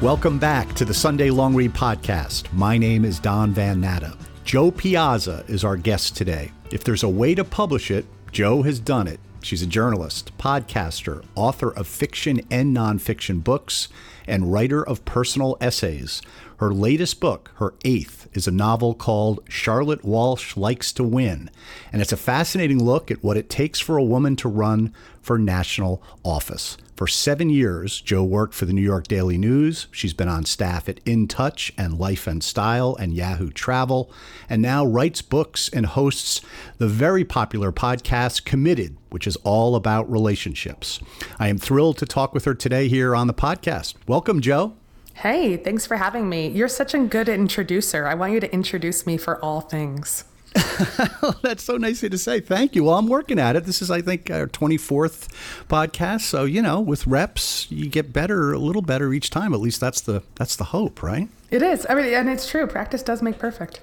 Welcome 0.00 0.38
back 0.38 0.74
to 0.74 0.84
the 0.84 0.94
Sunday 0.94 1.28
Long 1.28 1.56
Read 1.56 1.72
Podcast. 1.72 2.52
My 2.52 2.78
name 2.78 3.04
is 3.04 3.18
Don 3.18 3.50
Van 3.50 3.80
Natta. 3.80 4.16
Jo 4.44 4.70
Piazza 4.70 5.44
is 5.48 5.64
our 5.64 5.76
guest 5.76 6.16
today. 6.16 6.52
If 6.70 6.84
there's 6.84 7.02
a 7.02 7.08
way 7.08 7.34
to 7.34 7.42
publish 7.42 7.90
it, 7.90 8.06
Jo 8.30 8.62
has 8.62 8.78
done 8.78 9.08
it. 9.08 9.18
She's 9.42 9.62
a 9.62 9.66
journalist, 9.66 10.30
podcaster, 10.38 11.24
author 11.34 11.72
of 11.72 11.88
fiction 11.88 12.40
and 12.48 12.76
nonfiction 12.76 13.42
books, 13.42 13.88
and 14.28 14.52
writer 14.52 14.86
of 14.86 15.04
personal 15.04 15.56
essays. 15.60 16.22
Her 16.58 16.72
latest 16.72 17.18
book, 17.18 17.50
her 17.56 17.74
eighth, 17.84 18.28
is 18.34 18.46
a 18.46 18.52
novel 18.52 18.94
called 18.94 19.40
Charlotte 19.48 20.04
Walsh 20.04 20.56
Likes 20.56 20.92
to 20.92 21.02
Win, 21.02 21.50
and 21.92 22.00
it's 22.00 22.12
a 22.12 22.16
fascinating 22.16 22.80
look 22.80 23.10
at 23.10 23.24
what 23.24 23.36
it 23.36 23.50
takes 23.50 23.80
for 23.80 23.96
a 23.96 24.04
woman 24.04 24.36
to 24.36 24.48
run 24.48 24.94
for 25.20 25.40
national 25.40 26.00
office. 26.24 26.76
For 26.98 27.06
seven 27.06 27.48
years, 27.48 28.00
Jo 28.00 28.24
worked 28.24 28.54
for 28.54 28.64
the 28.64 28.72
New 28.72 28.82
York 28.82 29.06
Daily 29.06 29.38
News. 29.38 29.86
She's 29.92 30.14
been 30.14 30.26
on 30.26 30.44
staff 30.44 30.88
at 30.88 30.98
In 31.06 31.28
Touch 31.28 31.72
and 31.78 31.96
Life 31.96 32.26
and 32.26 32.42
Style 32.42 32.96
and 32.98 33.14
Yahoo 33.14 33.52
Travel, 33.52 34.10
and 34.50 34.60
now 34.60 34.84
writes 34.84 35.22
books 35.22 35.68
and 35.68 35.86
hosts 35.86 36.40
the 36.78 36.88
very 36.88 37.24
popular 37.24 37.70
podcast 37.70 38.44
Committed, 38.44 38.96
which 39.10 39.28
is 39.28 39.36
all 39.44 39.76
about 39.76 40.10
relationships. 40.10 40.98
I 41.38 41.46
am 41.46 41.56
thrilled 41.56 41.98
to 41.98 42.04
talk 42.04 42.34
with 42.34 42.44
her 42.46 42.54
today 42.54 42.88
here 42.88 43.14
on 43.14 43.28
the 43.28 43.32
podcast. 43.32 43.94
Welcome, 44.08 44.40
Jo. 44.40 44.74
Hey, 45.14 45.56
thanks 45.56 45.86
for 45.86 45.98
having 45.98 46.28
me. 46.28 46.48
You're 46.48 46.66
such 46.66 46.94
a 46.94 46.98
good 46.98 47.28
introducer. 47.28 48.08
I 48.08 48.14
want 48.14 48.32
you 48.32 48.40
to 48.40 48.52
introduce 48.52 49.06
me 49.06 49.18
for 49.18 49.40
all 49.40 49.60
things. 49.60 50.24
That's 51.42 51.62
so 51.62 51.76
nice 51.76 51.98
of 51.98 52.04
you 52.04 52.08
to 52.10 52.18
say. 52.18 52.40
Thank 52.40 52.74
you. 52.74 52.84
Well, 52.84 52.98
I'm 52.98 53.06
working 53.06 53.38
at 53.38 53.56
it. 53.56 53.64
This 53.64 53.82
is, 53.82 53.90
I 53.90 54.00
think, 54.00 54.30
our 54.30 54.46
24th 54.46 55.28
podcast. 55.68 56.22
So 56.22 56.44
you 56.44 56.62
know, 56.62 56.80
with 56.80 57.06
reps, 57.06 57.70
you 57.70 57.88
get 57.88 58.12
better, 58.12 58.52
a 58.52 58.58
little 58.58 58.82
better 58.82 59.12
each 59.12 59.30
time. 59.30 59.52
At 59.54 59.60
least 59.60 59.80
that's 59.80 60.00
the 60.00 60.22
that's 60.36 60.56
the 60.56 60.64
hope, 60.64 61.02
right? 61.02 61.28
It 61.50 61.62
is. 61.62 61.86
I 61.88 61.94
mean, 61.94 62.12
and 62.12 62.28
it's 62.28 62.48
true. 62.48 62.66
Practice 62.66 63.02
does 63.02 63.22
make 63.22 63.38
perfect. 63.38 63.80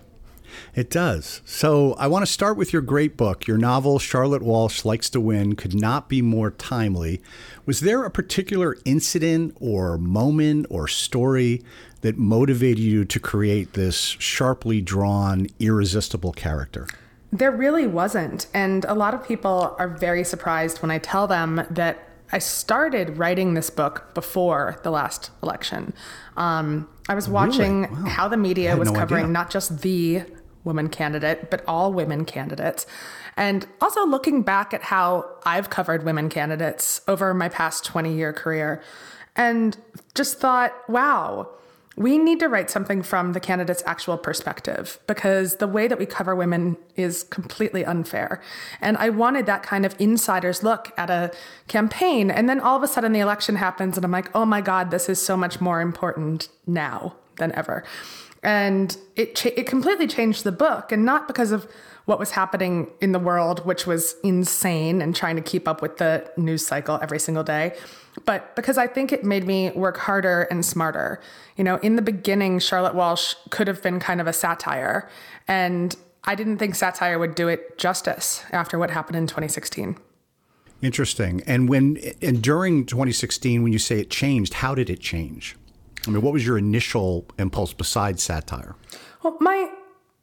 It 0.73 0.89
does. 0.89 1.41
So 1.45 1.93
I 1.93 2.07
want 2.07 2.25
to 2.25 2.31
start 2.31 2.57
with 2.57 2.73
your 2.73 2.81
great 2.81 3.17
book. 3.17 3.47
Your 3.47 3.57
novel, 3.57 3.99
Charlotte 3.99 4.41
Walsh 4.41 4.85
Likes 4.85 5.09
to 5.11 5.21
Win, 5.21 5.55
could 5.55 5.73
not 5.73 6.09
be 6.09 6.21
more 6.21 6.51
timely. 6.51 7.21
Was 7.65 7.79
there 7.79 8.03
a 8.03 8.11
particular 8.11 8.77
incident 8.85 9.55
or 9.59 9.97
moment 9.97 10.67
or 10.69 10.87
story 10.87 11.61
that 12.01 12.17
motivated 12.17 12.79
you 12.79 13.05
to 13.05 13.19
create 13.19 13.73
this 13.73 14.15
sharply 14.19 14.81
drawn, 14.81 15.47
irresistible 15.59 16.33
character? 16.33 16.87
There 17.31 17.51
really 17.51 17.87
wasn't. 17.87 18.47
And 18.53 18.85
a 18.85 18.93
lot 18.93 19.13
of 19.13 19.27
people 19.27 19.75
are 19.79 19.89
very 19.89 20.23
surprised 20.23 20.81
when 20.81 20.91
I 20.91 20.99
tell 20.99 21.27
them 21.27 21.65
that 21.69 22.07
I 22.31 22.39
started 22.39 23.17
writing 23.17 23.53
this 23.53 23.69
book 23.69 24.13
before 24.13 24.79
the 24.83 24.91
last 24.91 25.31
election. 25.43 25.93
Um, 26.37 26.87
I 27.07 27.15
was 27.15 27.29
watching 27.29 27.83
really? 27.83 28.03
wow. 28.03 28.09
how 28.09 28.27
the 28.27 28.37
media 28.37 28.75
was 28.75 28.91
no 28.91 28.99
covering 28.99 29.25
idea. 29.25 29.33
not 29.33 29.49
just 29.51 29.81
the 29.81 30.23
woman 30.65 30.89
candidate, 30.89 31.49
but 31.49 31.63
all 31.67 31.93
women 31.93 32.25
candidates. 32.25 32.85
And 33.37 33.67
also 33.79 34.05
looking 34.05 34.41
back 34.41 34.73
at 34.73 34.81
how 34.81 35.29
I've 35.45 35.69
covered 35.69 36.03
women 36.03 36.29
candidates 36.29 37.01
over 37.07 37.33
my 37.33 37.47
past 37.47 37.85
20 37.85 38.13
year 38.13 38.33
career 38.33 38.81
and 39.35 39.77
just 40.13 40.39
thought, 40.39 40.73
wow, 40.89 41.49
we 41.97 42.17
need 42.17 42.39
to 42.41 42.49
write 42.49 42.69
something 42.69 43.01
from 43.01 43.31
the 43.31 43.39
candidate's 43.39 43.83
actual 43.85 44.17
perspective 44.17 44.99
because 45.07 45.57
the 45.57 45.67
way 45.67 45.87
that 45.87 45.97
we 45.97 46.05
cover 46.05 46.35
women 46.35 46.75
is 46.97 47.23
completely 47.23 47.85
unfair. 47.85 48.41
And 48.81 48.97
I 48.97 49.09
wanted 49.09 49.45
that 49.45 49.63
kind 49.63 49.85
of 49.85 49.95
insider's 49.99 50.61
look 50.61 50.91
at 50.97 51.09
a 51.09 51.31
campaign. 51.67 52.29
And 52.29 52.49
then 52.49 52.59
all 52.59 52.75
of 52.75 52.83
a 52.83 52.87
sudden 52.87 53.13
the 53.13 53.21
election 53.21 53.55
happens, 53.55 53.95
and 53.97 54.03
I'm 54.03 54.11
like, 54.11 54.29
oh 54.35 54.45
my 54.45 54.59
God, 54.59 54.91
this 54.91 55.07
is 55.07 55.21
so 55.21 55.37
much 55.37 55.61
more 55.61 55.79
important 55.79 56.49
now 56.67 57.15
than 57.37 57.53
ever 57.53 57.83
and 58.45 58.97
it 59.15 59.35
cha- 59.35 59.49
it 59.57 59.67
completely 59.67 60.07
changed 60.07 60.43
the 60.43 60.51
book 60.51 60.91
and 60.91 61.03
not 61.03 61.27
because 61.27 61.51
of 61.51 61.67
what 62.05 62.19
was 62.19 62.31
happening 62.31 62.89
in 63.01 63.11
the 63.11 63.19
world 63.19 63.65
which 63.65 63.85
was 63.85 64.15
insane 64.23 65.01
and 65.01 65.15
trying 65.15 65.35
to 65.35 65.41
keep 65.41 65.67
up 65.67 65.81
with 65.81 65.97
the 65.97 66.29
news 66.37 66.65
cycle 66.65 66.99
every 67.01 67.19
single 67.19 67.43
day 67.43 67.75
but 68.23 68.55
because 68.55 68.77
I 68.77 68.87
think 68.87 69.11
it 69.11 69.23
made 69.23 69.45
me 69.45 69.71
work 69.71 69.97
harder 69.97 70.43
and 70.43 70.65
smarter. 70.65 71.19
You 71.57 71.63
know, 71.63 71.77
in 71.77 71.95
the 71.95 72.01
beginning 72.01 72.59
Charlotte 72.59 72.95
Walsh 72.95 73.35
could 73.49 73.67
have 73.67 73.81
been 73.81 73.99
kind 73.99 74.21
of 74.21 74.27
a 74.27 74.33
satire 74.33 75.09
and 75.47 75.95
I 76.23 76.35
didn't 76.35 76.57
think 76.57 76.75
satire 76.75 77.19
would 77.19 77.35
do 77.35 77.47
it 77.47 77.77
justice 77.77 78.43
after 78.51 78.79
what 78.79 78.89
happened 78.89 79.17
in 79.17 79.27
2016. 79.27 79.97
Interesting. 80.81 81.41
And 81.45 81.67
when 81.69 81.97
and 82.21 82.41
during 82.41 82.85
2016 82.85 83.63
when 83.63 83.73
you 83.73 83.79
say 83.79 83.99
it 83.99 84.09
changed, 84.09 84.55
how 84.55 84.75
did 84.75 84.89
it 84.89 84.99
change? 84.99 85.55
I 86.07 86.11
mean, 86.11 86.21
what 86.21 86.33
was 86.33 86.45
your 86.45 86.57
initial 86.57 87.25
impulse 87.37 87.73
besides 87.73 88.23
satire? 88.23 88.75
Well, 89.23 89.37
my 89.39 89.69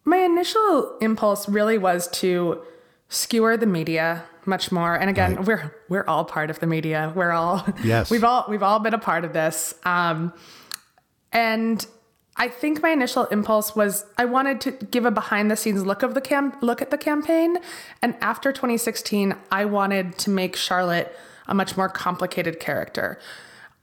my 0.05 0.19
initial 0.19 0.97
impulse 1.01 1.49
really 1.49 1.79
was 1.79 2.09
to 2.09 2.63
skewer 3.09 3.57
the 3.57 3.67
media 3.67 4.25
much 4.47 4.73
more. 4.73 4.95
And 4.95 5.09
again, 5.09 5.37
right. 5.37 5.47
we're 5.47 5.75
we're 5.89 6.05
all 6.07 6.25
part 6.25 6.51
of 6.51 6.61
the 6.61 6.67
media. 6.67 7.13
We're 7.15 7.31
all 7.31 7.65
yes. 7.85 8.11
we've 8.11 8.25
all 8.25 8.47
we've 8.49 8.63
all 8.63 8.81
been 8.81 8.95
a 8.95 8.99
part 8.99 9.25
of 9.25 9.33
this. 9.33 9.75
Um, 9.85 10.33
and 11.33 11.87
I 12.37 12.49
think 12.49 12.83
my 12.83 12.91
initial 12.91 13.27
impulse 13.27 13.77
was 13.77 14.07
I 14.17 14.25
wanted 14.25 14.61
to 14.63 14.71
give 14.71 15.05
a 15.05 15.11
behind 15.11 15.51
the 15.51 15.57
scenes 15.57 15.85
look 15.85 16.03
of 16.03 16.15
the 16.15 16.21
cam 16.21 16.55
look 16.61 16.83
at 16.83 16.91
the 16.91 16.99
campaign. 16.99 17.59
And 18.01 18.17
after 18.21 18.53
2016, 18.53 19.35
I 19.51 19.65
wanted 19.65 20.19
to 20.19 20.31
make 20.31 20.57
Charlotte 20.57 21.15
a 21.47 21.55
much 21.55 21.77
more 21.77 21.89
complicated 21.89 22.59
character. 22.61 23.19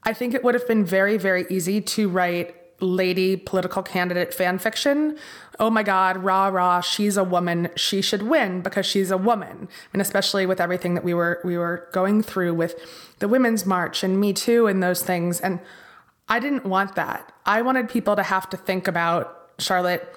I 0.02 0.12
think 0.12 0.34
it 0.34 0.42
would 0.42 0.54
have 0.54 0.66
been 0.66 0.84
very, 0.84 1.16
very 1.16 1.46
easy 1.50 1.80
to 1.80 2.08
write 2.08 2.56
lady 2.80 3.36
political 3.36 3.82
candidate 3.82 4.32
fan 4.32 4.58
fiction. 4.58 5.18
Oh 5.58 5.68
my 5.68 5.82
God, 5.82 6.18
rah 6.18 6.48
rah, 6.48 6.80
she's 6.80 7.16
a 7.16 7.24
woman, 7.24 7.68
she 7.76 8.00
should 8.00 8.22
win 8.22 8.62
because 8.62 8.86
she's 8.86 9.10
a 9.10 9.18
woman. 9.18 9.68
And 9.92 10.00
especially 10.00 10.46
with 10.46 10.60
everything 10.60 10.94
that 10.94 11.04
we 11.04 11.12
were 11.12 11.40
we 11.44 11.58
were 11.58 11.88
going 11.92 12.22
through 12.22 12.54
with 12.54 12.74
the 13.18 13.28
Women's 13.28 13.66
March 13.66 14.02
and 14.02 14.18
Me 14.18 14.32
Too 14.32 14.66
and 14.66 14.82
those 14.82 15.02
things. 15.02 15.40
And 15.40 15.60
I 16.28 16.38
didn't 16.38 16.64
want 16.64 16.94
that. 16.94 17.32
I 17.44 17.60
wanted 17.62 17.88
people 17.88 18.16
to 18.16 18.22
have 18.22 18.48
to 18.50 18.56
think 18.56 18.88
about 18.88 19.50
Charlotte 19.58 20.16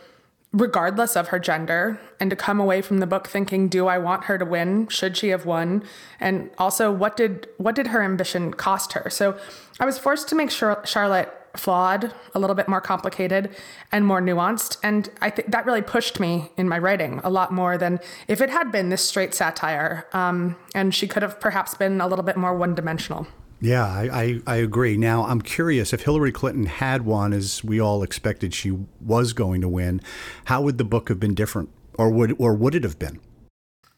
regardless 0.54 1.16
of 1.16 1.30
her 1.30 1.40
gender, 1.40 2.00
and 2.20 2.30
to 2.30 2.36
come 2.36 2.60
away 2.60 2.82
from 2.82 3.00
the 3.00 3.08
book 3.08 3.28
thinking, 3.28 3.68
do 3.68 3.88
I 3.88 3.98
want 3.98 4.26
her 4.26 4.38
to 4.38 4.46
win? 4.46 4.88
Should 4.88 5.18
she 5.18 5.30
have 5.30 5.46
won? 5.46 5.84
And 6.20 6.52
also, 6.58 6.92
what 6.92 7.18
did 7.18 7.48
what 7.58 7.76
did 7.76 7.88
her 7.88 8.04
ambition 8.04 8.54
cost 8.54 8.94
her? 8.94 9.10
So 9.10 9.38
I 9.80 9.86
was 9.86 9.98
forced 9.98 10.30
to 10.30 10.36
make 10.36 10.52
Charlotte 10.52 11.34
flawed, 11.56 12.14
a 12.34 12.40
little 12.40 12.56
bit 12.56 12.68
more 12.68 12.82
complicated, 12.82 13.56
and 13.92 14.06
more 14.06 14.22
nuanced. 14.22 14.78
And 14.82 15.10
I 15.22 15.30
think 15.30 15.52
that 15.52 15.66
really 15.66 15.82
pushed 15.82 16.20
me 16.20 16.52
in 16.58 16.68
my 16.68 16.80
writing 16.80 17.20
a 17.24 17.30
lot 17.30 17.52
more 17.52 17.78
than 17.78 18.00
if 18.28 18.42
it 18.42 18.50
had 18.50 18.72
been 18.72 18.90
this 18.90 19.04
straight 19.04 19.34
satire. 19.34 20.08
Um, 20.14 20.56
and 20.74 20.94
she 20.94 21.08
could 21.08 21.24
have 21.24 21.40
perhaps 21.40 21.76
been 21.76 22.02
a 22.02 22.08
little 22.08 22.26
bit 22.26 22.38
more 22.38 22.56
one 22.56 22.74
dimensional. 22.76 23.28
Yeah, 23.64 23.86
I, 23.86 24.10
I, 24.12 24.42
I, 24.46 24.56
agree. 24.58 24.98
Now, 24.98 25.24
I'm 25.24 25.42
curious 25.42 25.94
if 25.94 26.02
Hillary 26.02 26.34
Clinton 26.34 26.66
had 26.66 27.06
won, 27.06 27.32
as 27.32 27.64
we 27.64 27.80
all 27.80 28.04
expected 28.04 28.54
she 28.54 28.78
was 29.00 29.32
going 29.32 29.62
to 29.62 29.70
win, 29.70 30.02
how 30.46 30.62
would 30.64 30.78
the 30.78 30.84
book 30.84 31.08
have 31.08 31.18
been 31.18 31.34
different? 31.34 31.70
Or 31.98 32.10
would, 32.10 32.36
or 32.38 32.56
would 32.56 32.76
it 32.76 32.84
have 32.84 33.00
been? 33.00 33.22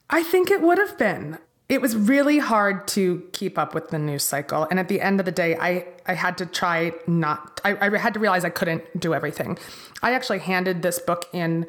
I 0.07 0.21
think 0.21 0.51
it 0.51 0.61
would 0.61 0.77
have 0.77 0.99
been. 0.99 1.39
It 1.67 1.81
was 1.81 1.95
really 1.95 2.37
hard 2.37 2.87
to 2.89 3.27
keep 3.33 3.57
up 3.57 3.73
with 3.73 3.89
the 3.89 3.97
news 3.97 4.23
cycle. 4.23 4.67
And 4.69 4.79
at 4.79 4.87
the 4.87 5.01
end 5.01 5.19
of 5.19 5.25
the 5.25 5.31
day, 5.31 5.57
I, 5.59 5.87
I 6.05 6.13
had 6.13 6.37
to 6.37 6.45
try 6.45 6.93
not, 7.07 7.59
I, 7.65 7.75
I 7.87 7.97
had 7.97 8.13
to 8.13 8.19
realize 8.19 8.45
I 8.45 8.51
couldn't 8.51 8.83
do 8.99 9.15
everything. 9.15 9.57
I 10.03 10.13
actually 10.13 10.39
handed 10.39 10.83
this 10.83 10.99
book 10.99 11.27
in 11.33 11.65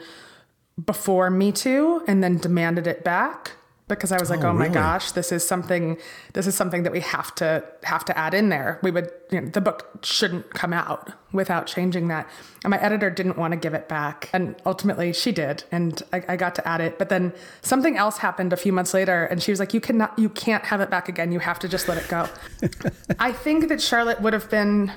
before 0.85 1.31
Me 1.31 1.51
Too 1.51 2.05
and 2.07 2.23
then 2.23 2.37
demanded 2.37 2.87
it 2.87 3.05
back 3.05 3.53
because 3.89 4.11
I 4.11 4.19
was 4.19 4.31
like, 4.31 4.43
oh, 4.43 4.49
oh 4.49 4.53
my 4.53 4.69
gosh, 4.69 5.13
this 5.13 5.31
is 5.31 5.47
something 5.47 5.97
this 6.33 6.49
is 6.49 6.57
something 6.57 6.83
that 6.83 6.93
we 6.93 7.01
have 7.01 7.35
to 7.37 7.65
have 7.85 8.05
to 8.07 8.19
add 8.19 8.35
in 8.35 8.49
there. 8.49 8.81
We 8.83 8.91
would 8.91 9.11
you 9.31 9.41
know, 9.41 9.49
the 9.49 9.61
book 9.61 9.99
shouldn't 10.03 10.51
come 10.51 10.73
out 10.73 11.13
without 11.33 11.69
changing 11.69 12.09
that. 12.09 12.29
And 12.65 12.73
my 12.73 12.81
editor 12.81 13.11
didn't 13.11 13.39
want 13.39 13.53
to 13.53 13.57
give 13.57 13.75
it 13.75 13.89
back. 13.89 14.29
And 14.33 14.57
ultimately 14.67 15.13
she 15.13 15.31
did. 15.31 15.63
And 15.71 16.03
I, 16.13 16.23
I 16.29 16.37
got 16.37 16.57
to 16.57 16.67
add 16.67 16.81
it. 16.81 16.99
But 16.99 17.11
then 17.11 17.33
something 17.63 17.97
else 17.97 18.19
happened 18.19 18.53
a 18.53 18.57
few 18.57 18.73
months 18.73 18.93
later 18.93 19.25
and 19.27 19.41
she 19.41 19.53
was 19.53 19.61
like, 19.61 19.73
You 19.73 19.81
cannot 19.81 20.19
you 20.19 20.31
can't 20.31 20.65
have 20.65 20.81
it 20.81 20.91
back 20.91 21.09
again. 21.09 21.31
You 21.31 21.39
have 21.39 21.61
to 21.61 21.69
just 21.69 21.89
let 21.89 21.99
it 21.99 22.09
go. 22.09 22.29
I 23.21 23.31
think 23.31 23.69
that 23.69 23.81
Charlotte 23.81 24.21
would 24.21 24.33
have 24.33 24.51
been 24.51 24.93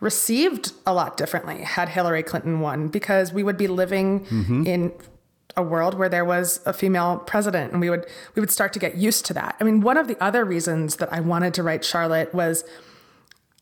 received 0.00 0.72
a 0.86 0.94
lot 0.94 1.16
differently 1.16 1.62
had 1.62 1.88
Hillary 1.90 2.22
Clinton 2.22 2.60
won 2.60 2.88
because 2.88 3.32
we 3.32 3.42
would 3.42 3.58
be 3.58 3.68
living 3.68 4.26
mm-hmm. 4.26 4.66
in 4.66 4.92
a 5.60 5.62
world 5.62 5.94
where 5.94 6.08
there 6.08 6.24
was 6.24 6.60
a 6.66 6.72
female 6.72 7.18
president 7.18 7.72
and 7.72 7.80
we 7.80 7.90
would 7.90 8.06
we 8.34 8.40
would 8.40 8.50
start 8.50 8.72
to 8.72 8.78
get 8.78 8.96
used 8.96 9.24
to 9.26 9.34
that. 9.34 9.56
I 9.60 9.64
mean, 9.64 9.80
one 9.80 9.96
of 9.96 10.08
the 10.08 10.22
other 10.22 10.44
reasons 10.44 10.96
that 10.96 11.12
I 11.12 11.20
wanted 11.20 11.54
to 11.54 11.62
write 11.62 11.84
Charlotte 11.84 12.34
was 12.34 12.64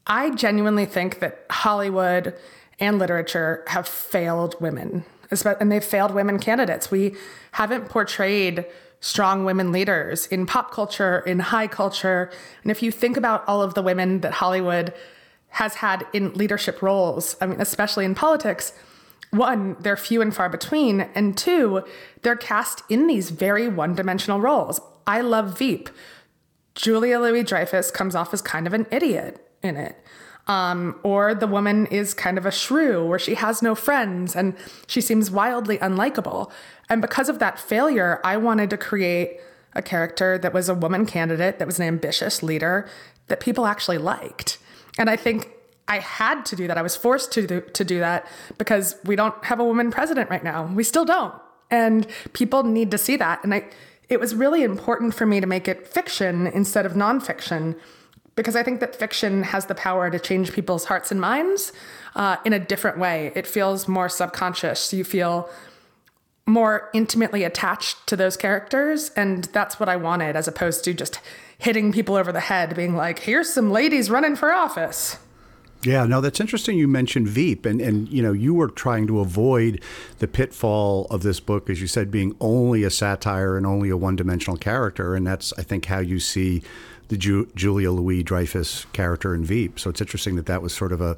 I 0.06 0.30
genuinely 0.30 0.86
think 0.86 1.18
that 1.20 1.44
Hollywood 1.50 2.34
and 2.80 2.98
literature 2.98 3.64
have 3.66 3.86
failed 3.86 4.54
women, 4.60 5.04
and 5.60 5.70
they've 5.70 5.84
failed 5.84 6.12
women 6.14 6.38
candidates. 6.38 6.90
We 6.90 7.14
haven't 7.52 7.88
portrayed 7.88 8.64
strong 9.00 9.44
women 9.44 9.70
leaders 9.70 10.26
in 10.26 10.46
pop 10.46 10.70
culture, 10.70 11.20
in 11.20 11.38
high 11.38 11.66
culture. 11.66 12.30
And 12.62 12.70
if 12.70 12.82
you 12.82 12.90
think 12.90 13.16
about 13.16 13.46
all 13.46 13.62
of 13.62 13.74
the 13.74 13.82
women 13.82 14.20
that 14.20 14.32
Hollywood 14.32 14.94
has 15.50 15.74
had 15.74 16.06
in 16.12 16.32
leadership 16.34 16.82
roles, 16.82 17.36
I 17.40 17.46
mean, 17.46 17.60
especially 17.60 18.04
in 18.04 18.14
politics, 18.14 18.72
one, 19.30 19.76
they're 19.80 19.96
few 19.96 20.22
and 20.22 20.34
far 20.34 20.48
between, 20.48 21.02
and 21.14 21.36
two, 21.36 21.82
they're 22.22 22.36
cast 22.36 22.82
in 22.88 23.06
these 23.06 23.30
very 23.30 23.68
one 23.68 23.94
dimensional 23.94 24.40
roles. 24.40 24.80
I 25.06 25.20
love 25.20 25.58
Veep. 25.58 25.90
Julia 26.74 27.18
Louis 27.18 27.42
Dreyfus 27.42 27.90
comes 27.90 28.14
off 28.14 28.32
as 28.32 28.40
kind 28.40 28.66
of 28.66 28.72
an 28.72 28.86
idiot 28.90 29.44
in 29.62 29.76
it. 29.76 29.96
Um, 30.46 30.98
or 31.02 31.34
the 31.34 31.46
woman 31.46 31.86
is 31.86 32.14
kind 32.14 32.38
of 32.38 32.46
a 32.46 32.50
shrew, 32.50 33.04
where 33.06 33.18
she 33.18 33.34
has 33.34 33.60
no 33.60 33.74
friends 33.74 34.34
and 34.34 34.56
she 34.86 35.02
seems 35.02 35.30
wildly 35.30 35.76
unlikable. 35.78 36.50
And 36.88 37.02
because 37.02 37.28
of 37.28 37.38
that 37.38 37.58
failure, 37.58 38.20
I 38.24 38.38
wanted 38.38 38.70
to 38.70 38.78
create 38.78 39.40
a 39.74 39.82
character 39.82 40.38
that 40.38 40.54
was 40.54 40.70
a 40.70 40.74
woman 40.74 41.04
candidate, 41.04 41.58
that 41.58 41.66
was 41.66 41.78
an 41.78 41.86
ambitious 41.86 42.42
leader 42.42 42.88
that 43.26 43.40
people 43.40 43.66
actually 43.66 43.98
liked. 43.98 44.56
And 44.96 45.10
I 45.10 45.16
think 45.16 45.50
I 45.88 45.98
had 45.98 46.44
to 46.46 46.56
do 46.56 46.66
that. 46.68 46.78
I 46.78 46.82
was 46.82 46.94
forced 46.94 47.32
to 47.32 47.46
do, 47.46 47.60
to 47.60 47.84
do 47.84 47.98
that 47.98 48.26
because 48.58 48.96
we 49.04 49.16
don't 49.16 49.42
have 49.44 49.58
a 49.58 49.64
woman 49.64 49.90
president 49.90 50.30
right 50.30 50.44
now. 50.44 50.66
We 50.66 50.84
still 50.84 51.04
don't. 51.04 51.34
And 51.70 52.06
people 52.34 52.62
need 52.62 52.90
to 52.92 52.98
see 52.98 53.16
that. 53.16 53.42
And 53.42 53.54
I, 53.54 53.64
it 54.08 54.20
was 54.20 54.34
really 54.34 54.62
important 54.62 55.14
for 55.14 55.26
me 55.26 55.40
to 55.40 55.46
make 55.46 55.66
it 55.66 55.86
fiction 55.86 56.46
instead 56.46 56.86
of 56.86 56.92
nonfiction 56.92 57.78
because 58.36 58.54
I 58.54 58.62
think 58.62 58.78
that 58.80 58.94
fiction 58.94 59.42
has 59.42 59.66
the 59.66 59.74
power 59.74 60.10
to 60.10 60.18
change 60.18 60.52
people's 60.52 60.84
hearts 60.84 61.10
and 61.10 61.20
minds 61.20 61.72
uh, 62.14 62.36
in 62.44 62.52
a 62.52 62.58
different 62.60 62.98
way. 62.98 63.32
It 63.34 63.46
feels 63.46 63.88
more 63.88 64.08
subconscious. 64.08 64.92
You 64.92 65.02
feel 65.02 65.50
more 66.46 66.88
intimately 66.94 67.44
attached 67.44 68.06
to 68.06 68.16
those 68.16 68.36
characters. 68.36 69.10
And 69.10 69.44
that's 69.46 69.80
what 69.80 69.88
I 69.88 69.96
wanted, 69.96 70.36
as 70.36 70.48
opposed 70.48 70.84
to 70.84 70.94
just 70.94 71.20
hitting 71.58 71.92
people 71.92 72.14
over 72.14 72.32
the 72.32 72.40
head, 72.40 72.76
being 72.76 72.94
like, 72.94 73.18
here's 73.18 73.52
some 73.52 73.70
ladies 73.70 74.08
running 74.08 74.36
for 74.36 74.52
office. 74.52 75.18
Yeah, 75.84 76.04
no, 76.06 76.20
that's 76.20 76.40
interesting. 76.40 76.76
You 76.76 76.88
mentioned 76.88 77.28
Veep, 77.28 77.64
and 77.64 77.80
and 77.80 78.08
you 78.08 78.20
know 78.22 78.32
you 78.32 78.52
were 78.52 78.68
trying 78.68 79.06
to 79.06 79.20
avoid 79.20 79.80
the 80.18 80.26
pitfall 80.26 81.06
of 81.08 81.22
this 81.22 81.38
book, 81.38 81.70
as 81.70 81.80
you 81.80 81.86
said, 81.86 82.10
being 82.10 82.34
only 82.40 82.82
a 82.82 82.90
satire 82.90 83.56
and 83.56 83.64
only 83.64 83.88
a 83.88 83.96
one-dimensional 83.96 84.56
character, 84.56 85.14
and 85.14 85.26
that's 85.26 85.52
I 85.56 85.62
think 85.62 85.84
how 85.84 86.00
you 86.00 86.18
see 86.18 86.62
the 87.08 87.16
Ju- 87.16 87.48
Julia 87.54 87.90
Louis 87.92 88.22
Dreyfus 88.22 88.86
character 88.92 89.34
in 89.34 89.44
Veep. 89.44 89.78
So 89.78 89.88
it's 89.88 90.00
interesting 90.00 90.36
that 90.36 90.46
that 90.46 90.62
was 90.62 90.74
sort 90.74 90.92
of 90.92 91.00
a 91.00 91.16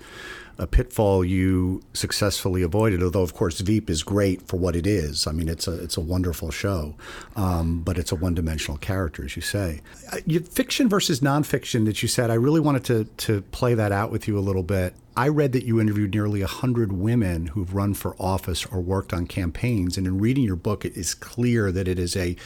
a 0.60 0.66
pitfall 0.66 1.24
you 1.24 1.82
successfully 1.94 2.62
avoided. 2.62 3.02
Although, 3.02 3.22
of 3.22 3.34
course, 3.34 3.60
Veep 3.60 3.88
is 3.88 4.02
great 4.02 4.46
for 4.46 4.58
what 4.58 4.76
it 4.76 4.86
is. 4.86 5.26
I 5.26 5.32
mean, 5.32 5.48
it's 5.48 5.66
a 5.66 5.82
it's 5.82 5.96
a 5.96 6.00
wonderful 6.00 6.50
show, 6.50 6.94
um, 7.34 7.80
but 7.80 7.98
it's 7.98 8.12
a 8.12 8.16
one 8.16 8.34
dimensional 8.34 8.76
character, 8.76 9.24
as 9.24 9.34
you 9.34 9.42
say. 9.42 9.80
Uh, 10.12 10.18
fiction 10.50 10.88
versus 10.88 11.20
nonfiction 11.20 11.86
that 11.86 12.02
you 12.02 12.08
said. 12.08 12.30
I 12.30 12.34
really 12.34 12.60
wanted 12.60 12.84
to 12.84 13.04
to 13.26 13.40
play 13.50 13.74
that 13.74 13.90
out 13.90 14.12
with 14.12 14.28
you 14.28 14.38
a 14.38 14.40
little 14.40 14.62
bit. 14.62 14.94
I 15.16 15.28
read 15.28 15.52
that 15.52 15.64
you 15.64 15.80
interviewed 15.80 16.14
nearly 16.14 16.40
100 16.40 16.92
women 16.92 17.48
who've 17.48 17.74
run 17.74 17.94
for 17.94 18.14
office 18.20 18.64
or 18.66 18.80
worked 18.80 19.12
on 19.12 19.26
campaigns. 19.26 19.98
And 19.98 20.06
in 20.06 20.18
reading 20.18 20.44
your 20.44 20.56
book, 20.56 20.84
it 20.84 20.96
is 20.96 21.14
clear 21.14 21.72
that 21.72 21.88
it 21.88 21.98
is 21.98 22.16
a 22.16 22.36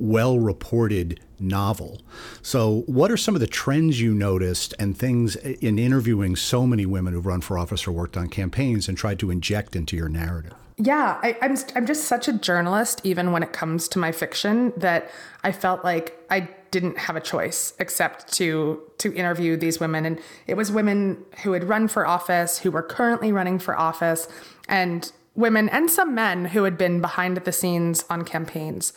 well 0.00 0.38
reported 0.38 1.20
novel. 1.38 2.00
So, 2.42 2.82
what 2.86 3.10
are 3.10 3.16
some 3.16 3.34
of 3.34 3.40
the 3.40 3.46
trends 3.46 4.00
you 4.00 4.14
noticed 4.14 4.74
and 4.78 4.96
things 4.96 5.36
in 5.36 5.78
interviewing 5.78 6.36
so 6.36 6.66
many 6.66 6.86
women 6.86 7.14
who've 7.14 7.26
run 7.26 7.40
for 7.40 7.58
office 7.58 7.86
or 7.86 7.92
worked 7.92 8.16
on 8.16 8.28
campaigns 8.28 8.88
and 8.88 8.96
tried 8.96 9.18
to 9.20 9.30
inject 9.30 9.76
into 9.76 9.96
your 9.96 10.08
narrative? 10.08 10.54
Yeah, 10.82 11.18
I, 11.22 11.36
am 11.42 11.52
I'm, 11.52 11.58
I'm 11.76 11.86
just 11.86 12.04
such 12.04 12.26
a 12.26 12.32
journalist, 12.32 13.02
even 13.04 13.32
when 13.32 13.42
it 13.42 13.52
comes 13.52 13.86
to 13.88 13.98
my 13.98 14.12
fiction, 14.12 14.72
that 14.78 15.10
I 15.44 15.52
felt 15.52 15.84
like 15.84 16.18
I 16.30 16.48
didn't 16.70 16.96
have 16.96 17.16
a 17.16 17.20
choice 17.20 17.74
except 17.78 18.32
to 18.34 18.80
to 18.98 19.12
interview 19.12 19.56
these 19.56 19.78
women, 19.78 20.06
and 20.06 20.18
it 20.46 20.54
was 20.54 20.72
women 20.72 21.22
who 21.42 21.52
had 21.52 21.64
run 21.64 21.88
for 21.88 22.06
office, 22.06 22.58
who 22.60 22.70
were 22.70 22.82
currently 22.82 23.30
running 23.30 23.58
for 23.58 23.78
office, 23.78 24.26
and 24.68 25.12
women 25.34 25.68
and 25.68 25.90
some 25.90 26.14
men 26.14 26.46
who 26.46 26.64
had 26.64 26.78
been 26.78 27.00
behind 27.00 27.36
the 27.36 27.52
scenes 27.52 28.04
on 28.08 28.24
campaigns, 28.24 28.94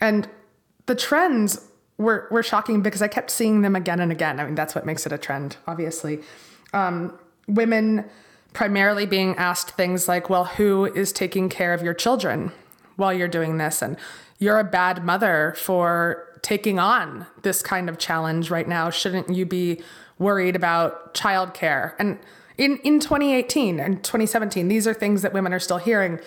and 0.00 0.28
the 0.88 0.94
trends 0.94 1.68
were 1.98 2.26
were 2.30 2.42
shocking 2.42 2.80
because 2.80 3.02
I 3.02 3.08
kept 3.08 3.30
seeing 3.30 3.60
them 3.60 3.76
again 3.76 4.00
and 4.00 4.10
again. 4.10 4.40
I 4.40 4.44
mean, 4.44 4.54
that's 4.54 4.74
what 4.74 4.84
makes 4.86 5.06
it 5.06 5.12
a 5.12 5.18
trend, 5.18 5.56
obviously. 5.66 6.20
Um, 6.72 7.16
women 7.46 8.04
primarily 8.54 9.06
being 9.06 9.36
asked 9.36 9.72
things 9.72 10.08
like, 10.08 10.28
"Well, 10.30 10.46
who 10.46 10.86
is 10.86 11.12
taking 11.12 11.48
care 11.48 11.74
of 11.74 11.82
your 11.82 11.94
children 11.94 12.52
while 12.96 13.12
you're 13.12 13.28
doing 13.28 13.58
this?" 13.58 13.82
and 13.82 13.96
"You're 14.38 14.58
a 14.58 14.64
bad 14.64 15.04
mother 15.04 15.54
for 15.58 16.24
taking 16.40 16.78
on 16.78 17.26
this 17.42 17.62
kind 17.62 17.88
of 17.88 17.98
challenge 17.98 18.50
right 18.50 18.66
now. 18.66 18.88
Shouldn't 18.90 19.28
you 19.28 19.44
be 19.44 19.82
worried 20.18 20.56
about 20.56 21.12
childcare?" 21.12 21.92
And 21.98 22.18
in 22.56 22.78
in 22.78 22.98
2018 22.98 23.78
and 23.78 24.02
2017, 24.02 24.68
these 24.68 24.86
are 24.88 24.94
things 24.94 25.20
that 25.20 25.34
women 25.34 25.52
are 25.52 25.60
still 25.60 25.78
hearing. 25.78 26.18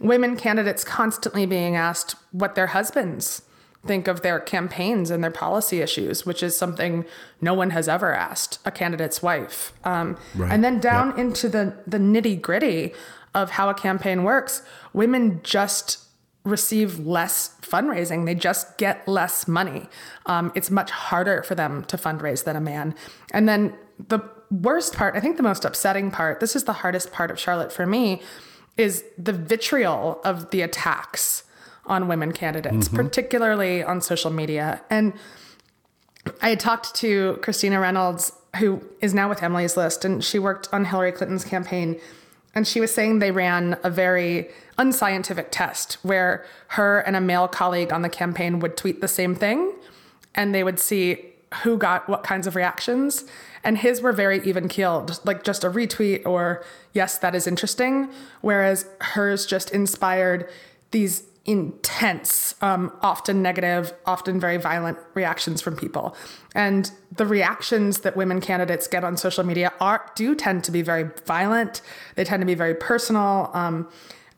Women 0.00 0.36
candidates 0.36 0.84
constantly 0.84 1.46
being 1.46 1.76
asked 1.76 2.16
what 2.32 2.56
their 2.56 2.68
husbands 2.68 3.42
think 3.84 4.06
of 4.06 4.22
their 4.22 4.38
campaigns 4.38 5.10
and 5.10 5.22
their 5.24 5.30
policy 5.30 5.80
issues, 5.80 6.24
which 6.24 6.42
is 6.42 6.56
something 6.56 7.04
no 7.40 7.52
one 7.52 7.70
has 7.70 7.88
ever 7.88 8.12
asked 8.12 8.58
a 8.64 8.70
candidate's 8.70 9.22
wife. 9.22 9.72
Um, 9.84 10.16
right. 10.36 10.52
And 10.52 10.62
then 10.62 10.78
down 10.78 11.08
yep. 11.10 11.18
into 11.18 11.48
the, 11.48 11.76
the 11.86 11.98
nitty 11.98 12.40
gritty 12.40 12.94
of 13.34 13.50
how 13.50 13.68
a 13.68 13.74
campaign 13.74 14.22
works, 14.22 14.62
women 14.92 15.40
just 15.42 15.98
receive 16.44 16.98
less 17.00 17.56
fundraising. 17.62 18.26
They 18.26 18.34
just 18.34 18.78
get 18.78 19.06
less 19.06 19.48
money. 19.48 19.88
Um, 20.26 20.52
it's 20.54 20.70
much 20.70 20.90
harder 20.90 21.42
for 21.42 21.54
them 21.54 21.84
to 21.84 21.96
fundraise 21.96 22.44
than 22.44 22.56
a 22.56 22.60
man. 22.60 22.94
And 23.32 23.48
then 23.48 23.74
the 24.08 24.20
worst 24.50 24.94
part, 24.94 25.16
I 25.16 25.20
think 25.20 25.36
the 25.36 25.42
most 25.42 25.64
upsetting 25.64 26.10
part, 26.10 26.40
this 26.40 26.54
is 26.54 26.64
the 26.64 26.72
hardest 26.72 27.12
part 27.12 27.30
of 27.30 27.38
Charlotte 27.38 27.72
for 27.72 27.86
me, 27.86 28.22
is 28.76 29.04
the 29.18 29.32
vitriol 29.32 30.20
of 30.24 30.50
the 30.50 30.62
attacks 30.62 31.44
on 31.86 32.08
women 32.08 32.32
candidates, 32.32 32.88
mm-hmm. 32.88 32.96
particularly 32.96 33.82
on 33.82 34.00
social 34.00 34.30
media. 34.30 34.80
And 34.88 35.12
I 36.40 36.50
had 36.50 36.60
talked 36.60 36.94
to 36.96 37.38
Christina 37.42 37.80
Reynolds, 37.80 38.32
who 38.56 38.82
is 39.00 39.14
now 39.14 39.28
with 39.28 39.42
Emily's 39.42 39.76
List, 39.76 40.04
and 40.04 40.22
she 40.22 40.38
worked 40.38 40.68
on 40.72 40.84
Hillary 40.84 41.12
Clinton's 41.12 41.44
campaign. 41.44 42.00
And 42.54 42.68
she 42.68 42.80
was 42.80 42.92
saying 42.92 43.18
they 43.18 43.30
ran 43.30 43.78
a 43.82 43.90
very 43.90 44.48
unscientific 44.78 45.48
test 45.50 45.94
where 46.02 46.44
her 46.68 47.00
and 47.00 47.16
a 47.16 47.20
male 47.20 47.48
colleague 47.48 47.92
on 47.92 48.02
the 48.02 48.08
campaign 48.08 48.60
would 48.60 48.76
tweet 48.76 49.00
the 49.00 49.08
same 49.08 49.34
thing 49.34 49.72
and 50.34 50.54
they 50.54 50.64
would 50.64 50.78
see 50.78 51.32
who 51.62 51.76
got 51.76 52.08
what 52.08 52.24
kinds 52.24 52.46
of 52.46 52.56
reactions. 52.56 53.24
And 53.64 53.78
his 53.78 54.00
were 54.00 54.12
very 54.12 54.42
even 54.44 54.68
keeled, 54.68 55.20
like 55.24 55.44
just 55.44 55.64
a 55.64 55.70
retweet 55.70 56.26
or, 56.26 56.64
yes, 56.92 57.18
that 57.18 57.34
is 57.34 57.46
interesting. 57.46 58.08
Whereas 58.40 58.86
hers 59.00 59.46
just 59.46 59.70
inspired 59.70 60.48
these 60.90 61.24
intense, 61.44 62.54
um, 62.60 62.92
often 63.02 63.42
negative, 63.42 63.92
often 64.06 64.38
very 64.38 64.56
violent 64.56 64.98
reactions 65.14 65.60
from 65.60 65.76
people. 65.76 66.16
And 66.54 66.90
the 67.16 67.26
reactions 67.26 68.00
that 68.00 68.16
women 68.16 68.40
candidates 68.40 68.86
get 68.86 69.02
on 69.02 69.16
social 69.16 69.44
media 69.44 69.72
are 69.80 70.08
do 70.14 70.34
tend 70.34 70.62
to 70.64 70.70
be 70.70 70.82
very 70.82 71.10
violent. 71.26 71.82
They 72.14 72.24
tend 72.24 72.40
to 72.42 72.46
be 72.46 72.54
very 72.54 72.74
personal. 72.74 73.50
Um, 73.54 73.88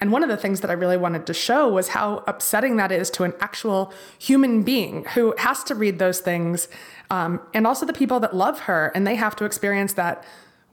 and 0.01 0.13
one 0.13 0.23
of 0.23 0.29
the 0.29 0.37
things 0.37 0.61
that 0.63 0.71
I 0.71 0.75
really 0.75 0.97
wanted 0.97 1.27
to 1.27 1.35
show 1.35 1.69
was 1.69 1.89
how 1.89 2.25
upsetting 2.27 2.77
that 2.77 2.91
is 2.91 3.11
to 3.11 3.25
an 3.25 3.35
actual 3.41 3.93
human 4.19 4.63
being 4.63 5.05
who 5.15 5.35
has 5.39 5.63
to 5.65 5.75
read 5.75 5.99
those 5.99 6.21
things, 6.21 6.69
um, 7.11 7.41
and 7.53 7.67
also 7.67 7.87
the 7.87 7.93
people 7.93 8.19
that 8.21 8.35
love 8.35 8.61
her, 8.61 8.91
and 8.95 9.07
they 9.07 9.15
have 9.15 9.37
to 9.37 9.45
experience 9.45 9.93
that 9.95 10.25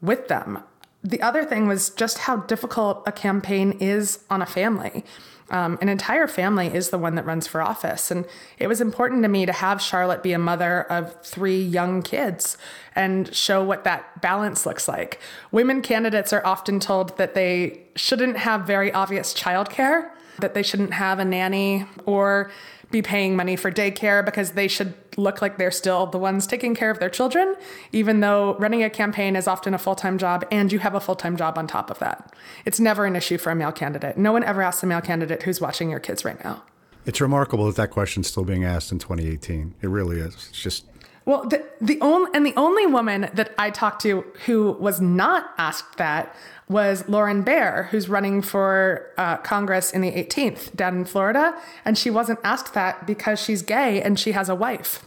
with 0.02 0.28
them. 0.28 0.60
The 1.04 1.22
other 1.22 1.46
thing 1.46 1.68
was 1.68 1.90
just 1.92 2.20
how 2.20 2.38
difficult 2.38 3.04
a 3.06 3.12
campaign 3.12 3.74
is 3.80 4.20
on 4.30 4.42
a 4.42 4.46
family 4.46 5.04
um, 5.52 5.78
an 5.82 5.90
entire 5.90 6.28
family 6.28 6.74
is 6.74 6.90
the 6.90 6.98
one 6.98 7.16
that 7.16 7.26
runs 7.26 7.46
for 7.46 7.62
office. 7.62 8.10
And 8.10 8.26
it 8.58 8.68
was 8.68 8.80
important 8.80 9.22
to 9.24 9.28
me 9.28 9.46
to 9.46 9.52
have 9.52 9.82
Charlotte 9.82 10.24
be 10.24 10.32
a 10.32 10.40
mother 10.40 10.84
of 10.84 11.22
three 11.24 11.62
young 11.62 12.02
kids 12.02 12.58
and 12.96 13.34
show 13.36 13.62
what 13.64 13.84
that 13.84 14.22
balance 14.22 14.66
looks 14.66 14.88
like. 14.88 15.20
Women 15.52 15.82
candidates 15.82 16.32
are 16.32 16.46
often 16.46 16.80
told 16.80 17.18
that 17.18 17.36
they 17.36 17.82
shouldn't 17.96 18.38
have 18.38 18.62
very 18.62 18.94
obvious 18.94 19.34
childcare, 19.34 20.10
that 20.42 20.54
they 20.54 20.64
shouldn't 20.64 20.94
have 20.94 21.20
a 21.20 21.26
nanny 21.26 21.86
or 22.06 22.52
be 22.92 23.02
paying 23.02 23.36
money 23.36 23.56
for 23.56 23.72
daycare 23.72 24.24
because 24.24 24.52
they 24.52 24.68
should 24.68 24.94
look 25.18 25.42
like 25.42 25.58
they're 25.58 25.72
still 25.72 26.06
the 26.06 26.18
ones 26.18 26.46
taking 26.46 26.76
care 26.76 26.92
of 26.92 27.00
their 27.00 27.10
children, 27.10 27.56
even 27.92 28.20
though 28.20 28.56
running 28.56 28.84
a 28.84 28.90
campaign 28.90 29.36
is 29.36 29.48
often 29.48 29.74
a 29.74 29.78
full 29.78 29.96
time 29.96 30.18
job 30.18 30.46
and 30.52 30.72
you 30.72 30.80
have 30.80 30.94
a 30.94 31.00
full 31.00 31.16
time 31.16 31.38
job 31.38 31.58
on 31.58 31.68
top 31.68 31.90
of 31.90 32.00
that. 32.00 32.34
It's 32.66 32.80
never 32.80 33.06
an 33.06 33.16
issue 33.16 33.38
for 33.38 33.52
a 33.52 33.56
male 33.56 33.72
candidate. 33.72 34.18
No 34.18 34.32
one 34.32 34.44
ever 34.44 34.62
asks 34.62 34.84
a 34.84 34.86
male 34.86 35.02
candidate 35.02 35.44
who's 35.44 35.62
watching 35.62 35.90
your 35.90 36.00
kids 36.00 36.26
right 36.26 36.42
now. 36.44 36.64
It's 37.06 37.20
remarkable 37.20 37.66
that 37.66 37.78
that 37.78 37.90
question's 37.90 38.28
still 38.28 38.44
being 38.44 38.64
asked 38.64 38.92
in 38.92 39.00
2018. 39.00 39.76
It 39.82 39.88
really 39.88 40.20
is. 40.20 40.34
It's 40.34 40.62
just. 40.62 40.86
Well, 41.32 41.46
the, 41.48 41.66
the 41.80 41.98
only 42.02 42.30
and 42.34 42.46
the 42.46 42.54
only 42.58 42.86
woman 42.86 43.30
that 43.34 43.54
I 43.58 43.70
talked 43.70 44.02
to 44.02 44.26
who 44.48 44.74
was 44.74 45.00
not 45.00 45.54
asked 45.58 45.98
that 45.98 46.36
was 46.68 47.08
Lauren 47.08 47.42
Baer, 47.42 47.88
who's 47.90 48.10
running 48.10 48.42
for 48.42 49.10
uh, 49.18 49.38
Congress 49.38 49.92
in 49.92 50.02
the 50.02 50.12
18th 50.12 50.76
down 50.76 50.98
in 50.98 51.06
Florida. 51.06 51.58
And 51.86 51.98
she 51.98 52.10
wasn't 52.10 52.40
asked 52.44 52.74
that 52.74 53.08
because 53.08 53.42
she's 53.42 53.62
gay 53.62 54.02
and 54.02 54.20
she 54.20 54.34
has 54.34 54.50
a 54.50 54.56
wife. 54.56 55.06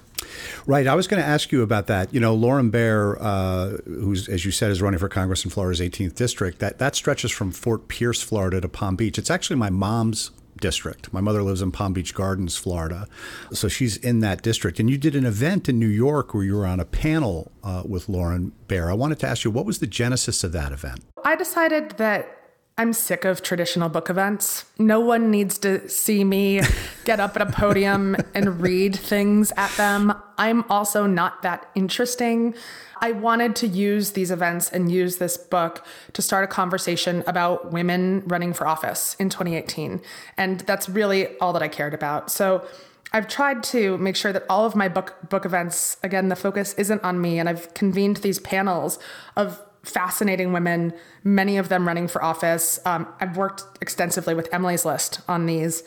Right. 0.66 0.86
I 0.86 0.94
was 0.94 1.06
going 1.06 1.22
to 1.22 1.28
ask 1.28 1.52
you 1.52 1.60
about 1.60 1.88
that. 1.88 2.14
You 2.14 2.20
know, 2.20 2.32
Lauren 2.32 2.70
Baer, 2.70 3.22
uh, 3.22 3.76
who's, 3.84 4.26
as 4.26 4.46
you 4.46 4.50
said, 4.50 4.70
is 4.70 4.80
running 4.80 5.00
for 5.00 5.10
Congress 5.10 5.44
in 5.44 5.50
Florida's 5.50 5.82
18th 5.82 6.14
district, 6.14 6.58
that, 6.60 6.78
that 6.78 6.96
stretches 6.96 7.32
from 7.32 7.52
Fort 7.52 7.88
Pierce, 7.88 8.22
Florida 8.22 8.62
to 8.62 8.68
Palm 8.70 8.96
Beach. 8.96 9.18
It's 9.18 9.30
actually 9.30 9.56
my 9.56 9.68
mom's 9.68 10.30
district. 10.60 11.12
My 11.12 11.20
mother 11.20 11.42
lives 11.42 11.62
in 11.62 11.72
Palm 11.72 11.92
Beach 11.92 12.14
Gardens, 12.14 12.56
Florida. 12.56 13.06
So 13.52 13.68
she's 13.68 13.96
in 13.96 14.20
that 14.20 14.42
district. 14.42 14.80
And 14.80 14.88
you 14.88 14.98
did 14.98 15.14
an 15.14 15.26
event 15.26 15.68
in 15.68 15.78
New 15.78 15.88
York 15.88 16.34
where 16.34 16.44
you 16.44 16.56
were 16.56 16.66
on 16.66 16.80
a 16.80 16.84
panel 16.84 17.52
uh, 17.62 17.82
with 17.84 18.08
Lauren 18.08 18.52
Baer. 18.68 18.90
I 18.90 18.94
wanted 18.94 19.18
to 19.20 19.26
ask 19.26 19.44
you, 19.44 19.50
what 19.50 19.66
was 19.66 19.78
the 19.78 19.86
genesis 19.86 20.44
of 20.44 20.52
that 20.52 20.72
event? 20.72 21.00
I 21.24 21.36
decided 21.36 21.92
that 21.92 22.43
I'm 22.76 22.92
sick 22.92 23.24
of 23.24 23.40
traditional 23.40 23.88
book 23.88 24.10
events. 24.10 24.64
No 24.80 24.98
one 24.98 25.30
needs 25.30 25.58
to 25.58 25.88
see 25.88 26.24
me 26.24 26.60
get 27.04 27.20
up 27.20 27.36
at 27.36 27.42
a 27.42 27.46
podium 27.46 28.16
and 28.34 28.60
read 28.60 28.96
things 28.96 29.52
at 29.56 29.70
them. 29.76 30.12
I'm 30.38 30.64
also 30.68 31.06
not 31.06 31.42
that 31.42 31.70
interesting. 31.76 32.52
I 33.00 33.12
wanted 33.12 33.54
to 33.56 33.68
use 33.68 34.12
these 34.12 34.32
events 34.32 34.70
and 34.70 34.90
use 34.90 35.18
this 35.18 35.36
book 35.36 35.86
to 36.14 36.22
start 36.22 36.42
a 36.42 36.48
conversation 36.48 37.22
about 37.28 37.70
women 37.70 38.24
running 38.26 38.52
for 38.52 38.66
office 38.66 39.14
in 39.20 39.28
2018. 39.28 40.02
And 40.36 40.60
that's 40.60 40.88
really 40.88 41.38
all 41.38 41.52
that 41.52 41.62
I 41.62 41.68
cared 41.68 41.94
about. 41.94 42.28
So 42.28 42.66
I've 43.12 43.28
tried 43.28 43.62
to 43.64 43.96
make 43.98 44.16
sure 44.16 44.32
that 44.32 44.44
all 44.50 44.66
of 44.66 44.74
my 44.74 44.88
book 44.88 45.14
book 45.28 45.44
events, 45.46 45.96
again, 46.02 46.28
the 46.28 46.34
focus 46.34 46.74
isn't 46.74 47.04
on 47.04 47.20
me. 47.20 47.38
And 47.38 47.48
I've 47.48 47.72
convened 47.74 48.16
these 48.16 48.40
panels 48.40 48.98
of 49.36 49.60
fascinating 49.84 50.52
women, 50.52 50.92
many 51.22 51.58
of 51.58 51.68
them 51.68 51.86
running 51.86 52.08
for 52.08 52.22
office. 52.22 52.78
Um, 52.84 53.06
I've 53.20 53.36
worked 53.36 53.64
extensively 53.80 54.34
with 54.34 54.52
Emily's 54.52 54.84
List 54.84 55.20
on 55.28 55.46
these 55.46 55.82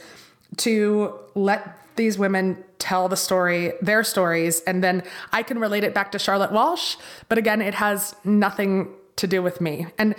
to 0.58 1.18
let 1.36 1.78
these 1.96 2.18
women 2.18 2.64
tell 2.80 3.10
the 3.10 3.18
story, 3.18 3.74
their 3.82 4.04
stories, 4.04 4.62
and 4.62 4.84
then 4.84 5.04
I 5.34 5.44
can 5.44 5.60
relate 5.60 5.84
it 5.84 5.94
back 5.94 6.12
to 6.12 6.20
Charlotte 6.20 6.52
Walsh. 6.52 6.96
But 7.28 7.38
again, 7.38 7.62
it 7.62 7.74
has 7.74 8.16
nothing 8.24 8.90
to 9.18 9.28
do 9.28 9.42
with 9.42 9.60
me. 9.60 9.88
And 9.98 10.16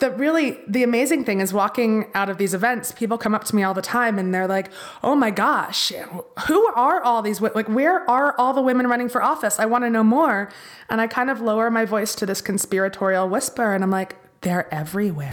the 0.00 0.10
really 0.12 0.58
the 0.66 0.82
amazing 0.82 1.24
thing 1.24 1.40
is 1.40 1.52
walking 1.52 2.06
out 2.14 2.28
of 2.28 2.38
these 2.38 2.54
events 2.54 2.92
people 2.92 3.16
come 3.16 3.34
up 3.34 3.44
to 3.44 3.54
me 3.54 3.62
all 3.62 3.74
the 3.74 3.82
time 3.82 4.18
and 4.18 4.34
they're 4.34 4.48
like 4.48 4.70
oh 5.02 5.14
my 5.14 5.30
gosh 5.30 5.92
who 6.46 6.66
are 6.74 7.00
all 7.02 7.22
these 7.22 7.40
like 7.40 7.68
where 7.68 8.08
are 8.08 8.34
all 8.38 8.52
the 8.52 8.62
women 8.62 8.86
running 8.86 9.08
for 9.08 9.22
office? 9.22 9.58
I 9.58 9.66
want 9.66 9.84
to 9.84 9.90
know 9.90 10.04
more. 10.04 10.50
And 10.90 11.00
i 11.00 11.06
kind 11.06 11.30
of 11.30 11.40
lower 11.40 11.70
my 11.70 11.84
voice 11.84 12.14
to 12.16 12.26
this 12.26 12.40
conspiratorial 12.40 13.28
whisper 13.28 13.74
and 13.74 13.84
i'm 13.84 13.90
like 13.90 14.16
they're 14.40 14.72
everywhere. 14.72 15.32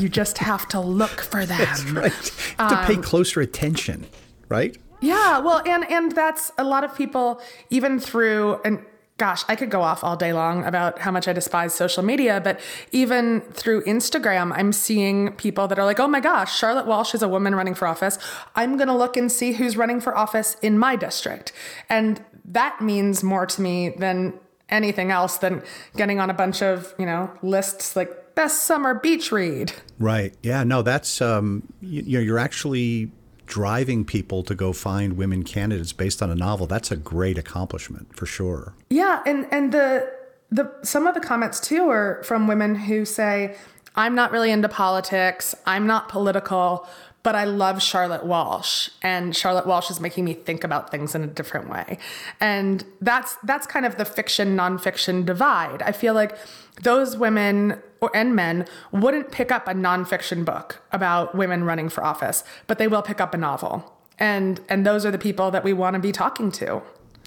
You 0.00 0.08
just 0.20 0.38
have 0.38 0.66
to 0.70 0.80
look 0.80 1.20
for 1.20 1.46
them. 1.46 1.58
That's 1.58 1.84
right. 1.90 2.12
You 2.12 2.54
have 2.58 2.80
to 2.80 2.86
pay 2.86 2.96
um, 2.96 3.02
closer 3.02 3.40
attention 3.40 4.06
right? 4.48 4.76
Yeah 5.00 5.38
well 5.38 5.62
and 5.66 5.88
and 5.90 6.12
that's 6.12 6.52
a 6.58 6.64
lot 6.64 6.84
of 6.84 6.94
people 6.94 7.40
even 7.70 7.98
through 7.98 8.60
and 8.64 8.84
gosh, 9.20 9.44
I 9.48 9.54
could 9.54 9.68
go 9.68 9.82
off 9.82 10.02
all 10.02 10.16
day 10.16 10.32
long 10.32 10.64
about 10.64 10.98
how 10.98 11.10
much 11.10 11.28
I 11.28 11.34
despise 11.34 11.74
social 11.74 12.02
media, 12.02 12.40
but 12.42 12.58
even 12.90 13.42
through 13.52 13.84
Instagram, 13.84 14.50
I'm 14.56 14.72
seeing 14.72 15.32
people 15.32 15.68
that 15.68 15.78
are 15.78 15.84
like, 15.84 16.00
oh 16.00 16.08
my 16.08 16.20
gosh, 16.20 16.58
Charlotte 16.58 16.86
Walsh 16.86 17.14
is 17.14 17.22
a 17.22 17.28
woman 17.28 17.54
running 17.54 17.74
for 17.74 17.86
office. 17.86 18.18
I'm 18.56 18.78
going 18.78 18.88
to 18.88 18.96
look 18.96 19.18
and 19.18 19.30
see 19.30 19.52
who's 19.52 19.76
running 19.76 20.00
for 20.00 20.16
office 20.16 20.56
in 20.62 20.78
my 20.78 20.96
district. 20.96 21.52
And 21.90 22.24
that 22.46 22.80
means 22.80 23.22
more 23.22 23.44
to 23.44 23.60
me 23.60 23.90
than 23.90 24.40
anything 24.70 25.10
else 25.10 25.36
than 25.36 25.62
getting 25.96 26.18
on 26.18 26.30
a 26.30 26.34
bunch 26.34 26.62
of, 26.62 26.94
you 26.98 27.04
know, 27.04 27.30
lists 27.42 27.96
like 27.96 28.34
best 28.34 28.64
summer 28.64 28.94
beach 28.94 29.30
read. 29.30 29.74
Right. 29.98 30.34
Yeah. 30.42 30.64
No, 30.64 30.80
that's, 30.80 31.20
um, 31.20 31.62
you, 31.82 32.02
you 32.06 32.18
know, 32.18 32.24
you're 32.24 32.38
actually 32.38 33.12
driving 33.50 34.04
people 34.04 34.44
to 34.44 34.54
go 34.54 34.72
find 34.72 35.16
women 35.16 35.42
candidates 35.42 35.92
based 35.92 36.22
on 36.22 36.30
a 36.30 36.36
novel, 36.36 36.68
that's 36.68 36.92
a 36.92 36.96
great 36.96 37.36
accomplishment 37.36 38.14
for 38.16 38.24
sure. 38.24 38.74
Yeah, 38.88 39.20
and 39.26 39.46
and 39.50 39.72
the 39.72 40.08
the 40.50 40.72
some 40.82 41.06
of 41.06 41.14
the 41.14 41.20
comments 41.20 41.58
too 41.60 41.88
are 41.90 42.22
from 42.22 42.46
women 42.46 42.74
who 42.76 43.04
say, 43.04 43.56
"I'm 43.96 44.14
not 44.14 44.30
really 44.30 44.52
into 44.52 44.68
politics. 44.68 45.54
I'm 45.66 45.86
not 45.86 46.08
political." 46.08 46.86
But 47.22 47.34
I 47.34 47.44
love 47.44 47.82
Charlotte 47.82 48.24
Walsh, 48.24 48.88
and 49.02 49.36
Charlotte 49.36 49.66
Walsh 49.66 49.90
is 49.90 50.00
making 50.00 50.24
me 50.24 50.32
think 50.32 50.64
about 50.64 50.90
things 50.90 51.14
in 51.14 51.22
a 51.22 51.26
different 51.26 51.68
way, 51.68 51.98
and 52.40 52.84
that's 53.02 53.36
that's 53.42 53.66
kind 53.66 53.84
of 53.84 53.96
the 53.96 54.06
fiction 54.06 54.56
nonfiction 54.56 55.26
divide. 55.26 55.82
I 55.82 55.92
feel 55.92 56.14
like 56.14 56.36
those 56.82 57.18
women 57.18 57.82
or, 58.00 58.10
and 58.14 58.34
men 58.34 58.66
wouldn't 58.92 59.30
pick 59.30 59.52
up 59.52 59.68
a 59.68 59.72
nonfiction 59.72 60.44
book 60.44 60.82
about 60.92 61.34
women 61.34 61.64
running 61.64 61.88
for 61.88 62.04
office, 62.04 62.42
but 62.66 62.78
they 62.78 62.88
will 62.88 63.02
pick 63.02 63.20
up 63.20 63.34
a 63.34 63.36
novel. 63.36 63.96
And, 64.18 64.60
and 64.68 64.84
those 64.84 65.06
are 65.06 65.10
the 65.10 65.18
people 65.18 65.50
that 65.50 65.64
we 65.64 65.72
want 65.72 65.94
to 65.94 66.00
be 66.00 66.12
talking 66.12 66.50
to. 66.52 66.82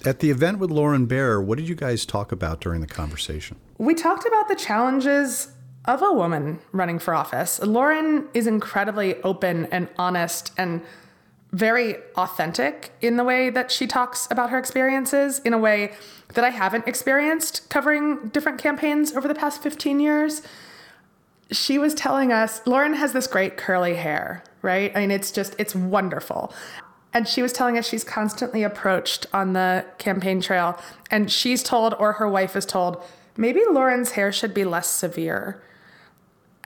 At 0.06 0.20
the 0.20 0.30
event 0.30 0.58
with 0.58 0.70
Lauren 0.70 1.06
Baer, 1.06 1.40
what 1.40 1.58
did 1.58 1.68
you 1.68 1.74
guys 1.74 2.04
talk 2.04 2.30
about 2.30 2.60
during 2.60 2.80
the 2.80 2.86
conversation? 2.86 3.56
We 3.78 3.94
talked 3.94 4.26
about 4.26 4.48
the 4.48 4.54
challenges 4.54 5.48
of 5.84 6.02
a 6.02 6.12
woman 6.12 6.60
running 6.72 6.98
for 6.98 7.14
office. 7.14 7.60
Lauren 7.60 8.28
is 8.32 8.46
incredibly 8.46 9.20
open 9.22 9.66
and 9.66 9.88
honest 9.98 10.52
and 10.56 10.82
very 11.52 11.96
authentic 12.16 12.92
in 13.00 13.16
the 13.16 13.22
way 13.22 13.48
that 13.48 13.70
she 13.70 13.86
talks 13.86 14.26
about 14.30 14.50
her 14.50 14.58
experiences 14.58 15.38
in 15.40 15.52
a 15.52 15.58
way 15.58 15.92
that 16.34 16.44
I 16.44 16.50
haven't 16.50 16.88
experienced 16.88 17.68
covering 17.70 18.28
different 18.28 18.58
campaigns 18.58 19.12
over 19.12 19.28
the 19.28 19.36
past 19.36 19.62
15 19.62 20.00
years. 20.00 20.42
She 21.52 21.78
was 21.78 21.94
telling 21.94 22.32
us, 22.32 22.66
Lauren 22.66 22.94
has 22.94 23.12
this 23.12 23.28
great 23.28 23.56
curly 23.56 23.94
hair, 23.94 24.42
right? 24.62 24.90
I 24.96 25.00
mean, 25.00 25.12
it's 25.12 25.30
just, 25.30 25.54
it's 25.58 25.74
wonderful. 25.74 26.52
And 27.12 27.28
she 27.28 27.42
was 27.42 27.52
telling 27.52 27.78
us 27.78 27.86
she's 27.86 28.02
constantly 28.02 28.64
approached 28.64 29.26
on 29.32 29.52
the 29.52 29.84
campaign 29.98 30.40
trail, 30.40 30.80
and 31.08 31.30
she's 31.30 31.62
told, 31.62 31.94
or 32.00 32.14
her 32.14 32.28
wife 32.28 32.56
is 32.56 32.66
told, 32.66 33.00
maybe 33.36 33.60
Lauren's 33.70 34.12
hair 34.12 34.32
should 34.32 34.52
be 34.52 34.64
less 34.64 34.88
severe. 34.88 35.62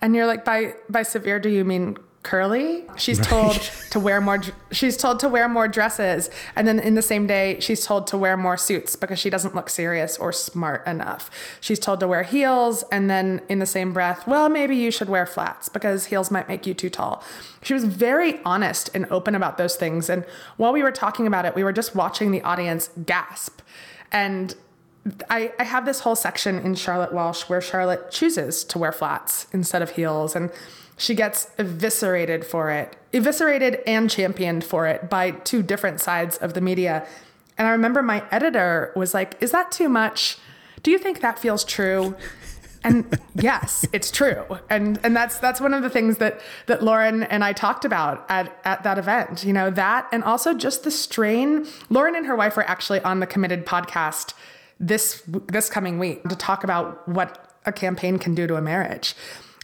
And 0.01 0.15
you're 0.15 0.27
like, 0.27 0.45
by 0.45 0.75
by 0.89 1.03
severe, 1.03 1.39
do 1.39 1.49
you 1.49 1.65
mean 1.65 1.97
curly. 2.29 2.85
She's 2.97 3.19
right. 3.21 3.29
told 3.29 3.55
to 3.91 3.99
wear 3.99 4.21
more. 4.21 4.43
She's 4.71 4.97
told 4.97 5.21
to 5.21 5.29
wear 5.29 5.49
more 5.49 5.67
dresses, 5.67 6.29
and 6.57 6.69
then 6.69 6.79
in 6.79 6.95
the 6.95 7.03
same 7.03 7.27
day, 7.27 7.59
she's 7.61 7.87
told 7.87 8.07
to 8.09 8.19
wear 8.19 8.37
more 8.37 8.57
suits 8.57 8.97
because 8.97 9.19
she 9.19 9.31
doesn't 9.31 9.55
look 9.55 9.71
serious 9.71 10.19
or 10.19 10.33
smart 10.33 10.87
enough. 10.87 11.31
She's 11.61 11.79
told 11.79 12.01
to 12.01 12.09
wear 12.09 12.25
heels, 12.25 12.85
and 12.93 13.09
then 13.09 13.41
in 13.49 13.61
the 13.61 13.67
same 13.67 13.93
breath, 13.93 14.27
well, 14.27 14.49
maybe 14.49 14.77
you 14.77 14.91
should 14.91 15.09
wear 15.09 15.25
flats 15.27 15.71
because 15.71 16.07
heels 16.07 16.31
might 16.31 16.49
make 16.49 16.67
you 16.67 16.75
too 16.75 16.91
tall. 16.91 17.23
She 17.63 17.73
was 17.73 17.85
very 17.85 18.41
honest 18.45 18.91
and 18.95 19.07
open 19.11 19.35
about 19.35 19.57
those 19.57 19.77
things. 19.77 20.11
And 20.11 20.25
while 20.59 20.73
we 20.73 20.83
were 20.83 20.93
talking 20.93 21.27
about 21.27 21.47
it, 21.47 21.55
we 21.55 21.65
were 21.65 21.73
just 21.73 21.95
watching 21.95 22.31
the 22.31 22.43
audience 22.43 22.91
gasp. 23.07 23.61
And 24.13 24.55
I, 25.31 25.53
I 25.59 25.65
have 25.65 25.87
this 25.87 26.01
whole 26.01 26.17
section 26.17 26.59
in 26.59 26.75
Charlotte 26.75 27.13
Walsh 27.13 27.43
where 27.43 27.61
Charlotte 27.61 28.11
chooses 28.11 28.65
to 28.65 28.79
wear 28.79 28.93
flats 28.93 29.47
instead 29.53 29.83
of 29.83 29.91
heels. 29.91 30.37
And 30.37 30.51
she 30.97 31.15
gets 31.15 31.51
eviscerated 31.59 32.45
for 32.45 32.71
it, 32.71 32.97
eviscerated 33.13 33.81
and 33.87 34.11
championed 34.11 34.65
for 34.65 34.87
it 34.87 35.09
by 35.09 35.31
two 35.31 35.63
different 35.63 36.01
sides 36.01 36.37
of 36.39 36.55
the 36.55 36.61
media. 36.61 37.07
And 37.57 37.67
I 37.67 37.71
remember 37.71 38.03
my 38.03 38.25
editor 38.31 38.93
was 38.97 39.15
like, 39.15 39.41
Is 39.41 39.53
that 39.53 39.73
too 39.73 39.89
much? 39.89 40.39
Do 40.83 40.91
you 40.91 40.99
think 40.99 41.21
that 41.21 41.39
feels 41.39 41.65
true? 41.65 42.17
And 42.85 43.19
yes, 43.35 43.87
it's 43.93 44.11
true. 44.11 44.45
And 44.69 44.99
and 45.03 45.17
that's 45.17 45.39
that's 45.39 45.61
one 45.61 45.73
of 45.73 45.83
the 45.83 45.91
things 45.91 46.19
that 46.19 46.41
that 46.67 46.83
Lauren 46.83 47.23
and 47.25 47.45
I 47.45 47.53
talked 47.53 47.85
about 47.85 48.27
at, 48.29 48.57
at 48.65 48.83
that 48.83 48.99
event. 48.99 49.45
You 49.45 49.53
know, 49.53 49.71
that 49.71 50.09
and 50.13 50.25
also 50.25 50.53
just 50.55 50.85
the 50.85 50.91
strain. 50.91 51.67
Lauren 51.91 52.17
and 52.17 52.27
her 52.27 52.37
wife 52.37 52.57
are 52.57 52.63
actually 52.65 53.01
on 53.01 53.21
the 53.21 53.27
committed 53.27 53.67
podcast 53.67 54.35
this 54.81 55.23
this 55.27 55.69
coming 55.69 55.99
week 55.99 56.23
to 56.29 56.37
talk 56.37 56.65
about 56.65 57.09
what 57.09 57.57
a 57.67 57.73
campaign 57.73 58.19
can 58.19 58.35
do 58.35 58.47
to 58.47 58.57
a 58.57 58.63
marriage. 58.63 59.15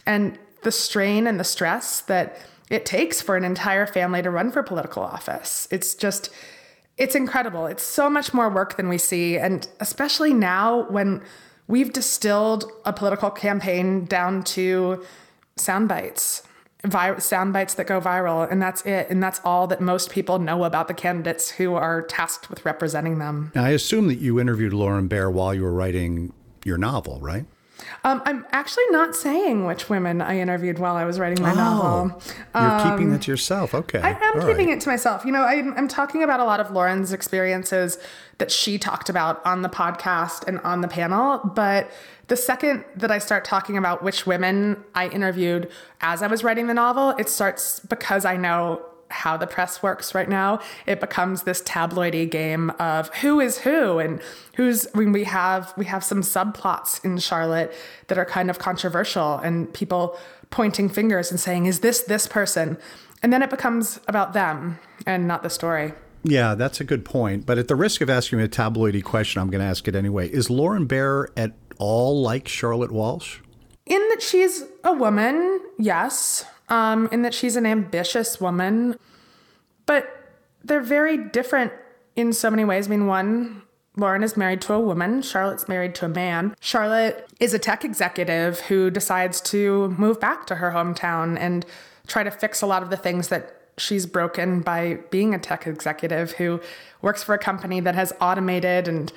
And 0.05 0.37
the 0.63 0.71
strain 0.71 1.27
and 1.27 1.39
the 1.39 1.43
stress 1.43 2.01
that 2.01 2.37
it 2.69 2.85
takes 2.85 3.21
for 3.21 3.37
an 3.37 3.43
entire 3.43 3.85
family 3.85 4.21
to 4.21 4.29
run 4.29 4.51
for 4.51 4.63
political 4.63 5.03
office. 5.03 5.67
It's 5.71 5.93
just, 5.93 6.29
it's 6.97 7.15
incredible. 7.15 7.67
It's 7.67 7.83
so 7.83 8.09
much 8.09 8.33
more 8.33 8.49
work 8.49 8.75
than 8.75 8.89
we 8.89 8.97
see. 8.97 9.37
And 9.37 9.67
especially 9.79 10.33
now 10.33 10.89
when 10.89 11.21
we've 11.67 11.93
distilled 11.93 12.65
a 12.83 12.91
political 12.91 13.29
campaign 13.29 14.05
down 14.05 14.43
to 14.43 15.05
sound 15.55 15.87
bites, 15.87 16.43
vi- 16.87 17.17
sound 17.19 17.53
bites 17.53 17.73
that 17.75 17.87
go 17.87 17.99
viral, 17.99 18.49
and 18.49 18.61
that's 18.61 18.85
it. 18.85 19.09
And 19.09 19.21
that's 19.21 19.41
all 19.43 19.67
that 19.67 19.81
most 19.81 20.09
people 20.09 20.39
know 20.39 20.63
about 20.63 20.87
the 20.87 20.93
candidates 20.93 21.51
who 21.51 21.75
are 21.75 22.01
tasked 22.03 22.49
with 22.49 22.65
representing 22.65 23.19
them. 23.19 23.51
Now, 23.55 23.63
I 23.63 23.69
assume 23.69 24.07
that 24.07 24.19
you 24.19 24.39
interviewed 24.39 24.73
Lauren 24.73 25.07
Baer 25.07 25.29
while 25.29 25.53
you 25.53 25.63
were 25.63 25.73
writing 25.73 26.33
your 26.63 26.77
novel, 26.77 27.19
right? 27.19 27.45
Um, 28.03 28.21
I'm 28.25 28.45
actually 28.51 28.85
not 28.89 29.15
saying 29.15 29.65
which 29.65 29.89
women 29.89 30.21
I 30.21 30.39
interviewed 30.39 30.79
while 30.79 30.95
I 30.95 31.05
was 31.05 31.19
writing 31.19 31.43
my 31.43 31.51
oh, 31.51 31.55
novel. 31.55 32.21
You're 32.53 32.63
um, 32.63 32.91
keeping 32.91 33.13
it 33.13 33.23
to 33.23 33.31
yourself. 33.31 33.73
Okay. 33.73 33.99
I 33.99 34.11
am 34.11 34.41
All 34.41 34.47
keeping 34.47 34.67
right. 34.67 34.77
it 34.77 34.81
to 34.81 34.89
myself. 34.89 35.25
You 35.25 35.31
know, 35.31 35.43
I'm, 35.43 35.73
I'm 35.73 35.87
talking 35.87 36.23
about 36.23 36.39
a 36.39 36.43
lot 36.43 36.59
of 36.59 36.71
Lauren's 36.71 37.11
experiences 37.11 37.97
that 38.37 38.51
she 38.51 38.77
talked 38.77 39.09
about 39.09 39.45
on 39.45 39.61
the 39.61 39.69
podcast 39.69 40.47
and 40.47 40.59
on 40.61 40.81
the 40.81 40.87
panel. 40.87 41.39
But 41.39 41.89
the 42.27 42.35
second 42.35 42.85
that 42.95 43.11
I 43.11 43.17
start 43.17 43.45
talking 43.45 43.77
about 43.77 44.03
which 44.03 44.25
women 44.25 44.83
I 44.93 45.07
interviewed 45.07 45.69
as 46.01 46.21
I 46.21 46.27
was 46.27 46.43
writing 46.43 46.67
the 46.67 46.73
novel, 46.73 47.11
it 47.11 47.29
starts 47.29 47.79
because 47.79 48.25
I 48.25 48.37
know 48.37 48.85
how 49.15 49.37
the 49.37 49.47
press 49.47 49.81
works 49.81 50.13
right 50.13 50.29
now. 50.29 50.59
It 50.85 50.99
becomes 50.99 51.43
this 51.43 51.61
tabloidy 51.61 52.29
game 52.29 52.69
of 52.71 53.13
who 53.15 53.39
is 53.39 53.59
who 53.59 53.97
and 53.99 54.21
who's 54.55 54.87
when 54.93 55.11
we 55.11 55.23
have 55.23 55.73
we 55.77 55.85
have 55.85 56.03
some 56.03 56.21
subplots 56.21 57.03
in 57.03 57.17
Charlotte 57.17 57.73
that 58.07 58.17
are 58.17 58.25
kind 58.25 58.49
of 58.49 58.59
controversial 58.59 59.37
and 59.37 59.73
people 59.73 60.17
pointing 60.49 60.89
fingers 60.89 61.31
and 61.31 61.39
saying, 61.39 61.65
is 61.65 61.79
this 61.79 62.01
this 62.01 62.27
person? 62.27 62.77
And 63.23 63.33
then 63.33 63.41
it 63.41 63.49
becomes 63.49 63.99
about 64.07 64.33
them 64.33 64.77
and 65.07 65.27
not 65.27 65.41
the 65.41 65.49
story. 65.49 65.93
Yeah, 66.23 66.55
that's 66.55 66.79
a 66.79 66.83
good 66.83 67.05
point. 67.05 67.45
But 67.45 67.57
at 67.57 67.67
the 67.67 67.75
risk 67.75 68.01
of 68.01 68.09
asking 68.09 68.41
a 68.41 68.47
tabloidy 68.47 69.03
question, 69.03 69.41
I'm 69.41 69.49
going 69.49 69.61
to 69.61 69.67
ask 69.67 69.87
it 69.87 69.95
anyway. 69.95 70.27
Is 70.29 70.49
Lauren 70.49 70.85
Baer 70.85 71.29
at 71.37 71.53
all 71.77 72.21
like 72.21 72.47
Charlotte 72.47 72.91
Walsh? 72.91 73.39
In 73.85 73.99
that 74.09 74.21
she's 74.21 74.63
a 74.83 74.93
woman, 74.93 75.61
yes. 75.77 76.45
Um, 76.69 77.07
in 77.11 77.21
that 77.21 77.33
she's 77.33 77.55
an 77.55 77.65
ambitious 77.65 78.41
woman. 78.41 78.97
But 79.85 80.09
they're 80.63 80.81
very 80.81 81.17
different 81.17 81.71
in 82.15 82.33
so 82.33 82.49
many 82.49 82.65
ways. 82.65 82.87
I 82.87 82.89
mean, 82.89 83.07
one, 83.07 83.61
Lauren 83.97 84.23
is 84.23 84.35
married 84.35 84.61
to 84.61 84.73
a 84.73 84.79
woman, 84.79 85.21
Charlotte's 85.21 85.67
married 85.67 85.95
to 85.95 86.05
a 86.05 86.09
man. 86.09 86.55
Charlotte 86.59 87.27
is 87.39 87.53
a 87.53 87.59
tech 87.59 87.85
executive 87.85 88.59
who 88.61 88.89
decides 88.89 89.39
to 89.41 89.89
move 89.97 90.19
back 90.19 90.47
to 90.47 90.55
her 90.55 90.71
hometown 90.71 91.37
and 91.39 91.65
try 92.07 92.23
to 92.23 92.31
fix 92.31 92.61
a 92.61 92.65
lot 92.65 92.83
of 92.83 92.89
the 92.89 92.97
things 92.97 93.29
that 93.29 93.61
she's 93.77 94.05
broken 94.05 94.61
by 94.61 94.99
being 95.11 95.33
a 95.33 95.39
tech 95.39 95.67
executive 95.67 96.31
who 96.33 96.61
works 97.01 97.23
for 97.23 97.35
a 97.35 97.37
company 97.37 97.79
that 97.79 97.95
has 97.95 98.13
automated 98.21 98.87
and 98.87 99.11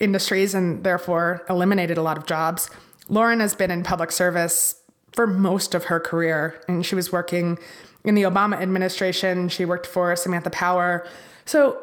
industries 0.00 0.54
and 0.54 0.84
therefore 0.84 1.44
eliminated 1.48 1.98
a 1.98 2.02
lot 2.02 2.16
of 2.16 2.26
jobs. 2.26 2.70
Lauren 3.08 3.40
has 3.40 3.54
been 3.54 3.70
in 3.70 3.82
public 3.82 4.12
service 4.12 4.80
for 5.12 5.26
most 5.26 5.74
of 5.74 5.84
her 5.84 5.98
career, 5.98 6.60
and 6.68 6.84
she 6.84 6.94
was 6.94 7.10
working 7.10 7.58
in 8.04 8.14
the 8.14 8.22
Obama 8.22 8.60
administration. 8.60 9.48
She 9.48 9.64
worked 9.64 9.86
for 9.86 10.14
Samantha 10.14 10.50
Power. 10.50 11.06
So, 11.44 11.82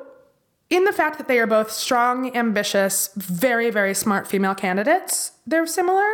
in 0.70 0.84
the 0.86 0.94
fact 0.94 1.18
that 1.18 1.28
they 1.28 1.38
are 1.40 1.46
both 1.46 1.72
strong, 1.72 2.36
ambitious, 2.36 3.12
very, 3.16 3.70
very 3.70 3.94
smart 3.94 4.28
female 4.28 4.56
candidates, 4.56 5.34
they're 5.46 5.68
similar. 5.68 6.08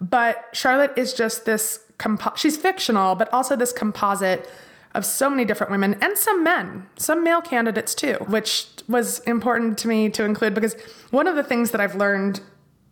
But 0.00 0.44
Charlotte 0.52 0.92
is 0.96 1.14
just 1.14 1.46
this, 1.46 1.80
compo- 1.96 2.34
she's 2.36 2.56
fictional, 2.56 3.14
but 3.14 3.32
also 3.32 3.56
this 3.56 3.72
composite 3.72 4.48
of 4.94 5.04
so 5.04 5.30
many 5.30 5.44
different 5.44 5.70
women 5.70 5.96
and 6.02 6.16
some 6.18 6.44
men, 6.44 6.86
some 6.96 7.24
male 7.24 7.40
candidates 7.40 7.94
too, 7.94 8.14
which 8.28 8.68
was 8.88 9.20
important 9.20 9.78
to 9.78 9.88
me 9.88 10.08
to 10.10 10.24
include 10.24 10.54
because 10.54 10.76
one 11.10 11.26
of 11.26 11.34
the 11.34 11.42
things 11.42 11.70
that 11.70 11.80
I've 11.80 11.96
learned 11.96 12.40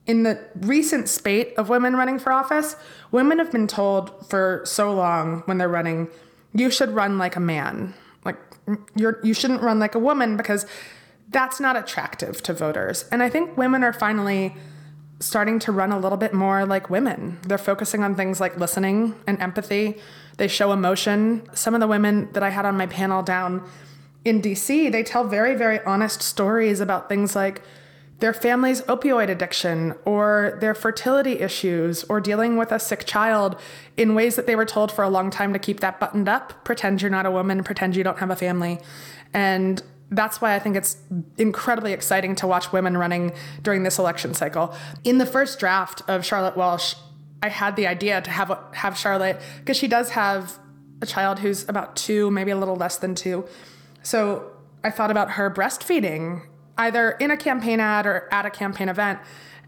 in 0.07 0.25
the 0.25 0.39
recent 0.57 1.09
spate 1.09 1.55
of 1.57 1.69
women 1.69 1.95
running 1.95 2.19
for 2.19 2.33
office, 2.33 2.77
women 3.11 3.39
have 3.39 3.53
been 3.53 3.67
told 3.67 4.27
for 4.29 4.63
so 4.65 4.93
long 4.93 5.43
when 5.47 5.59
they're 5.59 5.69
running, 5.69 6.09
you 6.55 6.71
should 6.71 6.91
run 6.91 7.19
like 7.19 7.37
a 7.37 7.41
man. 7.41 7.95
Like 8.25 8.37
you're 8.97 9.21
you 9.23 9.35
shouldn't 9.35 9.63
run 9.63 9.79
like 9.79 9.95
a 9.95 9.99
woman 9.99 10.37
because 10.37 10.67
that's 11.29 11.61
not 11.61 11.77
attractive 11.77 12.43
to 12.43 12.53
voters. 12.53 13.05
And 13.11 13.23
I 13.23 13.29
think 13.29 13.57
women 13.57 13.85
are 13.85 13.93
finally 13.93 14.55
starting 15.21 15.59
to 15.61 15.73
run 15.73 15.93
a 15.93 15.99
little 15.99 16.19
bit 16.19 16.35
more 16.35 16.67
like 16.67 16.91
women. 16.91 17.39
They're 17.47 17.57
focusing 17.57 18.03
on 18.03 18.15
things 18.15 18.41
like 18.41 18.57
listening 18.59 19.15
and 19.27 19.41
empathy. 19.41 19.99
They 20.37 20.49
show 20.49 20.73
emotion. 20.73 21.49
Some 21.55 21.75
of 21.75 21.81
the 21.81 21.87
women 21.87 22.29
that 22.33 22.43
I 22.43 22.51
had 22.51 22.67
on 22.67 22.77
my 22.77 22.87
panel 22.87 23.23
down 23.23 23.63
in 24.25 24.43
DC, 24.43 24.91
they 24.91 25.03
tell 25.03 25.25
very, 25.25 25.55
very 25.55 25.81
honest 25.85 26.23
stories 26.23 26.81
about 26.81 27.09
things 27.09 27.37
like 27.37 27.63
their 28.23 28.33
family's 28.33 28.83
opioid 28.83 29.29
addiction 29.29 29.93
or 30.05 30.57
their 30.61 30.77
fertility 30.77 31.41
issues 31.41 32.05
or 32.05 32.21
dealing 32.21 32.57
with 32.57 32.71
a 32.71 32.79
sick 32.79 33.05
child 33.05 33.61
in 33.97 34.15
ways 34.15 34.37
that 34.37 34.47
they 34.47 34.55
were 34.55 34.65
told 34.65 34.93
for 34.93 35.03
a 35.03 35.11
long 35.11 35.29
time 35.29 35.53
to 35.53 35.59
keep 35.59 35.81
that 35.81 35.99
buttoned 35.99 36.29
up, 36.29 36.65
pretend 36.65 37.03
you're 37.03 37.11
not 37.11 37.27
a 37.27 37.33
woman, 37.33 37.65
pretend 37.65 37.97
you 37.97 38.05
don't 38.05 38.21
have 38.21 38.31
a 38.31 38.37
family. 38.37 38.79
And 39.35 39.83
that's 40.09 40.41
why 40.41 40.55
I 40.55 40.61
think 40.61 40.77
it's 40.77 40.99
incredibly 41.37 41.93
exciting 41.93 42.37
to 42.37 42.47
watch 42.47 42.71
women 42.71 42.97
running 42.97 43.33
during 43.61 43.83
this 43.83 43.99
election 43.99 44.35
cycle. 44.35 44.73
In 45.03 45.19
the 45.19 45.27
first 45.27 45.59
draft 45.59 46.03
of 46.07 46.25
Charlotte 46.25 46.57
Walsh, 46.57 46.95
I 47.43 47.49
had 47.49 47.75
the 47.75 47.89
idea 47.89 48.23
to 48.23 48.31
have 48.31 48.57
have 48.75 48.97
Charlotte 48.97 49.41
because 49.59 49.77
she 49.77 49.89
does 49.89 50.11
have 50.11 50.61
a 51.01 51.07
child 51.07 51.41
who's 51.41 51.69
about 51.69 51.97
2, 51.97 52.31
maybe 52.31 52.53
a 52.53 52.57
little 52.57 52.77
less 52.77 52.99
than 52.99 53.17
2. 53.17 53.45
So 54.05 54.53
I 54.85 54.91
thought 54.91 55.11
about 55.11 55.33
her 55.33 55.51
breastfeeding 55.51 56.43
either 56.79 57.13
in 57.13 57.31
a 57.31 57.37
campaign 57.37 57.81
ad 57.81 58.07
or 58.07 58.29
at 58.33 58.47
a 58.47 58.51
campaign 58.51 58.89
event 58.89 59.19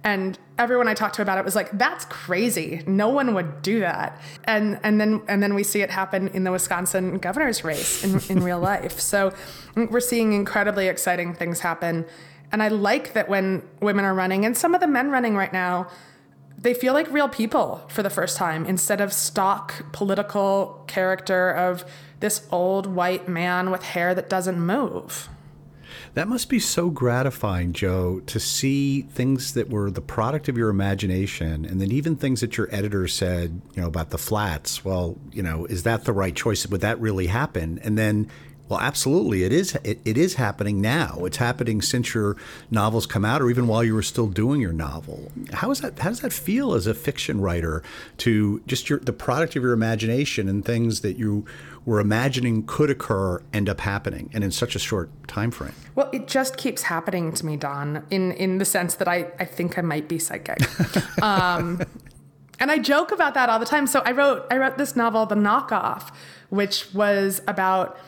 and 0.04 0.38
everyone 0.58 0.86
I 0.86 0.92
talked 0.92 1.14
to 1.16 1.22
about 1.22 1.38
it 1.38 1.44
was 1.46 1.56
like, 1.56 1.70
"That's 1.72 2.04
crazy. 2.04 2.82
No 2.86 3.08
one 3.08 3.32
would 3.34 3.62
do 3.62 3.80
that." 3.80 4.20
And 4.44 4.78
and 4.82 5.00
then 5.00 5.22
and 5.26 5.42
then 5.42 5.54
we 5.54 5.64
see 5.64 5.80
it 5.80 5.90
happen 5.90 6.28
in 6.28 6.44
the 6.44 6.52
Wisconsin 6.52 7.18
governor's 7.18 7.64
race 7.64 8.04
in, 8.04 8.20
in 8.36 8.44
real 8.44 8.60
life. 8.72 9.00
So 9.00 9.32
we're 9.74 10.00
seeing 10.00 10.34
incredibly 10.34 10.88
exciting 10.88 11.34
things 11.34 11.60
happen, 11.60 12.04
and 12.52 12.62
I 12.62 12.68
like 12.68 13.14
that 13.14 13.30
when 13.30 13.66
women 13.80 14.04
are 14.04 14.14
running, 14.14 14.44
and 14.44 14.56
some 14.56 14.74
of 14.74 14.82
the 14.82 14.86
men 14.86 15.10
running 15.10 15.36
right 15.36 15.52
now, 15.52 15.88
they 16.58 16.74
feel 16.74 16.92
like 16.92 17.10
real 17.10 17.28
people 17.28 17.82
for 17.88 18.02
the 18.02 18.10
first 18.10 18.36
time 18.36 18.66
instead 18.66 19.00
of 19.00 19.10
stock 19.10 19.90
political 19.92 20.84
character 20.86 21.50
of 21.50 21.84
this 22.20 22.46
old 22.50 22.86
white 22.86 23.26
man 23.26 23.70
with 23.70 23.82
hair 23.82 24.14
that 24.14 24.28
doesn't 24.28 24.60
move. 24.60 25.30
That 26.14 26.28
must 26.28 26.48
be 26.48 26.58
so 26.58 26.90
gratifying, 26.90 27.72
Jo, 27.72 28.20
to 28.26 28.40
see 28.40 29.02
things 29.02 29.54
that 29.54 29.70
were 29.70 29.90
the 29.90 30.00
product 30.00 30.48
of 30.48 30.56
your 30.56 30.70
imagination, 30.70 31.64
and 31.64 31.80
then 31.80 31.90
even 31.90 32.16
things 32.16 32.40
that 32.40 32.56
your 32.56 32.68
editor 32.70 33.08
said, 33.08 33.60
you 33.74 33.82
know, 33.82 33.88
about 33.88 34.10
the 34.10 34.18
flats. 34.18 34.84
Well, 34.84 35.16
you 35.32 35.42
know, 35.42 35.66
is 35.66 35.82
that 35.84 36.04
the 36.04 36.12
right 36.12 36.34
choice? 36.34 36.66
Would 36.66 36.80
that 36.80 37.00
really 37.00 37.26
happen? 37.26 37.78
And 37.82 37.98
then 37.98 38.30
well, 38.68 38.80
absolutely, 38.80 39.44
it 39.44 39.52
is. 39.52 39.74
It, 39.84 40.00
it 40.06 40.16
is 40.16 40.34
happening 40.34 40.80
now. 40.80 41.18
It's 41.26 41.36
happening 41.36 41.82
since 41.82 42.14
your 42.14 42.36
novels 42.70 43.06
come 43.06 43.24
out, 43.24 43.42
or 43.42 43.50
even 43.50 43.66
while 43.66 43.84
you 43.84 43.94
were 43.94 44.02
still 44.02 44.26
doing 44.26 44.60
your 44.60 44.72
novel. 44.72 45.30
How 45.52 45.70
is 45.70 45.80
that? 45.82 45.98
How 45.98 46.08
does 46.08 46.20
that 46.20 46.32
feel 46.32 46.72
as 46.72 46.86
a 46.86 46.94
fiction 46.94 47.42
writer 47.42 47.82
to 48.18 48.62
just 48.66 48.88
your 48.88 49.00
the 49.00 49.12
product 49.12 49.54
of 49.54 49.62
your 49.62 49.74
imagination 49.74 50.48
and 50.48 50.64
things 50.64 51.02
that 51.02 51.18
you 51.18 51.44
were 51.86 52.00
imagining 52.00 52.64
could 52.64 52.90
occur 52.90 53.42
end 53.52 53.68
up 53.68 53.80
happening, 53.80 54.30
and 54.32 54.42
in 54.42 54.50
such 54.50 54.74
a 54.74 54.78
short 54.78 55.10
time 55.28 55.50
frame? 55.50 55.74
Well, 55.94 56.10
it 56.12 56.26
just 56.26 56.56
keeps 56.56 56.82
happening 56.82 57.32
to 57.32 57.46
me, 57.46 57.56
Don. 57.56 58.04
In 58.10 58.32
in 58.32 58.58
the 58.58 58.64
sense 58.64 58.94
that 58.96 59.08
I 59.08 59.32
I 59.38 59.44
think 59.44 59.78
I 59.78 59.82
might 59.82 60.08
be 60.08 60.18
psychic. 60.18 60.58
um, 61.22 61.82
and 62.58 62.70
I 62.70 62.78
joke 62.78 63.12
about 63.12 63.34
that 63.34 63.48
all 63.48 63.58
the 63.58 63.66
time. 63.66 63.86
So 63.86 64.02
I 64.04 64.12
wrote 64.12 64.46
I 64.50 64.56
wrote 64.56 64.78
this 64.78 64.96
novel, 64.96 65.26
The 65.26 65.34
Knockoff, 65.34 66.12
which 66.48 66.92
was 66.94 67.42
about 67.46 67.98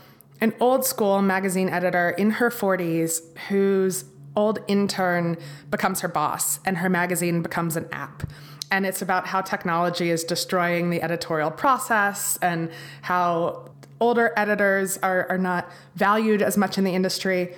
an 0.41 0.55
old 0.61 0.85
school 0.85 1.23
magazine 1.23 1.69
editor 1.69 2.11
in 2.11 2.31
her 2.33 2.51
40s 2.51 3.21
whose 3.49 4.05
old 4.35 4.59
intern 4.69 5.39
becomes 5.71 6.01
her 6.01 6.09
boss 6.09 6.61
and 6.65 6.79
her 6.79 6.91
magazine 6.91 7.43
becomes 7.43 7.77
an 7.77 7.89
app. 7.91 8.25
And 8.71 8.85
it's 8.85 9.03
about 9.03 9.27
how 9.27 9.41
technology 9.41 10.11
is 10.11 10.25
destroying 10.25 10.91
the 10.91 11.03
editorial 11.03 11.51
process 11.51 12.37
and 12.43 12.71
how 13.03 13.71
older 14.01 14.33
editors 14.37 14.99
are, 14.99 15.27
are 15.29 15.39
not 15.39 15.71
valued 15.95 16.43
as 16.43 16.57
much 16.57 16.79
in 16.79 16.85
the 16.85 16.95
industry. 16.95 17.55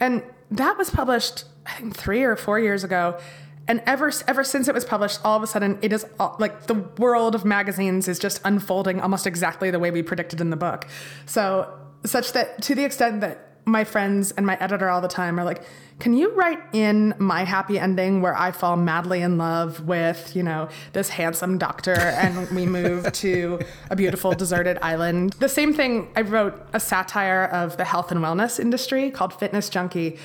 And 0.00 0.22
that 0.50 0.76
was 0.76 0.90
published, 0.90 1.44
I 1.66 1.72
think, 1.72 1.96
three 1.96 2.22
or 2.22 2.36
four 2.36 2.58
years 2.58 2.84
ago. 2.84 3.18
And 3.66 3.82
ever 3.84 4.10
ever 4.26 4.44
since 4.44 4.66
it 4.66 4.74
was 4.74 4.84
published, 4.84 5.20
all 5.24 5.36
of 5.36 5.42
a 5.42 5.46
sudden 5.46 5.78
it 5.82 5.92
is 5.92 6.06
all, 6.18 6.36
like 6.38 6.66
the 6.66 6.74
world 6.74 7.34
of 7.34 7.44
magazines 7.44 8.08
is 8.08 8.18
just 8.18 8.40
unfolding 8.44 9.00
almost 9.00 9.26
exactly 9.26 9.70
the 9.70 9.78
way 9.78 9.90
we 9.90 10.02
predicted 10.02 10.40
in 10.40 10.48
the 10.50 10.56
book. 10.56 10.86
So 11.26 11.70
such 12.04 12.32
that 12.32 12.62
to 12.62 12.74
the 12.74 12.84
extent 12.84 13.20
that 13.20 13.47
my 13.68 13.84
friends 13.84 14.32
and 14.32 14.46
my 14.46 14.56
editor 14.60 14.88
all 14.88 15.00
the 15.00 15.08
time 15.08 15.38
are 15.38 15.44
like, 15.44 15.62
can 15.98 16.14
you 16.14 16.32
write 16.34 16.60
in 16.72 17.14
my 17.18 17.44
happy 17.44 17.78
ending 17.78 18.22
where 18.22 18.36
I 18.36 18.52
fall 18.52 18.76
madly 18.76 19.20
in 19.20 19.36
love 19.36 19.86
with, 19.86 20.34
you 20.34 20.42
know, 20.42 20.68
this 20.92 21.08
handsome 21.08 21.58
doctor 21.58 21.94
and 21.94 22.48
we 22.50 22.66
move 22.66 23.12
to 23.24 23.58
a 23.90 23.96
beautiful 23.96 24.32
deserted 24.32 24.78
island? 24.80 25.32
The 25.34 25.48
same 25.48 25.74
thing, 25.74 26.10
I 26.14 26.22
wrote 26.22 26.54
a 26.72 26.80
satire 26.80 27.44
of 27.44 27.76
the 27.76 27.84
health 27.84 28.12
and 28.12 28.20
wellness 28.20 28.60
industry 28.60 29.10
called 29.10 29.32
Fitness 29.32 29.68
Junkie 29.68 30.18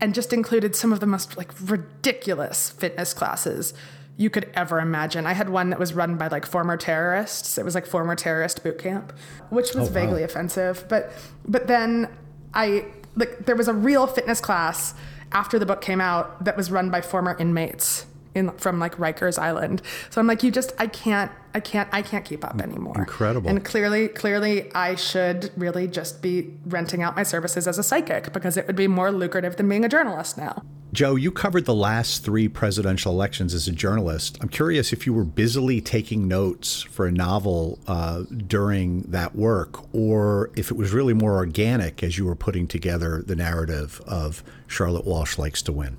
and 0.00 0.14
just 0.14 0.32
included 0.32 0.74
some 0.74 0.92
of 0.92 1.00
the 1.00 1.06
most 1.06 1.36
like 1.36 1.52
ridiculous 1.60 2.70
fitness 2.70 3.12
classes 3.14 3.74
you 4.20 4.28
could 4.28 4.50
ever 4.54 4.80
imagine. 4.80 5.26
I 5.26 5.32
had 5.32 5.48
one 5.48 5.70
that 5.70 5.78
was 5.78 5.94
run 5.94 6.16
by 6.16 6.28
like 6.28 6.44
former 6.44 6.76
terrorists. 6.76 7.56
It 7.56 7.64
was 7.64 7.74
like 7.74 7.86
former 7.86 8.14
terrorist 8.14 8.62
boot 8.62 8.78
camp, 8.78 9.14
which 9.48 9.74
was 9.74 9.88
oh, 9.88 9.92
vaguely 9.92 10.20
wow. 10.20 10.26
offensive. 10.26 10.84
But 10.88 11.10
but 11.46 11.68
then 11.68 12.06
I 12.54 12.86
like 13.16 13.46
there 13.46 13.56
was 13.56 13.68
a 13.68 13.74
real 13.74 14.06
fitness 14.06 14.40
class 14.40 14.94
after 15.32 15.58
the 15.58 15.66
book 15.66 15.80
came 15.80 16.00
out 16.00 16.44
that 16.44 16.56
was 16.56 16.70
run 16.70 16.90
by 16.90 17.00
former 17.00 17.36
inmates 17.38 18.06
in 18.34 18.50
from 18.52 18.78
like 18.78 18.96
Rikers 18.96 19.38
Island. 19.38 19.82
So 20.10 20.20
I'm 20.20 20.26
like, 20.26 20.42
you 20.42 20.50
just 20.50 20.72
I 20.78 20.86
can't 20.86 21.30
I 21.54 21.60
can't 21.60 21.88
I 21.92 22.02
can't 22.02 22.24
keep 22.24 22.44
up 22.44 22.60
anymore. 22.60 22.94
Incredible. 22.96 23.48
And 23.48 23.64
clearly 23.64 24.08
clearly 24.08 24.72
I 24.74 24.94
should 24.94 25.50
really 25.56 25.88
just 25.88 26.22
be 26.22 26.54
renting 26.66 27.02
out 27.02 27.16
my 27.16 27.22
services 27.22 27.66
as 27.66 27.78
a 27.78 27.82
psychic 27.82 28.32
because 28.32 28.56
it 28.56 28.66
would 28.66 28.76
be 28.76 28.88
more 28.88 29.10
lucrative 29.10 29.56
than 29.56 29.68
being 29.68 29.84
a 29.84 29.88
journalist 29.88 30.38
now. 30.38 30.62
Jo, 30.92 31.14
you 31.14 31.30
covered 31.30 31.66
the 31.66 31.74
last 31.74 32.24
three 32.24 32.48
presidential 32.48 33.12
elections 33.12 33.54
as 33.54 33.68
a 33.68 33.72
journalist. 33.72 34.38
I'm 34.40 34.48
curious 34.48 34.92
if 34.92 35.06
you 35.06 35.14
were 35.14 35.24
busily 35.24 35.80
taking 35.80 36.26
notes 36.26 36.82
for 36.82 37.06
a 37.06 37.12
novel 37.12 37.78
uh, 37.86 38.24
during 38.48 39.02
that 39.02 39.36
work, 39.36 39.84
or 39.94 40.50
if 40.56 40.72
it 40.72 40.76
was 40.76 40.92
really 40.92 41.14
more 41.14 41.36
organic 41.36 42.02
as 42.02 42.18
you 42.18 42.24
were 42.24 42.34
putting 42.34 42.66
together 42.66 43.22
the 43.24 43.36
narrative 43.36 44.02
of 44.04 44.42
Charlotte 44.66 45.06
Walsh 45.06 45.38
Likes 45.38 45.62
to 45.62 45.72
Win. 45.72 45.96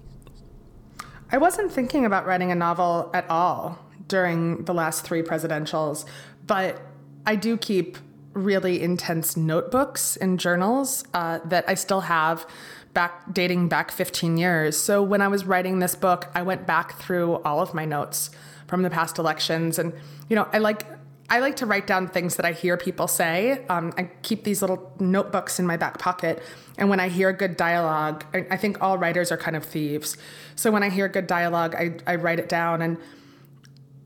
I 1.31 1.37
wasn't 1.37 1.71
thinking 1.71 2.05
about 2.05 2.25
writing 2.25 2.51
a 2.51 2.55
novel 2.55 3.09
at 3.13 3.29
all 3.29 3.79
during 4.09 4.65
the 4.65 4.73
last 4.73 5.05
three 5.05 5.21
presidentials, 5.21 6.03
but 6.45 6.81
I 7.25 7.37
do 7.37 7.55
keep 7.55 7.97
really 8.33 8.81
intense 8.81 9.37
notebooks 9.37 10.17
and 10.17 10.37
journals 10.37 11.05
uh, 11.13 11.39
that 11.45 11.63
I 11.69 11.75
still 11.75 12.01
have 12.01 12.45
back 12.93 13.33
dating 13.33 13.69
back 13.69 13.91
15 13.91 14.37
years. 14.37 14.77
So 14.77 15.01
when 15.01 15.21
I 15.21 15.27
was 15.27 15.45
writing 15.45 15.79
this 15.79 15.95
book, 15.95 16.29
I 16.35 16.41
went 16.41 16.67
back 16.67 16.99
through 16.99 17.35
all 17.43 17.61
of 17.61 17.73
my 17.73 17.85
notes 17.85 18.29
from 18.67 18.81
the 18.83 18.89
past 18.89 19.17
elections 19.17 19.79
and 19.79 19.93
you 20.29 20.35
know, 20.35 20.47
I 20.53 20.59
like 20.59 20.85
I 21.31 21.39
like 21.39 21.55
to 21.57 21.65
write 21.65 21.87
down 21.87 22.09
things 22.09 22.35
that 22.35 22.45
I 22.45 22.51
hear 22.51 22.75
people 22.75 23.07
say. 23.07 23.65
Um, 23.69 23.93
I 23.97 24.09
keep 24.21 24.43
these 24.43 24.61
little 24.61 24.93
notebooks 24.99 25.59
in 25.59 25.65
my 25.65 25.77
back 25.77 25.97
pocket. 25.97 26.43
And 26.77 26.89
when 26.89 26.99
I 26.99 27.07
hear 27.07 27.31
good 27.31 27.55
dialogue, 27.55 28.25
I, 28.33 28.45
I 28.51 28.57
think 28.57 28.81
all 28.81 28.97
writers 28.97 29.31
are 29.31 29.37
kind 29.37 29.55
of 29.55 29.63
thieves. 29.63 30.17
So 30.57 30.71
when 30.71 30.83
I 30.83 30.89
hear 30.89 31.07
good 31.07 31.27
dialogue, 31.27 31.73
I, 31.73 31.95
I 32.05 32.15
write 32.15 32.39
it 32.39 32.49
down. 32.49 32.81
And 32.81 32.97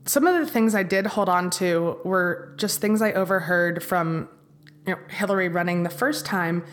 some 0.04 0.24
of 0.24 0.38
the 0.38 0.50
things 0.50 0.76
I 0.76 0.84
did 0.84 1.04
hold 1.04 1.28
on 1.28 1.50
to 1.50 1.98
were 2.04 2.54
just 2.58 2.80
things 2.80 3.02
I 3.02 3.10
overheard 3.12 3.82
from 3.82 4.28
you 4.86 4.94
know, 4.94 5.00
Hillary 5.08 5.48
running 5.48 5.82
the 5.82 5.90
first 5.90 6.26
time 6.26 6.64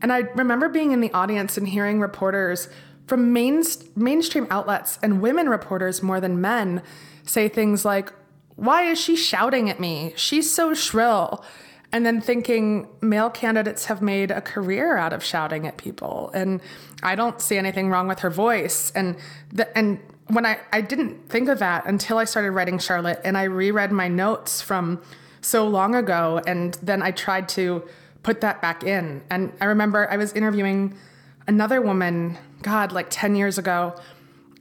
and 0.00 0.12
I 0.12 0.18
remember 0.34 0.68
being 0.68 0.92
in 0.92 1.00
the 1.00 1.12
audience 1.12 1.56
and 1.56 1.68
hearing 1.68 2.00
reporters 2.00 2.68
from 3.06 3.32
main, 3.32 3.62
mainstream 3.96 4.46
outlets 4.50 4.98
and 5.02 5.20
women 5.20 5.48
reporters 5.48 6.02
more 6.02 6.20
than 6.20 6.40
men 6.40 6.82
say 7.24 7.48
things 7.48 7.84
like, 7.84 8.12
Why 8.56 8.82
is 8.82 9.00
she 9.00 9.16
shouting 9.16 9.70
at 9.70 9.80
me? 9.80 10.12
She's 10.16 10.52
so 10.52 10.74
shrill. 10.74 11.44
And 11.90 12.04
then 12.04 12.20
thinking 12.20 12.86
male 13.00 13.30
candidates 13.30 13.86
have 13.86 14.02
made 14.02 14.30
a 14.30 14.42
career 14.42 14.98
out 14.98 15.14
of 15.14 15.24
shouting 15.24 15.66
at 15.66 15.78
people. 15.78 16.30
And 16.34 16.60
I 17.02 17.14
don't 17.14 17.40
see 17.40 17.56
anything 17.56 17.88
wrong 17.88 18.08
with 18.08 18.18
her 18.18 18.28
voice. 18.28 18.92
And 18.94 19.16
the, 19.50 19.76
and 19.76 19.98
when 20.26 20.44
I, 20.44 20.58
I 20.70 20.82
didn't 20.82 21.30
think 21.30 21.48
of 21.48 21.58
that 21.60 21.86
until 21.86 22.18
I 22.18 22.24
started 22.24 22.50
writing 22.50 22.78
Charlotte 22.78 23.22
and 23.24 23.38
I 23.38 23.44
reread 23.44 23.90
my 23.90 24.06
notes 24.06 24.60
from 24.60 25.00
so 25.40 25.66
long 25.66 25.94
ago. 25.94 26.42
And 26.46 26.74
then 26.82 27.00
I 27.00 27.10
tried 27.10 27.48
to 27.50 27.82
put 28.22 28.40
that 28.40 28.60
back 28.60 28.84
in. 28.84 29.22
And 29.30 29.52
I 29.60 29.66
remember 29.66 30.10
I 30.10 30.16
was 30.16 30.32
interviewing 30.32 30.96
another 31.46 31.80
woman, 31.80 32.36
God, 32.62 32.92
like 32.92 33.06
10 33.10 33.36
years 33.36 33.58
ago, 33.58 33.94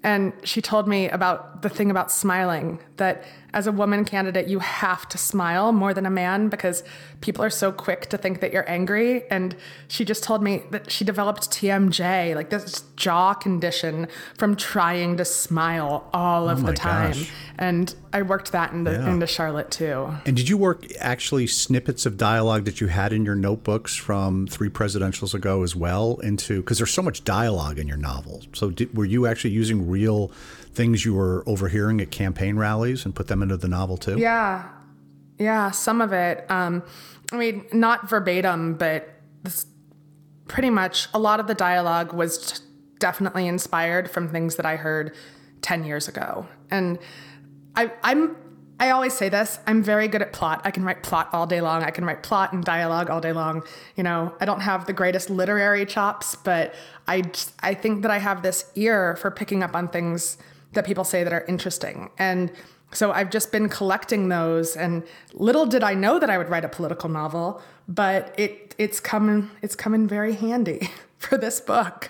and 0.03 0.31
she 0.43 0.61
told 0.61 0.87
me 0.87 1.09
about 1.09 1.61
the 1.61 1.69
thing 1.69 1.91
about 1.91 2.11
smiling 2.11 2.79
that 2.97 3.25
as 3.53 3.65
a 3.65 3.71
woman 3.71 4.03
candidate, 4.05 4.47
you 4.47 4.59
have 4.59 5.07
to 5.09 5.17
smile 5.17 5.71
more 5.71 5.93
than 5.93 6.05
a 6.05 6.09
man 6.09 6.49
because 6.49 6.83
people 7.21 7.43
are 7.43 7.49
so 7.49 7.71
quick 7.71 8.07
to 8.07 8.17
think 8.17 8.41
that 8.41 8.51
you're 8.51 8.69
angry. 8.69 9.23
And 9.29 9.55
she 9.87 10.03
just 10.03 10.23
told 10.23 10.43
me 10.43 10.63
that 10.71 10.91
she 10.91 11.05
developed 11.05 11.49
TMJ, 11.49 12.35
like 12.35 12.49
this 12.49 12.83
jaw 12.95 13.33
condition 13.33 14.07
from 14.37 14.55
trying 14.55 15.17
to 15.17 15.25
smile 15.25 16.09
all 16.13 16.49
of 16.49 16.63
oh 16.63 16.67
the 16.67 16.73
time. 16.73 17.13
Gosh. 17.13 17.31
And 17.57 17.95
I 18.13 18.21
worked 18.21 18.51
that 18.51 18.73
into, 18.73 18.91
yeah. 18.91 19.09
into 19.09 19.25
Charlotte 19.25 19.71
too. 19.71 20.13
And 20.25 20.35
did 20.35 20.49
you 20.49 20.57
work 20.57 20.85
actually 20.99 21.47
snippets 21.47 22.05
of 22.05 22.17
dialogue 22.17 22.65
that 22.65 22.81
you 22.81 22.87
had 22.87 23.13
in 23.13 23.25
your 23.25 23.35
notebooks 23.35 23.95
from 23.95 24.47
three 24.47 24.69
presidentials 24.69 25.33
ago 25.33 25.63
as 25.63 25.75
well 25.75 26.17
into 26.17 26.61
because 26.61 26.77
there's 26.77 26.93
so 26.93 27.01
much 27.01 27.23
dialogue 27.23 27.79
in 27.79 27.87
your 27.87 27.97
novel. 27.97 28.43
So 28.53 28.69
did, 28.69 28.95
were 28.95 29.05
you 29.05 29.25
actually 29.25 29.51
using 29.51 29.89
real 29.89 30.31
things 30.77 31.03
you 31.03 31.13
were 31.13 31.43
overhearing 31.45 31.99
at 31.99 32.11
campaign 32.11 32.55
rallies 32.55 33.03
and 33.03 33.13
put 33.13 33.27
them 33.27 33.41
into 33.41 33.57
the 33.57 33.67
novel 33.67 33.97
too? 33.97 34.17
Yeah. 34.17 34.69
Yeah, 35.37 35.71
some 35.71 35.99
of 36.01 36.13
it. 36.13 36.45
Um, 36.49 36.83
I 37.31 37.37
mean, 37.37 37.65
not 37.73 38.09
verbatim, 38.09 38.75
but 38.75 39.09
pretty 40.47 40.69
much 40.69 41.09
a 41.13 41.19
lot 41.19 41.39
of 41.39 41.47
the 41.47 41.53
dialogue 41.53 42.13
was 42.13 42.61
definitely 42.99 43.47
inspired 43.47 44.09
from 44.09 44.29
things 44.29 44.55
that 44.55 44.65
I 44.65 44.77
heard 44.77 45.13
10 45.61 45.83
years 45.83 46.07
ago. 46.07 46.47
And 46.71 46.99
I, 47.75 47.91
I'm 48.03 48.35
I 48.79 48.91
always 48.91 49.13
say 49.13 49.27
this 49.29 49.59
I'm 49.65 49.81
very 49.81 50.07
good 50.07 50.21
at 50.21 50.33
plot. 50.33 50.61
I 50.63 50.71
can 50.71 50.83
write 50.83 51.01
plot 51.01 51.29
all 51.33 51.47
day 51.47 51.61
long. 51.61 51.83
I 51.83 51.89
can 51.89 52.05
write 52.05 52.21
plot 52.21 52.53
and 52.53 52.63
dialogue 52.63 53.09
all 53.09 53.19
day 53.19 53.33
long. 53.33 53.63
You 53.95 54.03
know, 54.03 54.35
I 54.39 54.45
don't 54.45 54.61
have 54.61 54.85
the 54.85 54.93
greatest 54.93 55.29
literary 55.29 55.85
chops, 55.85 56.35
but 56.35 56.75
I, 57.07 57.23
I 57.61 57.73
think 57.73 58.03
that 58.03 58.11
I 58.11 58.19
have 58.19 58.43
this 58.43 58.71
ear 58.75 59.15
for 59.15 59.31
picking 59.31 59.63
up 59.63 59.75
on 59.75 59.87
things 59.87 60.37
that 60.73 60.85
people 60.85 61.03
say 61.03 61.23
that 61.23 61.33
are 61.33 61.45
interesting. 61.47 62.09
And 62.17 62.51
so 62.91 63.11
I've 63.11 63.29
just 63.29 63.51
been 63.51 63.69
collecting 63.69 64.29
those 64.29 64.75
and 64.75 65.03
little 65.33 65.65
did 65.65 65.83
I 65.83 65.93
know 65.93 66.19
that 66.19 66.29
I 66.29 66.37
would 66.37 66.49
write 66.49 66.65
a 66.65 66.69
political 66.69 67.09
novel, 67.09 67.61
but 67.87 68.33
it 68.37 68.75
it's 68.77 68.99
coming 68.99 69.49
it's 69.61 69.75
coming 69.75 70.07
very 70.07 70.33
handy 70.33 70.89
for 71.17 71.37
this 71.37 71.59
book. 71.59 72.09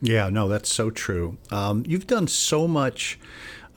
Yeah, 0.00 0.28
no, 0.28 0.48
that's 0.48 0.72
so 0.72 0.90
true. 0.90 1.38
Um, 1.50 1.82
you've 1.86 2.06
done 2.06 2.28
so 2.28 2.68
much 2.68 3.18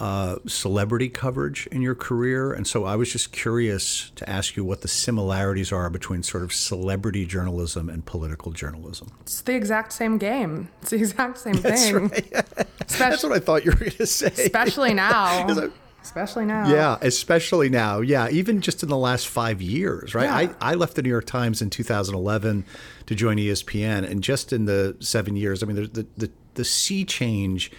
uh, 0.01 0.39
celebrity 0.47 1.09
coverage 1.09 1.67
in 1.67 1.79
your 1.79 1.93
career. 1.93 2.51
And 2.51 2.65
so 2.65 2.85
I 2.85 2.95
was 2.95 3.11
just 3.11 3.31
curious 3.31 4.09
to 4.15 4.27
ask 4.27 4.55
you 4.55 4.65
what 4.65 4.81
the 4.81 4.87
similarities 4.87 5.71
are 5.71 5.91
between 5.91 6.23
sort 6.23 6.41
of 6.41 6.51
celebrity 6.51 7.23
journalism 7.27 7.87
and 7.87 8.03
political 8.03 8.51
journalism. 8.51 9.11
It's 9.21 9.41
the 9.41 9.53
exact 9.53 9.93
same 9.93 10.17
game. 10.17 10.69
It's 10.81 10.89
the 10.89 10.95
exact 10.95 11.37
same 11.37 11.53
That's 11.53 11.83
thing. 11.83 12.07
Right. 12.07 12.31
That's 12.87 13.21
what 13.21 13.31
I 13.31 13.37
thought 13.37 13.63
you 13.63 13.69
were 13.71 13.77
going 13.77 13.91
to 13.91 14.07
say. 14.07 14.25
Especially 14.25 14.95
now. 14.95 15.47
especially 16.01 16.45
now. 16.45 16.67
Yeah, 16.67 16.97
especially 17.01 17.69
now. 17.69 17.99
Yeah, 17.99 18.27
even 18.31 18.61
just 18.61 18.81
in 18.81 18.89
the 18.89 18.97
last 18.97 19.27
five 19.27 19.61
years, 19.61 20.15
right? 20.15 20.23
Yeah. 20.23 20.55
I, 20.59 20.71
I 20.71 20.73
left 20.73 20.95
the 20.95 21.03
New 21.03 21.09
York 21.09 21.27
Times 21.27 21.61
in 21.61 21.69
2011 21.69 22.65
to 23.05 23.15
join 23.15 23.37
ESPN. 23.37 24.09
And 24.09 24.23
just 24.23 24.51
in 24.51 24.65
the 24.65 24.97
seven 24.99 25.35
years, 25.35 25.61
I 25.61 25.67
mean, 25.67 25.75
the, 25.75 26.07
the, 26.17 26.31
the 26.55 26.65
sea 26.65 27.05
change 27.05 27.71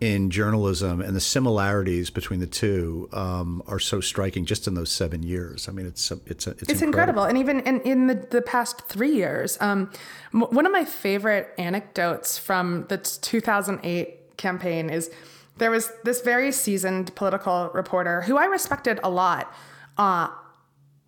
in 0.00 0.30
journalism 0.30 1.02
and 1.02 1.14
the 1.14 1.20
similarities 1.20 2.08
between 2.08 2.40
the 2.40 2.46
two 2.46 3.08
um, 3.12 3.62
are 3.66 3.78
so 3.78 4.00
striking 4.00 4.46
just 4.46 4.66
in 4.66 4.74
those 4.74 4.90
seven 4.90 5.22
years. 5.22 5.68
I 5.68 5.72
mean, 5.72 5.86
it's 5.86 6.10
it's 6.10 6.46
it's, 6.46 6.62
it's 6.62 6.82
incredible. 6.82 6.86
incredible. 6.86 7.22
And 7.24 7.38
even 7.38 7.60
in, 7.60 7.80
in 7.82 8.06
the, 8.06 8.14
the 8.14 8.40
past 8.40 8.86
three 8.88 9.14
years, 9.14 9.58
um, 9.60 9.90
one 10.32 10.64
of 10.64 10.72
my 10.72 10.86
favorite 10.86 11.52
anecdotes 11.58 12.38
from 12.38 12.86
the 12.88 12.96
2008 12.96 14.38
campaign 14.38 14.88
is 14.88 15.10
there 15.58 15.70
was 15.70 15.92
this 16.04 16.22
very 16.22 16.50
seasoned 16.50 17.14
political 17.14 17.70
reporter 17.74 18.22
who 18.22 18.38
I 18.38 18.46
respected 18.46 18.98
a 19.04 19.10
lot 19.10 19.54
uh, 19.98 20.28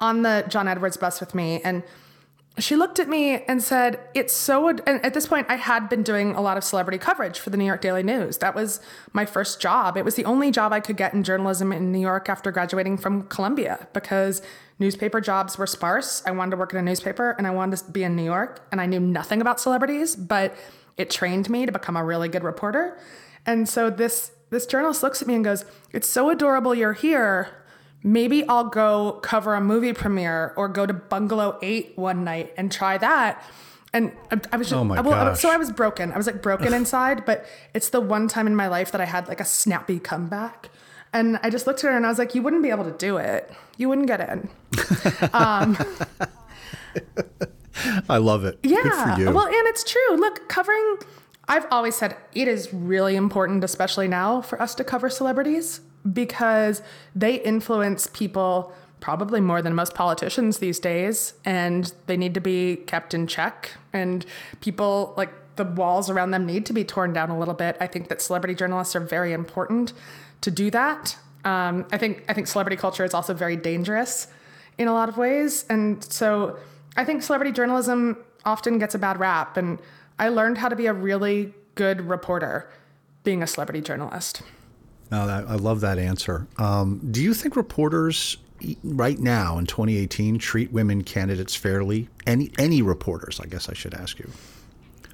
on 0.01 0.21
the 0.23 0.45
John 0.49 0.69
Edwards 0.69 0.99
bus 0.99 1.19
with 1.19 1.35
me, 1.35 1.63
and 1.65 1.83
she 2.59 2.77
looked 2.77 2.99
at 2.99 3.09
me 3.09 3.43
and 3.45 3.62
said, 3.62 3.99
It's 4.15 4.33
so. 4.33 4.69
And 4.69 4.83
at 4.87 5.15
this 5.15 5.27
point, 5.27 5.47
I 5.49 5.57
had 5.57 5.88
been 5.88 6.03
doing 6.03 6.35
a 6.35 6.41
lot 6.41 6.57
of 6.59 6.65
celebrity 6.65 6.99
coverage 6.99 7.38
for 7.38 7.49
the 7.49 7.57
New 7.57 7.65
York 7.65 7.81
Daily 7.81 8.03
News. 8.03 8.38
That 8.38 8.55
was 8.55 8.81
my 9.12 9.25
first 9.25 9.61
job. 9.61 9.97
It 9.97 10.05
was 10.05 10.17
the 10.17 10.25
only 10.27 10.51
job 10.51 10.73
I 10.73 10.81
could 10.81 10.97
get 10.97 11.15
in 11.15 11.23
journalism 11.23 11.73
in 11.73 11.93
New 11.93 12.01
York 12.01 12.29
after 12.29 12.51
graduating 12.51 12.99
from 12.99 13.23
Columbia 13.25 13.88
because 13.95 14.43
newspaper 14.79 15.21
jobs 15.21 15.57
were 15.57 15.67
sparse. 15.67 16.23
I 16.27 16.31
wanted 16.33 16.51
to 16.51 16.57
work 16.59 16.73
in 16.73 16.79
a 16.79 16.83
newspaper 16.83 17.35
and 17.38 17.47
I 17.47 17.51
wanted 17.51 17.79
to 17.79 17.91
be 17.91 18.05
in 18.05 18.17
New 18.17 18.25
York. 18.25 18.67
And 18.71 18.81
I 18.83 18.87
knew 18.87 19.01
nothing 19.01 19.41
about 19.41 19.59
celebrities, 19.59 20.15
but 20.15 20.55
it 20.99 21.09
trained 21.09 21.49
me 21.49 21.65
to 21.65 21.73
become 21.73 21.97
a 21.97 22.05
really 22.05 22.29
good 22.29 22.45
reporter. 22.45 22.99
And 23.47 23.67
so 23.67 23.88
this, 23.88 24.33
this 24.51 24.67
journalist 24.67 25.03
looks 25.03 25.23
at 25.23 25.29
me 25.29 25.35
and 25.37 25.45
goes, 25.45 25.65
It's 25.91 26.09
so 26.09 26.29
adorable 26.29 26.75
you're 26.75 26.93
here 26.93 27.49
maybe 28.03 28.47
I'll 28.49 28.65
go 28.69 29.21
cover 29.23 29.55
a 29.55 29.61
movie 29.61 29.93
premiere 29.93 30.53
or 30.57 30.69
go 30.69 30.87
to 30.87 30.93
Bungalow 30.93 31.59
8 31.62 31.93
one 31.97 32.25
night 32.25 32.53
and 32.57 32.71
try 32.71 32.99
that. 32.99 33.43
And 33.93 34.12
I, 34.31 34.41
I 34.53 34.57
was 34.57 34.69
just, 34.69 34.79
oh 34.79 34.85
my 34.85 35.01
gosh. 35.03 35.41
so 35.41 35.51
I 35.51 35.57
was 35.57 35.71
broken. 35.71 36.12
I 36.12 36.17
was 36.17 36.27
like 36.27 36.43
broken 36.43 36.73
inside, 36.75 37.25
but 37.25 37.45
it's 37.75 37.91
the 37.91 38.01
one 38.01 38.29
time 38.29 38.47
in 38.47 38.57
my 38.57 38.69
life 38.69 38.93
that 38.93 39.01
I 39.01 39.05
had 39.05 39.29
like 39.29 39.41
a 39.41 39.45
snappy 39.45 39.99
comeback. 39.99 40.71
And 41.12 41.38
I 41.43 41.51
just 41.51 41.67
looked 41.67 41.85
at 41.85 41.91
her 41.91 41.97
and 41.97 42.07
I 42.07 42.09
was 42.09 42.19
like, 42.19 42.35
you 42.35 42.43
wouldn't 42.43 42.62
be 42.62 42.71
able 42.71 42.85
to 42.85 42.97
do 42.97 43.19
it. 43.19 43.53
You 43.77 43.88
wouldn't 43.88 44.07
get 44.07 44.21
in. 44.21 44.49
um, 45.35 45.77
I 48.09 48.17
love 48.17 48.45
it. 48.45 48.59
Yeah. 48.62 49.31
Well, 49.31 49.47
and 49.47 49.69
it's 49.69 49.85
true. 49.85 50.17
Look, 50.17 50.49
covering, 50.49 50.97
I've 51.49 51.67
always 51.71 51.97
said 51.97 52.17
it 52.33 52.49
is 52.49 52.73
really 52.73 53.15
important, 53.15 53.62
especially 53.62 54.09
now, 54.09 54.41
for 54.41 54.61
us 54.61 54.75
to 54.77 54.85
cover 54.85 55.11
celebrities 55.11 55.81
because 56.11 56.83
they 57.15 57.37
influence 57.37 58.09
people 58.12 58.73
probably 59.01 59.41
more 59.41 59.61
than 59.61 59.75
most 59.75 59.95
politicians 59.95 60.59
these 60.59 60.79
days 60.79 61.35
and 61.45 61.93
they 62.07 62.17
need 62.17 62.35
to 62.35 62.41
be 62.41 62.77
kept 62.87 63.15
in 63.15 63.27
check 63.27 63.73
and 63.93 64.25
people 64.61 65.12
like 65.17 65.31
the 65.57 65.65
walls 65.65 66.09
around 66.09 66.31
them 66.31 66.47
need 66.47 66.65
to 66.65 66.73
be 66.73 66.85
torn 66.85 67.12
down 67.12 67.29
a 67.29 67.38
little 67.38 67.55
bit 67.55 67.77
i 67.81 67.87
think 67.87 68.09
that 68.09 68.23
celebrity 68.23 68.55
journalists 68.55 68.95
are 68.95 69.01
very 69.01 69.33
important 69.33 69.93
to 70.41 70.51
do 70.51 70.71
that 70.71 71.17
um, 71.45 71.85
i 71.91 71.99
think 71.99 72.25
i 72.29 72.33
think 72.33 72.47
celebrity 72.47 72.77
culture 72.77 73.05
is 73.05 73.12
also 73.12 73.35
very 73.35 73.57
dangerous 73.57 74.29
in 74.79 74.87
a 74.87 74.93
lot 74.93 75.09
of 75.09 75.17
ways 75.17 75.65
and 75.69 76.05
so 76.05 76.57
i 76.97 77.05
think 77.05 77.23
celebrity 77.23 77.53
journalism 77.53 78.17
often 78.45 78.79
gets 78.79 78.95
a 78.95 78.99
bad 78.99 79.19
rap 79.19 79.57
and 79.57 79.81
i 80.21 80.29
learned 80.29 80.59
how 80.59 80.69
to 80.69 80.77
be 80.77 80.87
a 80.87 80.93
really 80.93 81.53
good 81.75 82.01
reporter 82.03 82.69
being 83.25 83.43
a 83.43 83.47
celebrity 83.47 83.81
journalist. 83.81 84.43
No, 85.12 85.44
I 85.46 85.57
love 85.57 85.83
that 85.83 85.98
answer. 85.98 86.46
Um, 86.57 87.07
do 87.11 87.22
you 87.22 87.35
think 87.35 87.55
reporters 87.55 88.38
right 88.83 89.18
now 89.18 89.59
in 89.59 89.66
2018 89.66 90.38
treat 90.38 90.72
women 90.72 91.05
candidates 91.05 91.55
fairly? 91.55 92.09
Any 92.27 92.51
any 92.59 92.81
reporters? 92.81 93.38
I 93.38 93.44
guess 93.44 93.68
I 93.68 93.75
should 93.75 93.92
ask 93.92 94.18
you. 94.18 94.31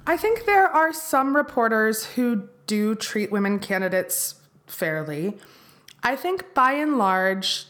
I 0.07 0.15
think 0.15 0.45
there 0.45 0.67
are 0.67 0.93
some 0.93 1.35
reporters 1.35 2.05
who 2.05 2.47
do 2.65 2.95
treat 2.95 3.29
women 3.29 3.59
candidates 3.59 4.35
fairly. 4.67 5.37
I 6.01 6.15
think 6.15 6.53
by 6.53 6.71
and 6.71 6.97
large, 6.97 7.65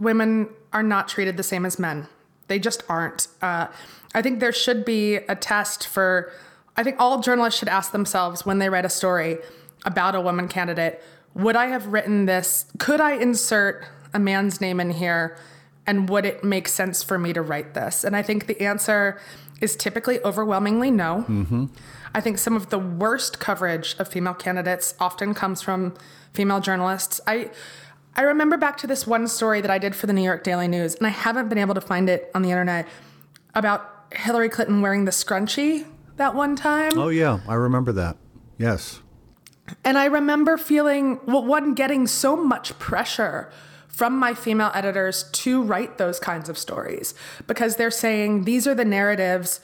women 0.00 0.48
are 0.72 0.82
not 0.82 1.06
treated 1.06 1.36
the 1.36 1.44
same 1.44 1.64
as 1.64 1.78
men. 1.78 2.08
They 2.48 2.58
just 2.58 2.82
aren't. 2.88 3.28
Uh, 3.40 3.68
I 4.16 4.20
think 4.20 4.40
there 4.40 4.52
should 4.52 4.84
be 4.84 5.16
a 5.16 5.36
test 5.36 5.86
for, 5.86 6.32
I 6.76 6.82
think 6.82 6.96
all 6.98 7.20
journalists 7.20 7.60
should 7.60 7.68
ask 7.68 7.92
themselves 7.92 8.44
when 8.44 8.58
they 8.58 8.68
write 8.68 8.84
a 8.84 8.90
story 8.90 9.38
about 9.84 10.14
a 10.16 10.20
woman 10.20 10.48
candidate 10.48 11.02
would 11.36 11.54
I 11.54 11.66
have 11.66 11.86
written 11.88 12.24
this? 12.24 12.64
Could 12.78 13.00
I 13.00 13.12
insert 13.12 13.84
a 14.14 14.18
man's 14.18 14.60
name 14.60 14.80
in 14.80 14.90
here? 14.90 15.36
And 15.86 16.08
would 16.08 16.24
it 16.24 16.42
make 16.42 16.66
sense 16.66 17.02
for 17.02 17.18
me 17.18 17.32
to 17.34 17.42
write 17.42 17.74
this? 17.74 18.02
And 18.02 18.16
I 18.16 18.22
think 18.22 18.46
the 18.46 18.60
answer 18.60 19.20
is 19.60 19.76
typically 19.76 20.20
overwhelmingly 20.22 20.90
no. 20.90 21.24
Mm-hmm. 21.28 21.66
I 22.14 22.20
think 22.20 22.38
some 22.38 22.56
of 22.56 22.70
the 22.70 22.78
worst 22.78 23.38
coverage 23.38 23.94
of 23.98 24.08
female 24.08 24.34
candidates 24.34 24.94
often 24.98 25.34
comes 25.34 25.60
from 25.60 25.94
female 26.32 26.60
journalists. 26.60 27.20
I 27.26 27.50
I 28.16 28.22
remember 28.22 28.56
back 28.56 28.78
to 28.78 28.86
this 28.86 29.06
one 29.06 29.28
story 29.28 29.60
that 29.60 29.70
I 29.70 29.76
did 29.76 29.94
for 29.94 30.06
the 30.06 30.14
New 30.14 30.22
York 30.22 30.42
Daily 30.42 30.68
News, 30.68 30.94
and 30.94 31.06
I 31.06 31.10
haven't 31.10 31.50
been 31.50 31.58
able 31.58 31.74
to 31.74 31.82
find 31.82 32.08
it 32.08 32.30
on 32.34 32.40
the 32.40 32.50
internet 32.50 32.88
about 33.54 34.06
Hillary 34.10 34.48
Clinton 34.48 34.80
wearing 34.80 35.04
the 35.04 35.10
scrunchie 35.10 35.86
that 36.16 36.34
one 36.34 36.56
time. 36.56 36.98
Oh 36.98 37.08
yeah, 37.08 37.40
I 37.46 37.54
remember 37.54 37.92
that. 37.92 38.16
Yes. 38.56 39.02
And 39.84 39.98
I 39.98 40.06
remember 40.06 40.56
feeling 40.56 41.20
well, 41.26 41.44
one 41.44 41.74
getting 41.74 42.06
so 42.06 42.36
much 42.36 42.78
pressure 42.78 43.50
from 43.88 44.18
my 44.18 44.34
female 44.34 44.70
editors 44.74 45.24
to 45.32 45.62
write 45.62 45.96
those 45.96 46.20
kinds 46.20 46.48
of 46.48 46.58
stories 46.58 47.14
because 47.46 47.76
they're 47.76 47.90
saying 47.90 48.44
these 48.44 48.66
are 48.66 48.74
the 48.74 48.84
narratives 48.84 49.60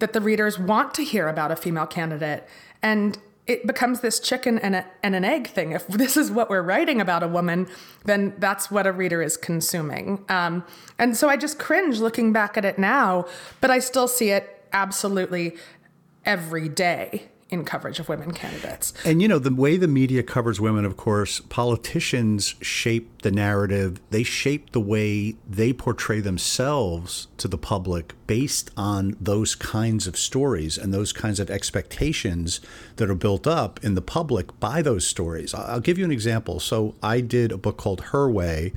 that 0.00 0.12
the 0.12 0.20
readers 0.20 0.58
want 0.58 0.92
to 0.94 1.04
hear 1.04 1.28
about 1.28 1.52
a 1.52 1.56
female 1.56 1.86
candidate. 1.86 2.46
And 2.82 3.16
it 3.46 3.64
becomes 3.64 4.00
this 4.00 4.18
chicken 4.18 4.58
and, 4.58 4.74
a, 4.74 4.86
and 5.04 5.14
an 5.14 5.24
egg 5.24 5.46
thing. 5.46 5.70
If 5.70 5.86
this 5.86 6.16
is 6.16 6.32
what 6.32 6.50
we're 6.50 6.62
writing 6.62 7.00
about 7.00 7.22
a 7.22 7.28
woman, 7.28 7.68
then 8.04 8.34
that's 8.38 8.70
what 8.70 8.86
a 8.86 8.92
reader 8.92 9.22
is 9.22 9.36
consuming. 9.36 10.24
Um, 10.28 10.64
and 10.98 11.16
so 11.16 11.28
I 11.28 11.36
just 11.36 11.58
cringe 11.58 12.00
looking 12.00 12.32
back 12.32 12.56
at 12.56 12.64
it 12.64 12.78
now, 12.78 13.26
but 13.60 13.70
I 13.70 13.78
still 13.78 14.08
see 14.08 14.30
it 14.30 14.66
absolutely 14.72 15.56
every 16.24 16.68
day 16.68 17.28
in 17.48 17.64
coverage 17.64 18.00
of 18.00 18.08
women 18.08 18.32
candidates. 18.32 18.92
And 19.04 19.22
you 19.22 19.28
know, 19.28 19.38
the 19.38 19.54
way 19.54 19.76
the 19.76 19.86
media 19.86 20.22
covers 20.22 20.60
women, 20.60 20.84
of 20.84 20.96
course, 20.96 21.40
politicians 21.40 22.56
shape 22.60 23.22
the 23.22 23.30
narrative. 23.30 24.00
They 24.10 24.24
shape 24.24 24.72
the 24.72 24.80
way 24.80 25.36
they 25.48 25.72
portray 25.72 26.20
themselves 26.20 27.28
to 27.38 27.46
the 27.46 27.58
public 27.58 28.14
based 28.26 28.72
on 28.76 29.16
those 29.20 29.54
kinds 29.54 30.08
of 30.08 30.18
stories 30.18 30.76
and 30.76 30.92
those 30.92 31.12
kinds 31.12 31.38
of 31.38 31.48
expectations 31.48 32.60
that 32.96 33.08
are 33.08 33.14
built 33.14 33.46
up 33.46 33.82
in 33.84 33.94
the 33.94 34.02
public 34.02 34.58
by 34.58 34.82
those 34.82 35.06
stories. 35.06 35.54
I'll 35.54 35.80
give 35.80 35.98
you 35.98 36.04
an 36.04 36.12
example. 36.12 36.58
So 36.58 36.96
I 37.02 37.20
did 37.20 37.52
a 37.52 37.58
book 37.58 37.76
called 37.76 38.00
Her 38.00 38.28
Way 38.28 38.72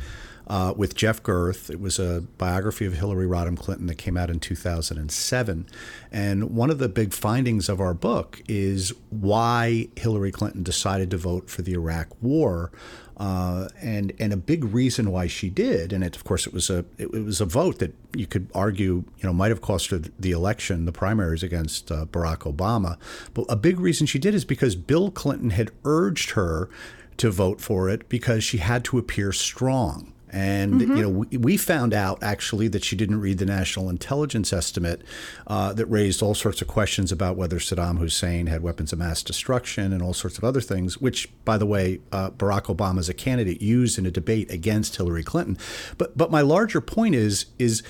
uh, 0.50 0.74
with 0.76 0.96
Jeff 0.96 1.22
Gerth. 1.22 1.70
It 1.70 1.80
was 1.80 2.00
a 2.00 2.24
biography 2.38 2.86
of 2.86 2.94
Hillary 2.94 3.28
Rodham 3.28 3.58
Clinton 3.58 3.86
that 3.88 3.96
came 3.96 4.18
out 4.18 4.30
in 4.30 4.40
2007. 4.40 5.68
And 6.12 6.56
one 6.56 6.72
of 6.72 6.80
the 6.80 6.90
big 6.90 7.14
findings 7.14 7.70
of 7.70 7.80
our 7.80 7.94
book 7.94 8.42
is 8.48 8.92
why 9.10 9.90
Hillary 9.96 10.32
Clinton 10.32 10.64
decided 10.64 11.12
to 11.12 11.18
vote 11.18 11.50
for 11.50 11.62
the 11.62 11.74
Iraq 11.74 12.08
War. 12.22 12.72
Uh, 13.18 13.68
and 13.82 14.14
and 14.18 14.32
a 14.32 14.38
big 14.38 14.64
reason 14.64 15.12
why 15.12 15.28
she 15.28 15.50
did, 15.50 15.92
and 15.92 16.06
it, 16.06 16.16
of 16.16 16.24
course 16.24 16.48
it 16.48 16.54
was 16.54 16.70
a 16.70 16.86
it, 16.98 17.14
it, 17.14 17.26
was 17.26 17.42
a 17.42 17.46
vote 17.46 17.80
that 17.80 17.94
you 18.16 18.26
could 18.26 18.50
argue 18.56 19.04
you 19.18 19.24
know 19.24 19.34
might 19.34 19.50
have 19.50 19.60
cost 19.60 19.90
her 19.90 19.98
the 19.98 20.32
election, 20.32 20.86
the 20.86 20.94
primaries 20.94 21.44
against 21.44 21.92
uh, 21.92 22.06
Barack 22.06 22.50
Obama. 22.50 22.98
But 23.34 23.46
a 23.50 23.58
big 23.58 23.78
reason 23.78 24.08
she 24.08 24.20
did 24.20 24.34
is 24.34 24.46
because 24.46 24.78
Bill 24.78 25.12
Clinton 25.12 25.50
had 25.50 25.72
urged 25.84 26.32
her 26.32 26.70
to 27.18 27.30
vote 27.30 27.60
for 27.60 27.90
it 27.90 28.08
because 28.08 28.42
she 28.42 28.60
had 28.60 28.86
to 28.86 28.98
appear 28.98 29.34
strong. 29.34 30.14
And 30.32 30.82
mm-hmm. 30.82 30.96
you 30.96 31.02
know, 31.02 31.10
we, 31.10 31.38
we, 31.38 31.58
found 31.58 31.94
out 31.94 32.22
actually 32.22 32.68
that 32.70 32.84
she 32.84 32.96
didn't 32.96 33.20
read 33.20 33.38
the 33.38 33.46
national 33.46 33.90
intelligence 33.90 34.54
estimate 34.54 35.02
uh, 35.48 35.74
that 35.74 35.86
raised 35.88 36.22
all 36.22 36.36
sorts 36.36 36.62
of 36.62 36.68
questions 36.68 37.12
about 37.12 37.36
whether 37.36 37.58
Saddam 37.58 37.98
Hussein 37.98 38.48
had 38.48 38.62
weapons 38.62 38.94
of 38.94 39.00
mass 39.00 39.24
destruction 39.24 39.92
and 39.92 40.02
all 40.02 40.14
sorts 40.14 40.38
of 40.38 40.44
other 40.44 40.62
things. 40.62 41.00
Which, 41.00 41.30
by 41.46 41.58
the 41.58 41.66
way, 41.66 42.00
uh, 42.12 42.32
Barack 42.32 42.64
Obama 42.64 43.00
as 43.00 43.10
a 43.10 43.14
candidate 43.14 43.62
used 43.62 43.98
in 43.98 44.06
a 44.06 44.12
debate 44.12 44.52
against 44.52 44.96
Hillary 44.98 45.24
Clinton. 45.24 45.58
But 45.98 46.18
but 46.18 46.32
my 46.32 46.42
larger 46.42 46.82
point 46.82 47.16
is 47.16 47.48
is 47.58 47.84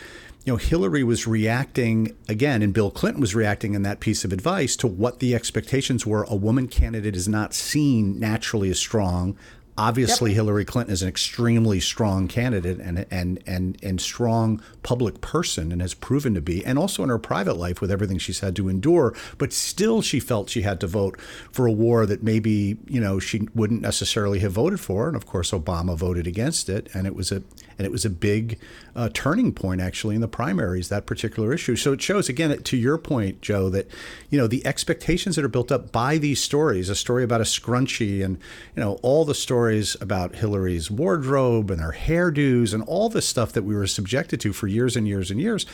you 0.46 0.54
know, 0.54 0.58
Hillary 0.58 1.04
was 1.04 1.28
reacting 1.28 2.16
again, 2.28 2.62
and 2.62 2.74
Bill 2.74 2.90
Clinton 2.90 3.20
was 3.20 3.36
reacting 3.36 3.74
in 3.74 3.84
that 3.84 4.00
piece 4.00 4.24
of 4.24 4.32
advice 4.32 4.76
to 4.78 4.88
what 4.88 5.20
the 5.20 5.36
expectations 5.36 6.06
were. 6.06 6.24
A 6.24 6.36
woman 6.36 6.68
candidate 6.68 7.16
is 7.16 7.28
not 7.28 7.54
seen 7.54 8.20
naturally 8.20 8.70
as 8.70 8.80
strong. 8.80 9.38
Obviously, 9.80 10.32
yep. 10.32 10.36
Hillary 10.36 10.66
Clinton 10.66 10.92
is 10.92 11.02
an 11.02 11.08
extremely 11.08 11.80
strong 11.80 12.28
candidate 12.28 12.80
and 12.80 13.06
and 13.10 13.42
and 13.48 13.78
and 13.82 14.02
strong 14.02 14.62
public 14.84 15.22
person, 15.22 15.72
and 15.72 15.82
has 15.82 15.94
proven 15.94 16.34
to 16.34 16.42
be, 16.42 16.66
and 16.66 16.78
also 16.78 17.02
in 17.02 17.08
her 17.08 17.18
private 17.18 17.54
life 17.56 17.80
with 17.80 17.90
everything 17.90 18.18
she's 18.18 18.42
had 18.42 18.58
to 18.58 18.68
endure. 18.68 19.16
But 19.38 19.54
still, 19.54 20.02
she 20.02 20.20
felt 20.20 20.50
she 20.50 20.64
had 20.64 20.82
to 20.82 20.88
vote 20.88 21.18
for 21.50 21.66
a 21.66 21.72
war 21.72 22.06
that 22.06 22.22
maybe 22.22 22.78
you 22.88 23.00
know 23.00 23.20
she 23.20 23.48
wouldn't 23.56 23.82
necessarily 23.82 24.40
have 24.40 24.52
voted 24.52 24.82
for, 24.82 25.08
and 25.08 25.16
of 25.16 25.26
course, 25.26 25.52
Obama 25.52 25.96
voted 25.96 26.28
against 26.28 26.68
it, 26.68 26.90
and 26.94 27.08
it 27.08 27.16
was 27.16 27.32
a 27.32 27.42
and 27.80 27.86
it 27.86 27.92
was 27.92 28.04
a 28.04 28.10
big 28.10 28.60
uh, 28.94 29.10
turning 29.14 29.54
point 29.54 29.80
actually 29.80 30.14
in 30.14 30.20
the 30.20 30.28
primaries 30.28 30.90
that 30.90 31.06
particular 31.06 31.54
issue. 31.54 31.78
So 31.78 31.94
it 31.94 32.02
shows 32.02 32.28
again 32.28 32.62
to 32.62 32.78
your 32.78 32.98
point, 32.98 33.42
Jo, 33.42 33.70
that 33.70 33.88
you 34.30 34.38
know 34.38 34.48
the 34.48 34.66
expectations 34.68 35.38
that 35.38 35.46
are 35.46 35.50
built 35.50 35.72
up 35.72 35.92
by 35.94 36.18
these 36.18 36.42
stories, 36.42 36.90
a 36.90 36.96
story 36.96 37.24
about 37.24 37.40
a 37.40 37.46
scrunchie, 37.46 38.24
and 38.24 38.38
you 38.76 38.84
know 38.84 39.00
all 39.02 39.24
the 39.24 39.34
stories 39.34 39.96
about 40.02 40.36
Hillary's 40.36 40.92
wardrobe 40.92 41.72
and 41.72 41.82
her 41.82 41.96
hairdos 41.98 42.74
and 42.74 42.84
all 42.84 43.08
the 43.08 43.22
stuff 43.22 43.54
that 43.54 43.64
we 43.64 43.74
were 43.74 43.88
subjected 43.88 44.42
to 44.42 44.52
for 44.52 44.68
years 44.68 44.98
and 44.98 45.08
years 45.08 45.32
and 45.32 45.40
years. 45.40 45.66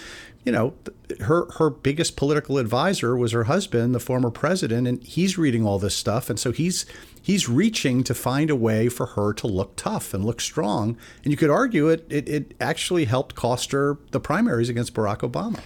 You 0.46 0.52
know, 0.52 0.74
her 1.22 1.50
her 1.54 1.70
biggest 1.70 2.16
political 2.16 2.58
advisor 2.58 3.18
was 3.18 3.32
her 3.32 3.46
husband, 3.46 3.96
the 3.96 4.00
former 4.00 4.30
president, 4.30 4.88
and 4.88 5.04
he's 5.04 5.38
reading 5.38 5.66
all 5.66 5.80
this 5.80 5.96
stuff, 5.96 6.30
and 6.30 6.40
so 6.40 6.52
he's 6.52 6.86
he's 7.22 7.50
reaching 7.50 8.04
to 8.04 8.14
find 8.14 8.50
a 8.52 8.56
way 8.56 8.88
for 8.88 9.08
her 9.08 9.34
to 9.34 9.48
look 9.48 9.76
tough 9.76 10.14
and 10.14 10.24
look 10.24 10.40
strong. 10.40 10.98
And 11.24 11.34
you 11.34 11.38
could 11.38 11.50
argue 11.50 11.90
it, 11.90 12.06
it, 12.10 12.30
it 12.30 12.54
actually 12.62 13.06
helped 13.06 13.34
cost 13.34 13.72
her 13.72 13.98
the 14.12 14.20
primaries 14.20 14.70
against 14.70 14.94
Barack 14.94 15.20
Obama. 15.20 15.60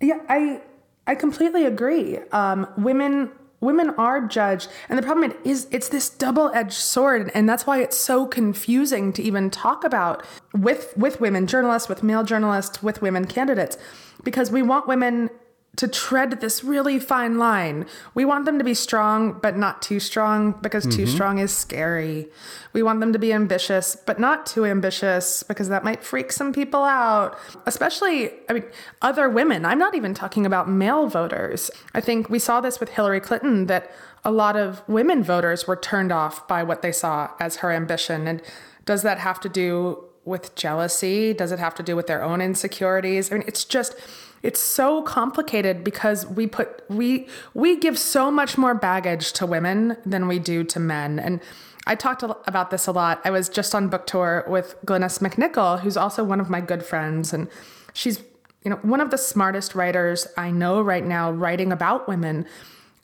Yeah, 0.00 0.18
I 0.28 0.60
I 1.06 1.14
completely 1.14 1.64
agree. 1.64 2.18
Um, 2.32 2.66
women 2.76 3.30
women 3.62 3.90
are 3.90 4.20
judged 4.20 4.68
and 4.90 4.98
the 4.98 5.02
problem 5.02 5.32
is 5.44 5.66
it's 5.70 5.88
this 5.88 6.10
double-edged 6.10 6.72
sword 6.72 7.30
and 7.34 7.48
that's 7.48 7.66
why 7.66 7.80
it's 7.80 7.96
so 7.96 8.26
confusing 8.26 9.12
to 9.12 9.22
even 9.22 9.48
talk 9.48 9.84
about 9.84 10.26
with 10.52 10.92
with 10.96 11.20
women 11.20 11.46
journalists 11.46 11.88
with 11.88 12.02
male 12.02 12.24
journalists 12.24 12.82
with 12.82 13.00
women 13.00 13.24
candidates 13.24 13.78
because 14.24 14.50
we 14.50 14.60
want 14.60 14.86
women 14.86 15.30
to 15.74 15.88
tread 15.88 16.40
this 16.42 16.62
really 16.62 16.98
fine 16.98 17.38
line. 17.38 17.86
We 18.14 18.26
want 18.26 18.44
them 18.44 18.58
to 18.58 18.64
be 18.64 18.74
strong, 18.74 19.38
but 19.40 19.56
not 19.56 19.80
too 19.80 20.00
strong 20.00 20.52
because 20.60 20.84
mm-hmm. 20.84 20.96
too 20.96 21.06
strong 21.06 21.38
is 21.38 21.54
scary. 21.54 22.28
We 22.74 22.82
want 22.82 23.00
them 23.00 23.12
to 23.14 23.18
be 23.18 23.32
ambitious, 23.32 23.96
but 23.96 24.20
not 24.20 24.44
too 24.44 24.66
ambitious 24.66 25.42
because 25.42 25.70
that 25.70 25.82
might 25.82 26.04
freak 26.04 26.30
some 26.30 26.52
people 26.52 26.84
out, 26.84 27.38
especially, 27.64 28.32
I 28.50 28.52
mean, 28.52 28.64
other 29.00 29.30
women. 29.30 29.64
I'm 29.64 29.78
not 29.78 29.94
even 29.94 30.12
talking 30.12 30.44
about 30.44 30.68
male 30.68 31.06
voters. 31.06 31.70
I 31.94 32.02
think 32.02 32.28
we 32.28 32.38
saw 32.38 32.60
this 32.60 32.78
with 32.78 32.90
Hillary 32.90 33.20
Clinton 33.20 33.66
that 33.66 33.90
a 34.24 34.30
lot 34.30 34.56
of 34.56 34.86
women 34.86 35.22
voters 35.22 35.66
were 35.66 35.76
turned 35.76 36.12
off 36.12 36.46
by 36.46 36.62
what 36.62 36.82
they 36.82 36.92
saw 36.92 37.30
as 37.40 37.56
her 37.56 37.72
ambition. 37.72 38.28
And 38.28 38.42
does 38.84 39.02
that 39.02 39.18
have 39.20 39.40
to 39.40 39.48
do 39.48 40.04
with 40.26 40.54
jealousy? 40.54 41.32
Does 41.32 41.50
it 41.50 41.58
have 41.58 41.74
to 41.76 41.82
do 41.82 41.96
with 41.96 42.08
their 42.08 42.22
own 42.22 42.42
insecurities? 42.42 43.32
I 43.32 43.36
mean, 43.36 43.44
it's 43.46 43.64
just 43.64 43.96
it's 44.42 44.60
so 44.60 45.02
complicated 45.02 45.84
because 45.84 46.26
we 46.26 46.46
put 46.46 46.84
we 46.88 47.28
we 47.54 47.76
give 47.76 47.98
so 47.98 48.30
much 48.30 48.58
more 48.58 48.74
baggage 48.74 49.32
to 49.32 49.46
women 49.46 49.96
than 50.04 50.28
we 50.28 50.38
do 50.38 50.64
to 50.64 50.80
men 50.80 51.18
and 51.18 51.40
I 51.86 51.96
talked 51.96 52.22
about 52.22 52.70
this 52.70 52.86
a 52.86 52.92
lot. 52.92 53.20
I 53.24 53.30
was 53.30 53.48
just 53.48 53.74
on 53.74 53.88
book 53.88 54.06
tour 54.06 54.44
with 54.46 54.76
Glynnis 54.86 55.18
MacNicol, 55.18 55.80
who's 55.80 55.96
also 55.96 56.22
one 56.22 56.40
of 56.40 56.48
my 56.48 56.60
good 56.60 56.84
friends, 56.84 57.32
and 57.32 57.48
she's 57.92 58.22
you 58.64 58.70
know 58.70 58.76
one 58.82 59.00
of 59.00 59.10
the 59.10 59.18
smartest 59.18 59.74
writers 59.74 60.28
I 60.36 60.52
know 60.52 60.80
right 60.80 61.04
now, 61.04 61.32
writing 61.32 61.72
about 61.72 62.06
women. 62.06 62.46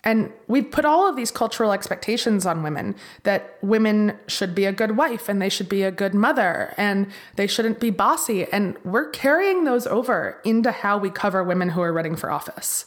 And 0.04 0.32
we've 0.46 0.70
put 0.70 0.84
all 0.84 1.08
of 1.08 1.16
these 1.16 1.30
cultural 1.30 1.72
expectations 1.72 2.46
on 2.46 2.62
women 2.62 2.94
that 3.24 3.58
women 3.62 4.16
should 4.26 4.54
be 4.54 4.64
a 4.64 4.72
good 4.72 4.96
wife 4.96 5.28
and 5.28 5.42
they 5.42 5.48
should 5.48 5.68
be 5.68 5.82
a 5.82 5.90
good 5.90 6.14
mother 6.14 6.72
and 6.76 7.08
they 7.37 7.46
shouldn't 7.46 7.80
be 7.80 7.90
bossy. 7.90 8.44
And 8.52 8.76
we're 8.84 9.11
carrying 9.11 9.64
those 9.64 9.87
over 9.87 10.40
into 10.44 10.70
how 10.70 10.98
we 10.98 11.11
cover 11.11 11.42
women 11.42 11.70
who 11.70 11.82
are 11.82 11.92
running 11.92 12.16
for 12.16 12.30
office. 12.30 12.87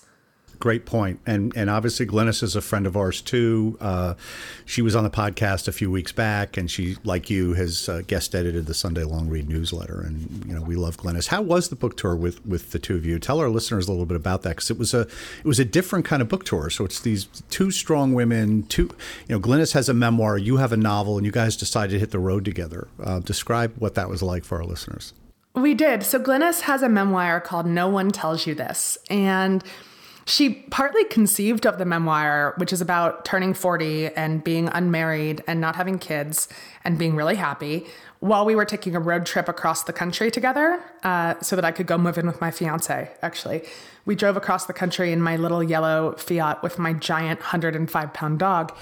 Great 0.61 0.85
point. 0.85 1.19
And 1.25 1.51
and 1.57 1.71
obviously 1.71 2.05
Glynnis 2.05 2.43
is 2.43 2.55
a 2.55 2.61
friend 2.61 2.85
of 2.85 2.95
ours 2.95 3.19
too. 3.19 3.77
Uh, 3.81 4.13
she 4.63 4.83
was 4.83 4.95
on 4.95 5.03
the 5.03 5.09
podcast 5.09 5.67
a 5.67 5.71
few 5.71 5.89
weeks 5.89 6.11
back, 6.11 6.55
and 6.55 6.69
she, 6.69 6.97
like 7.03 7.31
you, 7.31 7.53
has 7.53 7.89
uh, 7.89 8.03
guest 8.05 8.35
edited 8.35 8.67
the 8.67 8.75
Sunday 8.75 9.03
Long 9.03 9.27
Read 9.27 9.49
newsletter. 9.49 9.99
And 9.99 10.45
you 10.45 10.53
know 10.53 10.61
we 10.61 10.75
love 10.75 10.97
Glynnis. 10.97 11.27
How 11.27 11.41
was 11.41 11.69
the 11.69 11.75
book 11.75 11.97
tour 11.97 12.15
with 12.15 12.45
with 12.45 12.71
the 12.71 12.77
two 12.77 12.95
of 12.95 13.07
you? 13.07 13.17
Tell 13.17 13.39
our 13.39 13.49
listeners 13.49 13.87
a 13.87 13.91
little 13.91 14.05
bit 14.05 14.17
about 14.17 14.43
that 14.43 14.51
because 14.51 14.69
it 14.69 14.77
was 14.77 14.93
a 14.93 15.01
it 15.01 15.45
was 15.45 15.59
a 15.59 15.65
different 15.65 16.05
kind 16.05 16.21
of 16.21 16.29
book 16.29 16.45
tour. 16.45 16.69
So 16.69 16.85
it's 16.85 16.99
these 16.99 17.25
two 17.49 17.71
strong 17.71 18.13
women. 18.13 18.61
Two, 18.63 18.83
you 19.27 19.35
know, 19.35 19.39
Glynnis 19.39 19.73
has 19.73 19.89
a 19.89 19.95
memoir, 19.95 20.37
you 20.37 20.57
have 20.57 20.71
a 20.71 20.77
novel, 20.77 21.17
and 21.17 21.25
you 21.25 21.31
guys 21.31 21.57
decided 21.57 21.93
to 21.93 21.99
hit 21.99 22.11
the 22.11 22.19
road 22.19 22.45
together. 22.45 22.87
Uh, 23.03 23.19
describe 23.19 23.73
what 23.79 23.95
that 23.95 24.09
was 24.09 24.21
like 24.21 24.45
for 24.45 24.59
our 24.59 24.65
listeners. 24.65 25.13
We 25.53 25.73
did. 25.73 26.03
So 26.03 26.19
Glynnis 26.19 26.61
has 26.61 26.81
a 26.81 26.87
memoir 26.87 27.41
called 27.41 27.65
No 27.65 27.89
One 27.89 28.11
Tells 28.11 28.47
You 28.47 28.55
This. 28.55 28.97
And 29.09 29.63
she 30.25 30.53
partly 30.69 31.03
conceived 31.05 31.65
of 31.65 31.77
the 31.77 31.85
memoir, 31.85 32.53
which 32.57 32.71
is 32.71 32.81
about 32.81 33.25
turning 33.25 33.53
40 33.53 34.07
and 34.15 34.43
being 34.43 34.69
unmarried 34.69 35.43
and 35.47 35.59
not 35.59 35.75
having 35.75 35.99
kids 35.99 36.47
and 36.83 36.97
being 36.97 37.15
really 37.15 37.35
happy 37.35 37.87
while 38.21 38.45
we 38.45 38.55
were 38.55 38.65
taking 38.65 38.95
a 38.95 38.99
road 38.99 39.25
trip 39.25 39.49
across 39.49 39.83
the 39.83 39.93
country 39.93 40.29
together 40.29 40.81
uh, 41.03 41.33
so 41.41 41.55
that 41.55 41.65
I 41.65 41.71
could 41.71 41.87
go 41.87 41.97
move 41.97 42.19
in 42.19 42.27
with 42.27 42.39
my 42.39 42.51
fiance, 42.51 43.09
actually. 43.23 43.63
We 44.05 44.15
drove 44.15 44.37
across 44.37 44.67
the 44.67 44.73
country 44.73 45.11
in 45.11 45.21
my 45.21 45.37
little 45.37 45.63
yellow 45.63 46.13
Fiat 46.17 46.61
with 46.61 46.77
my 46.77 46.93
giant 46.93 47.39
105 47.39 48.13
pound 48.13 48.37
dog. 48.37 48.75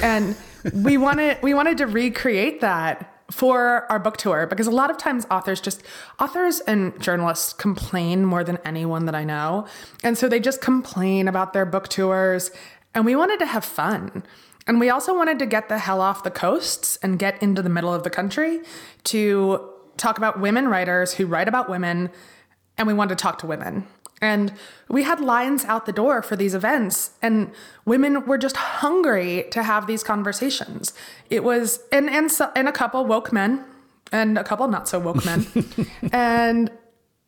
And 0.00 0.36
we 0.72 0.96
wanted, 0.96 1.42
we 1.42 1.54
wanted 1.54 1.78
to 1.78 1.86
recreate 1.88 2.60
that 2.60 3.13
for 3.30 3.90
our 3.90 3.98
book 3.98 4.16
tour 4.16 4.46
because 4.46 4.66
a 4.66 4.70
lot 4.70 4.90
of 4.90 4.98
times 4.98 5.26
authors 5.30 5.60
just 5.60 5.82
authors 6.20 6.60
and 6.60 7.00
journalists 7.00 7.52
complain 7.52 8.24
more 8.24 8.44
than 8.44 8.58
anyone 8.64 9.06
that 9.06 9.14
I 9.14 9.24
know. 9.24 9.66
And 10.02 10.18
so 10.18 10.28
they 10.28 10.40
just 10.40 10.60
complain 10.60 11.26
about 11.26 11.52
their 11.52 11.64
book 11.64 11.88
tours 11.88 12.50
and 12.94 13.04
we 13.04 13.16
wanted 13.16 13.38
to 13.40 13.46
have 13.46 13.64
fun. 13.64 14.24
And 14.66 14.80
we 14.80 14.88
also 14.88 15.14
wanted 15.14 15.38
to 15.40 15.46
get 15.46 15.68
the 15.68 15.78
hell 15.78 16.00
off 16.00 16.22
the 16.22 16.30
coasts 16.30 16.96
and 17.02 17.18
get 17.18 17.42
into 17.42 17.62
the 17.62 17.68
middle 17.68 17.92
of 17.92 18.02
the 18.02 18.10
country 18.10 18.60
to 19.04 19.70
talk 19.96 20.18
about 20.18 20.40
women 20.40 20.68
writers 20.68 21.14
who 21.14 21.26
write 21.26 21.48
about 21.48 21.68
women 21.68 22.10
and 22.76 22.86
we 22.86 22.94
wanted 22.94 23.16
to 23.18 23.22
talk 23.22 23.38
to 23.38 23.46
women. 23.46 23.86
And 24.24 24.54
we 24.88 25.02
had 25.02 25.20
lines 25.20 25.66
out 25.66 25.84
the 25.84 25.92
door 25.92 26.22
for 26.22 26.34
these 26.34 26.54
events, 26.54 27.10
and 27.20 27.52
women 27.84 28.24
were 28.24 28.38
just 28.38 28.56
hungry 28.56 29.44
to 29.50 29.62
have 29.62 29.86
these 29.86 30.02
conversations. 30.02 30.94
It 31.28 31.44
was, 31.44 31.80
and 31.92 32.08
and 32.08 32.32
so, 32.32 32.50
and 32.56 32.66
a 32.66 32.72
couple 32.72 33.04
woke 33.04 33.32
men, 33.32 33.64
and 34.12 34.38
a 34.38 34.44
couple 34.44 34.66
not 34.68 34.88
so 34.88 34.98
woke 34.98 35.24
men, 35.26 35.46
and 36.12 36.70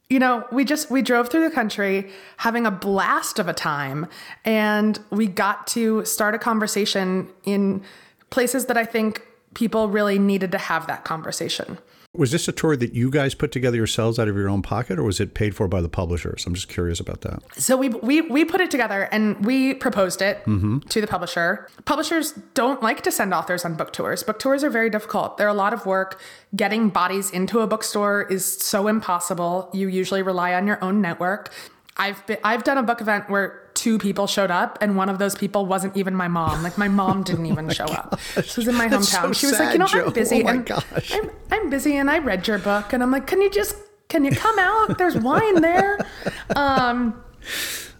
you 0.09 0.19
know, 0.19 0.47
we 0.51 0.65
just 0.65 0.91
we 0.91 1.03
drove 1.03 1.29
through 1.29 1.47
the 1.47 1.55
country 1.55 2.11
having 2.39 2.65
a 2.65 2.71
blast 2.71 3.39
of 3.39 3.47
a 3.47 3.53
time, 3.53 4.07
and 4.45 4.99
we 5.11 5.27
got 5.27 5.67
to 5.69 6.03
start 6.05 6.35
a 6.35 6.39
conversation 6.39 7.29
in 7.45 7.83
places 8.31 8.67
that 8.67 8.79
I 8.79 8.85
think 8.85 9.23
people 9.57 9.89
really 9.89 10.19
needed 10.19 10.53
to 10.53 10.59
have 10.59 10.87
that 10.87 11.03
conversation. 11.05 11.79
Was 12.13 12.31
this 12.31 12.47
a 12.47 12.53
tour 12.53 12.77
that 12.77 12.95
you 12.95 13.11
guys 13.11 13.35
put 13.35 13.53
together 13.53 13.77
yourselves 13.77 14.19
out 14.19 14.29
of 14.29 14.37
your 14.37 14.49
own 14.49 14.63
pocket, 14.63 14.99
or 14.99 15.03
was 15.03 15.19
it 15.19 15.35
paid 15.35 15.55
for 15.55 15.67
by 15.67 15.81
the 15.81 15.89
publishers? 15.89 16.47
I'm 16.47 16.55
just 16.55 16.69
curious 16.69 17.01
about 17.01 17.23
that. 17.23 17.43
So 17.57 17.77
we 17.77 17.89
we, 17.89 18.21
we 18.23 18.45
put 18.45 18.61
it 18.61 18.71
together 18.71 19.09
and 19.13 19.45
we 19.45 19.75
proposed 19.75 20.23
it 20.23 20.39
mm-hmm. 20.45 20.79
to 20.79 21.01
the 21.01 21.07
publisher. 21.07 21.69
Publishers 21.85 22.33
don't 22.55 22.83
like 22.83 23.03
to 23.03 23.11
send 23.11 23.35
authors 23.35 23.65
on 23.65 23.75
book 23.75 23.93
tours. 23.93 24.23
Book 24.23 24.39
tours 24.39 24.63
are 24.63 24.71
very 24.71 24.89
difficult. 24.89 25.37
They're 25.37 25.49
a 25.49 25.55
lot 25.55 25.73
of 25.73 25.85
work. 25.85 26.21
Getting 26.55 26.89
bodies 26.89 27.31
into 27.31 27.61
a 27.61 27.67
bookstore 27.67 28.23
is 28.23 28.45
so 28.45 28.89
impossible. 28.89 29.71
You 29.75 29.89
usually 29.89 30.23
rely 30.23 30.55
on 30.55 30.67
your 30.67 30.83
own 30.83 31.01
network. 31.01 31.53
I've 31.99 32.27
been, 32.27 32.39
I've 32.45 32.65
done 32.65 32.79
a 32.79 32.83
book 32.83 33.01
event 33.01 33.29
where 33.29 33.66
two 33.77 33.99
people 33.99 34.27
showed 34.27 34.51
up, 34.51 34.79
and 34.81 34.97
one 34.97 35.09
of 35.09 35.19
those 35.19 35.37
people 35.37 35.67
wasn't 35.67 35.97
even 35.97 36.15
my 36.15 36.27
mom. 36.27 36.63
Like 36.63 36.77
my 36.77 36.89
mom 36.89 37.23
didn't 37.23 37.47
even 37.53 37.67
oh 37.67 37.73
show 37.73 37.87
gosh. 37.87 37.99
up. 37.99 38.45
She 38.45 38.61
was 38.61 38.69
in 38.69 38.75
my 38.75 38.89
hometown. 38.89 39.29
So 39.29 39.33
she 39.33 39.47
was 39.47 39.57
sad, 39.57 39.67
like, 39.67 39.73
you 39.75 39.79
know, 39.79 39.87
Jo. 39.87 40.07
I'm 40.07 40.13
busy. 40.13 40.45
Oh 40.45 40.49
and 40.49 40.67
gosh. 40.67 41.13
I'm, 41.13 41.31
I'm 41.53 41.71
busy, 41.71 41.97
and 41.97 42.11
I 42.11 42.19
read 42.19 42.49
your 42.49 42.59
book, 42.59 42.93
and 42.93 43.03
I'm 43.03 43.11
like, 43.13 43.27
can 43.27 43.41
you 43.41 43.51
just 43.51 43.77
can 44.09 44.25
you 44.25 44.31
come 44.31 44.59
out? 44.59 44.99
There's 44.99 45.17
wine 45.17 45.61
there. 45.61 45.99
Um, 46.55 47.23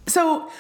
so 0.07 0.51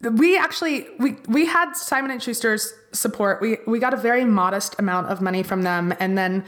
we 0.00 0.36
actually 0.36 0.86
we 0.98 1.16
we 1.28 1.46
had 1.46 1.74
Simon 1.74 2.10
and 2.10 2.20
Schuster's 2.20 2.72
support. 2.92 3.40
We 3.40 3.58
we 3.66 3.78
got 3.78 3.94
a 3.94 3.96
very 3.96 4.24
modest 4.24 4.78
amount 4.78 5.08
of 5.08 5.20
money 5.20 5.42
from 5.42 5.62
them, 5.62 5.94
and 6.00 6.16
then 6.16 6.44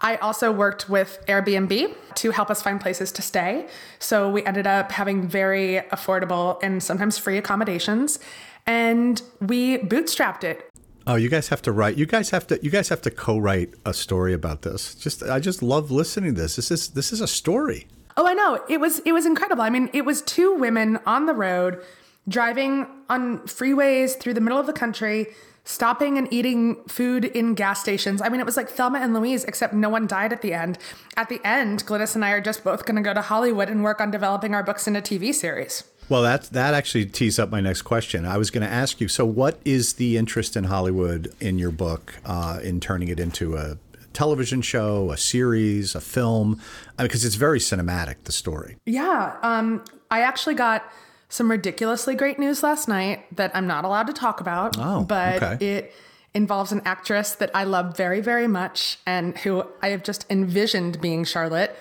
I 0.00 0.16
also 0.16 0.52
worked 0.52 0.88
with 0.88 1.18
Airbnb 1.26 1.94
to 2.16 2.30
help 2.30 2.50
us 2.50 2.62
find 2.62 2.80
places 2.80 3.10
to 3.12 3.22
stay. 3.22 3.66
So 3.98 4.30
we 4.30 4.44
ended 4.44 4.66
up 4.66 4.92
having 4.92 5.26
very 5.26 5.82
affordable 5.90 6.58
and 6.62 6.82
sometimes 6.82 7.18
free 7.18 7.36
accommodations 7.36 8.18
and 8.66 9.20
we 9.40 9.78
bootstrapped 9.78 10.44
it. 10.44 10.70
Oh, 11.06 11.16
you 11.16 11.30
guys 11.30 11.48
have 11.48 11.62
to 11.62 11.72
write. 11.72 11.96
You 11.96 12.04
guys 12.04 12.30
have 12.30 12.46
to. 12.48 12.60
You 12.62 12.70
guys 12.70 12.90
have 12.90 13.00
to 13.00 13.10
co-write 13.10 13.72
a 13.86 13.94
story 13.94 14.34
about 14.34 14.60
this. 14.60 14.94
Just, 14.94 15.22
I 15.22 15.40
just 15.40 15.62
love 15.62 15.90
listening 15.90 16.34
to 16.34 16.42
this. 16.42 16.56
This 16.56 16.70
is 16.70 16.90
this 16.90 17.14
is 17.14 17.22
a 17.22 17.26
story. 17.26 17.86
Oh, 18.18 18.26
I 18.26 18.34
know. 18.34 18.62
It 18.68 18.78
was 18.78 18.98
it 19.00 19.12
was 19.12 19.24
incredible. 19.24 19.62
I 19.62 19.70
mean, 19.70 19.88
it 19.94 20.04
was 20.04 20.20
two 20.20 20.54
women 20.54 20.98
on 21.06 21.24
the 21.24 21.32
road 21.32 21.82
driving 22.28 22.86
on 23.08 23.38
freeways 23.46 24.20
through 24.20 24.34
the 24.34 24.40
middle 24.42 24.58
of 24.58 24.66
the 24.66 24.72
country 24.74 25.28
stopping 25.68 26.16
and 26.16 26.26
eating 26.32 26.76
food 26.88 27.26
in 27.26 27.54
gas 27.54 27.78
stations. 27.78 28.22
I 28.22 28.30
mean, 28.30 28.40
it 28.40 28.46
was 28.46 28.56
like 28.56 28.70
Thelma 28.70 29.00
and 29.00 29.12
Louise, 29.12 29.44
except 29.44 29.74
no 29.74 29.90
one 29.90 30.06
died 30.06 30.32
at 30.32 30.40
the 30.40 30.54
end. 30.54 30.78
At 31.14 31.28
the 31.28 31.40
end, 31.44 31.84
Glynnis 31.84 32.14
and 32.14 32.24
I 32.24 32.30
are 32.30 32.40
just 32.40 32.64
both 32.64 32.86
going 32.86 32.96
to 32.96 33.02
go 33.02 33.12
to 33.12 33.20
Hollywood 33.20 33.68
and 33.68 33.84
work 33.84 34.00
on 34.00 34.10
developing 34.10 34.54
our 34.54 34.62
books 34.62 34.88
into 34.88 35.02
TV 35.02 35.34
series. 35.34 35.84
Well, 36.08 36.22
that 36.22 36.44
that 36.44 36.72
actually 36.72 37.04
tees 37.04 37.38
up 37.38 37.50
my 37.50 37.60
next 37.60 37.82
question. 37.82 38.24
I 38.24 38.38
was 38.38 38.50
going 38.50 38.66
to 38.66 38.72
ask 38.72 38.98
you. 38.98 39.08
So, 39.08 39.26
what 39.26 39.60
is 39.66 39.94
the 39.94 40.16
interest 40.16 40.56
in 40.56 40.64
Hollywood 40.64 41.34
in 41.38 41.58
your 41.58 41.70
book 41.70 42.14
uh, 42.24 42.60
in 42.62 42.80
turning 42.80 43.08
it 43.08 43.20
into 43.20 43.58
a 43.58 43.76
television 44.14 44.62
show, 44.62 45.10
a 45.10 45.18
series, 45.18 45.94
a 45.94 46.00
film? 46.00 46.62
Because 46.96 47.20
I 47.20 47.24
mean, 47.24 47.26
it's 47.26 47.34
very 47.34 47.58
cinematic. 47.58 48.24
The 48.24 48.32
story. 48.32 48.78
Yeah, 48.86 49.36
um, 49.42 49.84
I 50.10 50.22
actually 50.22 50.54
got 50.54 50.90
some 51.28 51.50
ridiculously 51.50 52.14
great 52.14 52.38
news 52.38 52.62
last 52.62 52.88
night 52.88 53.24
that 53.36 53.50
I'm 53.54 53.66
not 53.66 53.84
allowed 53.84 54.06
to 54.06 54.12
talk 54.12 54.40
about. 54.40 54.76
Oh, 54.78 55.04
but 55.04 55.42
okay. 55.42 55.66
it 55.66 55.94
involves 56.34 56.72
an 56.72 56.82
actress 56.84 57.32
that 57.34 57.50
I 57.54 57.64
love 57.64 57.96
very, 57.96 58.20
very 58.20 58.46
much 58.46 58.98
and 59.06 59.36
who 59.38 59.64
I 59.82 59.88
have 59.88 60.02
just 60.02 60.26
envisioned 60.30 61.00
being 61.00 61.24
Charlotte, 61.24 61.76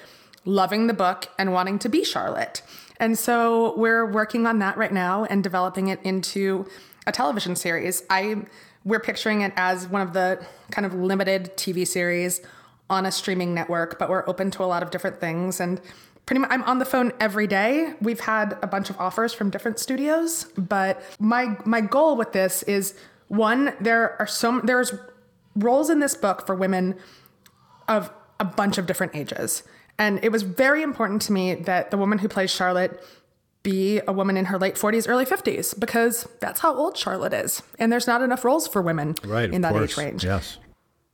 loving 0.45 0.87
the 0.87 0.93
book 0.93 1.29
and 1.37 1.53
wanting 1.53 1.79
to 1.79 1.89
be 1.89 2.03
Charlotte. 2.03 2.61
And 2.99 3.17
so 3.17 3.77
we're 3.77 4.05
working 4.05 4.47
on 4.47 4.59
that 4.59 4.77
right 4.77 4.91
now 4.91 5.25
and 5.25 5.43
developing 5.43 5.87
it 5.87 6.01
into 6.03 6.65
a 7.05 7.11
television 7.11 7.55
series. 7.55 8.03
I 8.09 8.45
we're 8.83 8.99
picturing 9.01 9.41
it 9.41 9.51
as 9.57 9.87
one 9.87 10.01
of 10.01 10.13
the 10.13 10.43
kind 10.71 10.85
of 10.85 10.93
limited 10.93 11.55
TV 11.57 11.85
series 11.85 12.41
on 12.89 13.05
a 13.05 13.11
streaming 13.11 13.53
network, 13.53 13.99
but 13.99 14.09
we're 14.09 14.27
open 14.29 14.49
to 14.51 14.63
a 14.63 14.65
lot 14.65 14.81
of 14.81 14.91
different 14.91 15.19
things 15.19 15.59
and 15.59 15.81
pretty 16.27 16.41
much 16.41 16.51
I'm 16.51 16.63
on 16.63 16.77
the 16.77 16.85
phone 16.85 17.11
every 17.19 17.47
day. 17.47 17.93
We've 17.99 18.19
had 18.19 18.59
a 18.61 18.67
bunch 18.67 18.91
of 18.91 18.99
offers 18.99 19.33
from 19.33 19.49
different 19.49 19.79
studios, 19.79 20.45
but 20.55 21.01
my 21.19 21.57
my 21.65 21.81
goal 21.81 22.15
with 22.15 22.33
this 22.33 22.61
is 22.63 22.93
one 23.29 23.73
there 23.81 24.15
are 24.19 24.27
so 24.27 24.61
there's 24.63 24.93
roles 25.55 25.89
in 25.89 25.99
this 25.99 26.15
book 26.15 26.45
for 26.45 26.53
women 26.53 26.95
of 27.87 28.11
a 28.39 28.45
bunch 28.45 28.77
of 28.77 28.85
different 28.85 29.15
ages. 29.15 29.63
And 29.97 30.23
it 30.23 30.31
was 30.31 30.43
very 30.43 30.83
important 30.83 31.23
to 31.23 31.33
me 31.33 31.55
that 31.55 31.89
the 31.89 31.97
woman 31.97 32.19
who 32.19 32.27
plays 32.27 32.51
Charlotte 32.51 33.01
be 33.63 33.99
a 34.07 34.13
woman 34.13 34.37
in 34.37 34.45
her 34.45 34.59
late 34.59 34.75
40s, 34.75 35.09
early 35.09 35.25
50s, 35.25 35.77
because 35.79 36.27
that's 36.39 36.59
how 36.59 36.75
old 36.75 36.95
Charlotte 36.95 37.33
is. 37.33 37.63
And 37.79 37.91
there's 37.91 38.05
not 38.05 38.21
enough 38.21 38.45
roles 38.45 38.67
for 38.67 38.81
women 38.81 39.15
right, 39.25 39.51
in 39.51 39.61
that 39.61 39.73
course. 39.73 39.91
age 39.91 39.97
range. 39.97 40.23
Yes. 40.23 40.59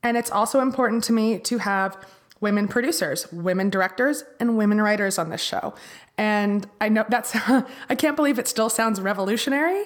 And 0.03 0.17
it's 0.17 0.29
also 0.29 0.59
important 0.59 1.05
to 1.05 1.13
me 1.13 1.39
to 1.39 1.59
have 1.59 1.97
women 2.43 2.67
producers, 2.67 3.31
women 3.31 3.69
directors, 3.69 4.25
and 4.37 4.57
women 4.57 4.81
writers 4.81 5.17
on 5.17 5.29
this 5.29 5.41
show. 5.41 5.73
And 6.17 6.69
I 6.81 6.89
know 6.89 7.05
that's, 7.07 7.33
I 7.89 7.95
can't 7.97 8.17
believe 8.17 8.37
it 8.37 8.49
still 8.49 8.69
sounds 8.69 8.99
revolutionary, 8.99 9.85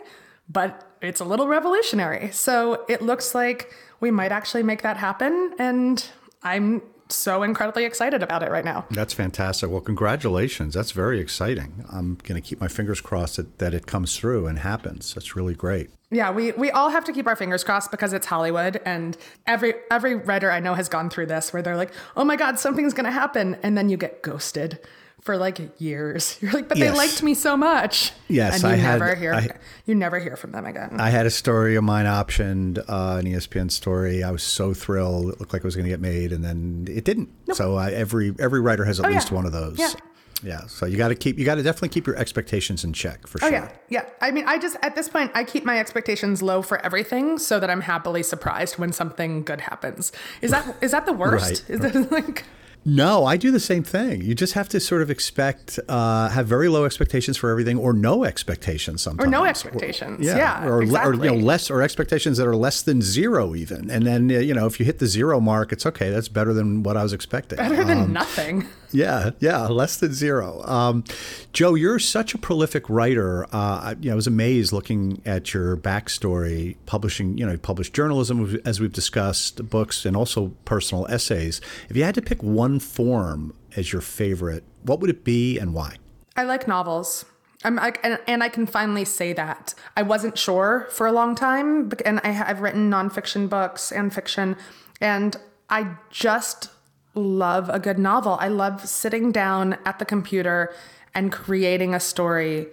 but 0.49 0.97
it's 0.99 1.21
a 1.21 1.23
little 1.23 1.47
revolutionary. 1.47 2.31
So 2.31 2.83
it 2.89 3.03
looks 3.03 3.35
like 3.35 3.71
we 3.99 4.09
might 4.09 4.31
actually 4.31 4.63
make 4.63 4.81
that 4.81 4.97
happen. 4.97 5.53
And 5.59 6.03
I'm 6.41 6.81
so 7.09 7.43
incredibly 7.43 7.85
excited 7.85 8.23
about 8.23 8.43
it 8.43 8.51
right 8.51 8.65
now. 8.65 8.85
That's 8.91 9.13
fantastic. 9.13 9.69
Well, 9.69 9.81
congratulations. 9.81 10.73
That's 10.73 10.91
very 10.91 11.19
exciting. 11.19 11.85
I'm 11.91 12.15
going 12.23 12.41
to 12.41 12.47
keep 12.47 12.59
my 12.59 12.67
fingers 12.67 13.01
crossed 13.01 13.37
that, 13.37 13.59
that 13.59 13.73
it 13.73 13.85
comes 13.85 14.17
through 14.17 14.47
and 14.47 14.59
happens. 14.59 15.13
That's 15.13 15.35
really 15.35 15.55
great. 15.55 15.89
Yeah, 16.09 16.31
we, 16.31 16.53
we 16.53 16.71
all 16.71 16.89
have 16.89 17.03
to 17.05 17.13
keep 17.13 17.27
our 17.27 17.35
fingers 17.35 17.63
crossed 17.63 17.91
because 17.91 18.13
it's 18.13 18.25
Hollywood 18.25 18.79
and 18.85 19.17
every 19.45 19.73
every 19.91 20.15
writer 20.15 20.49
I 20.49 20.61
know 20.61 20.73
has 20.73 20.87
gone 20.87 21.09
through 21.09 21.25
this 21.25 21.51
where 21.51 21.61
they're 21.61 21.75
like, 21.75 21.91
"Oh 22.15 22.23
my 22.23 22.37
god, 22.37 22.59
something's 22.59 22.93
going 22.93 23.05
to 23.05 23.11
happen." 23.11 23.57
And 23.61 23.77
then 23.77 23.89
you 23.89 23.97
get 23.97 24.21
ghosted 24.21 24.79
for 25.27 25.37
like 25.37 25.59
years. 25.79 26.37
You're 26.41 26.53
like, 26.53 26.69
but 26.69 26.77
yes. 26.77 26.89
they 26.89 26.97
liked 26.97 27.21
me 27.21 27.33
so 27.33 27.57
much. 27.57 28.13
Yes, 28.29 28.55
and 28.55 28.63
you 28.63 28.69
I 28.69 28.91
never 28.93 29.09
had, 29.09 29.17
hear 29.17 29.33
I, 29.33 29.49
you 29.85 29.93
never 29.93 30.19
hear 30.19 30.37
from 30.37 30.53
them 30.53 30.65
again. 30.65 30.95
I 30.99 31.09
had 31.09 31.25
a 31.25 31.29
story 31.29 31.75
of 31.75 31.83
mine 31.83 32.05
optioned, 32.05 32.79
uh, 32.87 33.17
an 33.19 33.25
ESPN 33.25 33.69
story. 33.69 34.23
I 34.23 34.31
was 34.31 34.41
so 34.41 34.73
thrilled. 34.73 35.33
It 35.33 35.39
looked 35.41 35.51
like 35.51 35.63
it 35.63 35.65
was 35.65 35.75
going 35.75 35.83
to 35.85 35.91
get 35.91 35.99
made, 35.99 36.31
and 36.31 36.45
then 36.45 36.87
it 36.89 37.03
didn't. 37.03 37.29
Nope. 37.45 37.57
So 37.57 37.77
uh, 37.77 37.89
every 37.91 38.33
every 38.39 38.61
writer 38.61 38.85
has 38.85 39.01
at 39.01 39.05
oh, 39.05 39.09
least 39.09 39.29
yeah. 39.29 39.35
one 39.35 39.45
of 39.45 39.51
those. 39.51 39.77
Yeah. 39.77 39.91
Yeah. 40.43 40.67
So 40.67 40.85
you 40.85 40.97
got 40.97 41.07
to 41.07 41.15
keep, 41.15 41.39
you 41.39 41.45
got 41.45 41.55
to 41.55 41.63
definitely 41.63 41.89
keep 41.89 42.05
your 42.05 42.15
expectations 42.15 42.83
in 42.83 42.93
check 42.93 43.25
for 43.25 43.39
sure. 43.39 43.49
Oh, 43.49 43.51
yeah. 43.51 43.71
Yeah. 43.89 44.05
I 44.21 44.29
mean, 44.29 44.45
I 44.47 44.59
just, 44.59 44.77
at 44.83 44.95
this 44.95 45.09
point, 45.09 45.31
I 45.33 45.43
keep 45.43 45.65
my 45.65 45.79
expectations 45.79 46.43
low 46.43 46.61
for 46.61 46.77
everything 46.85 47.39
so 47.39 47.59
that 47.59 47.71
I'm 47.71 47.81
happily 47.81 48.21
surprised 48.21 48.77
when 48.77 48.91
something 48.91 49.43
good 49.43 49.61
happens. 49.61 50.11
Is 50.41 50.51
that, 50.51 50.75
is 50.79 50.91
that 50.91 51.07
the 51.07 51.13
worst? 51.13 51.63
Right. 51.67 51.69
Is 51.71 51.79
that 51.79 52.11
like, 52.11 52.43
no, 52.85 53.25
I 53.25 53.37
do 53.37 53.51
the 53.51 53.59
same 53.59 53.83
thing. 53.83 54.21
You 54.21 54.33
just 54.33 54.53
have 54.53 54.69
to 54.69 54.79
sort 54.79 55.01
of 55.01 55.09
expect, 55.09 55.79
uh, 55.89 56.29
have 56.29 56.47
very 56.47 56.69
low 56.69 56.85
expectations 56.85 57.35
for 57.35 57.49
everything, 57.49 57.77
or 57.77 57.91
no 57.91 58.23
expectations 58.23 59.01
sometimes, 59.01 59.27
or 59.27 59.29
no 59.29 59.45
expectations. 59.45 60.21
Or, 60.21 60.23
yeah, 60.23 60.37
yeah, 60.37 60.67
or, 60.67 60.81
exactly. 60.81 61.27
or 61.27 61.31
you 61.33 61.39
know 61.39 61.45
less, 61.45 61.69
or 61.69 61.81
expectations 61.81 62.37
that 62.37 62.47
are 62.47 62.55
less 62.55 62.81
than 62.81 63.01
zero 63.01 63.55
even. 63.55 63.89
And 63.89 64.05
then 64.05 64.29
you 64.29 64.53
know 64.53 64.67
if 64.67 64.79
you 64.79 64.85
hit 64.85 64.99
the 64.99 65.07
zero 65.07 65.39
mark, 65.39 65.71
it's 65.71 65.85
okay. 65.85 66.09
That's 66.09 66.29
better 66.29 66.53
than 66.53 66.83
what 66.83 66.95
I 66.95 67.03
was 67.03 67.13
expecting. 67.13 67.57
Better 67.57 67.83
than 67.83 67.99
um, 67.99 68.13
nothing. 68.13 68.67
Yeah, 68.91 69.31
yeah, 69.39 69.67
less 69.67 69.97
than 69.97 70.13
zero. 70.13 70.63
Um, 70.63 71.03
Jo, 71.53 71.75
you're 71.75 71.99
such 71.99 72.33
a 72.33 72.37
prolific 72.37 72.89
writer. 72.89 73.45
Uh, 73.45 73.47
I, 73.83 73.95
you 73.99 74.09
know, 74.09 74.13
I 74.13 74.15
was 74.15 74.27
amazed 74.27 74.71
looking 74.71 75.21
at 75.25 75.53
your 75.53 75.75
backstory, 75.75 76.77
publishing. 76.85 77.37
You 77.37 77.45
know, 77.45 77.51
you 77.53 77.57
published 77.57 77.93
journalism 77.93 78.61
as 78.65 78.79
we've 78.79 78.93
discussed, 78.93 79.69
books, 79.69 80.05
and 80.05 80.15
also 80.15 80.53
personal 80.65 81.05
essays. 81.07 81.59
If 81.89 81.97
you 81.97 82.03
had 82.03 82.15
to 82.15 82.21
pick 82.21 82.41
one 82.41 82.79
form 82.79 83.53
as 83.75 83.91
your 83.91 84.01
favorite, 84.01 84.63
what 84.83 84.99
would 84.99 85.09
it 85.09 85.23
be 85.23 85.59
and 85.59 85.73
why? 85.73 85.97
I 86.35 86.43
like 86.43 86.67
novels. 86.67 87.25
Like, 87.63 87.99
and, 88.03 88.19
and 88.27 88.43
I 88.43 88.49
can 88.49 88.65
finally 88.67 89.03
say 89.03 89.33
that. 89.33 89.73
I 89.97 90.03
wasn't 90.03 90.37
sure 90.37 90.87
for 90.91 91.07
a 91.07 91.11
long 91.11 91.35
time, 91.35 91.91
and 92.05 92.21
I, 92.23 92.45
I've 92.47 92.61
written 92.61 92.89
nonfiction 92.89 93.49
books 93.49 93.91
and 93.91 94.13
fiction, 94.13 94.55
and 95.01 95.35
I 95.69 95.97
just 96.09 96.69
love 97.17 97.69
a 97.69 97.79
good 97.79 97.99
novel. 97.99 98.37
I 98.39 98.47
love 98.47 98.87
sitting 98.87 99.31
down 99.31 99.77
at 99.85 99.99
the 99.99 100.05
computer 100.05 100.73
and 101.13 101.31
creating 101.31 101.93
a 101.93 101.99
story 101.99 102.67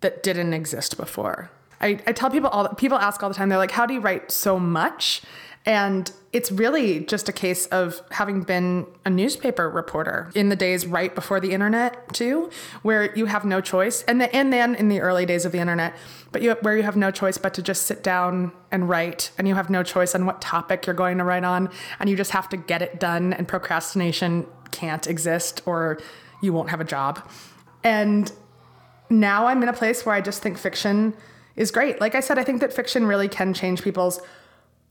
that 0.00 0.22
didn't 0.22 0.54
exist 0.54 0.96
before. 0.96 1.50
I, 1.80 1.98
I 2.06 2.12
tell 2.12 2.30
people 2.30 2.50
all 2.50 2.68
people 2.74 2.98
ask 2.98 3.22
all 3.22 3.28
the 3.28 3.34
time, 3.34 3.48
they're 3.48 3.58
like, 3.58 3.70
how 3.70 3.86
do 3.86 3.94
you 3.94 4.00
write 4.00 4.30
so 4.30 4.58
much? 4.58 5.22
And 5.64 6.10
it's 6.32 6.52
really 6.52 7.00
just 7.00 7.28
a 7.28 7.32
case 7.32 7.66
of 7.66 8.00
having 8.12 8.42
been 8.42 8.86
a 9.04 9.10
newspaper 9.10 9.68
reporter 9.68 10.30
in 10.36 10.48
the 10.48 10.54
days 10.54 10.86
right 10.86 11.12
before 11.12 11.40
the 11.40 11.50
internet 11.50 12.12
too, 12.12 12.50
where 12.82 13.12
you 13.16 13.26
have 13.26 13.44
no 13.44 13.60
choice. 13.60 14.02
And, 14.04 14.20
the, 14.20 14.34
and 14.34 14.52
then 14.52 14.76
in 14.76 14.88
the 14.88 15.00
early 15.00 15.26
days 15.26 15.44
of 15.44 15.50
the 15.50 15.58
internet, 15.58 15.96
but 16.30 16.40
you, 16.40 16.52
where 16.62 16.76
you 16.76 16.84
have 16.84 16.96
no 16.96 17.10
choice 17.10 17.36
but 17.36 17.52
to 17.54 17.62
just 17.62 17.82
sit 17.82 18.04
down 18.04 18.52
and 18.70 18.88
write 18.88 19.32
and 19.38 19.48
you 19.48 19.56
have 19.56 19.70
no 19.70 19.82
choice 19.82 20.14
on 20.14 20.24
what 20.24 20.40
topic 20.40 20.86
you're 20.86 20.94
going 20.94 21.18
to 21.18 21.24
write 21.24 21.42
on. 21.42 21.68
And 21.98 22.08
you 22.08 22.16
just 22.16 22.30
have 22.30 22.48
to 22.50 22.56
get 22.56 22.80
it 22.80 23.00
done 23.00 23.32
and 23.32 23.48
procrastination 23.48 24.46
can't 24.70 25.08
exist 25.08 25.62
or 25.66 25.98
you 26.40 26.52
won't 26.52 26.70
have 26.70 26.80
a 26.80 26.84
job. 26.84 27.28
And 27.82 28.30
now 29.08 29.46
I'm 29.46 29.60
in 29.64 29.68
a 29.68 29.72
place 29.72 30.06
where 30.06 30.14
I 30.14 30.20
just 30.20 30.42
think 30.42 30.58
fiction 30.58 31.12
is 31.56 31.72
great. 31.72 32.00
Like 32.00 32.14
I 32.14 32.20
said, 32.20 32.38
I 32.38 32.44
think 32.44 32.60
that 32.60 32.72
fiction 32.72 33.04
really 33.04 33.28
can 33.28 33.52
change 33.52 33.82
people's 33.82 34.20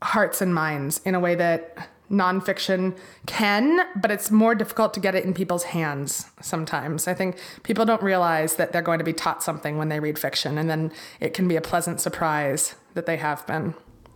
hearts 0.01 0.41
and 0.41 0.53
minds 0.53 1.01
in 1.05 1.15
a 1.15 1.19
way 1.19 1.35
that 1.35 1.89
nonfiction 2.09 2.97
can, 3.27 3.85
but 4.01 4.11
it's 4.11 4.31
more 4.31 4.55
difficult 4.55 4.93
to 4.95 4.99
get 4.99 5.15
it 5.15 5.23
in 5.25 5.33
people's 5.33 5.63
hands 5.63 6.25
sometimes. 6.41 7.07
I 7.07 7.13
think 7.13 7.37
people 7.63 7.85
don't 7.85 8.01
realize 8.01 8.55
that 8.55 8.71
they're 8.71 8.81
going 8.81 8.99
to 8.99 9.05
be 9.05 9.13
taught 9.13 9.43
something 9.43 9.77
when 9.77 9.89
they 9.89 9.99
read 9.99 10.17
fiction, 10.17 10.57
and 10.57 10.69
then 10.69 10.91
it 11.19 11.33
can 11.33 11.47
be 11.47 11.55
a 11.55 11.61
pleasant 11.61 12.01
surprise 12.01 12.75
that 12.93 13.05
they 13.05 13.17
have 13.17 13.45
been. 13.45 13.75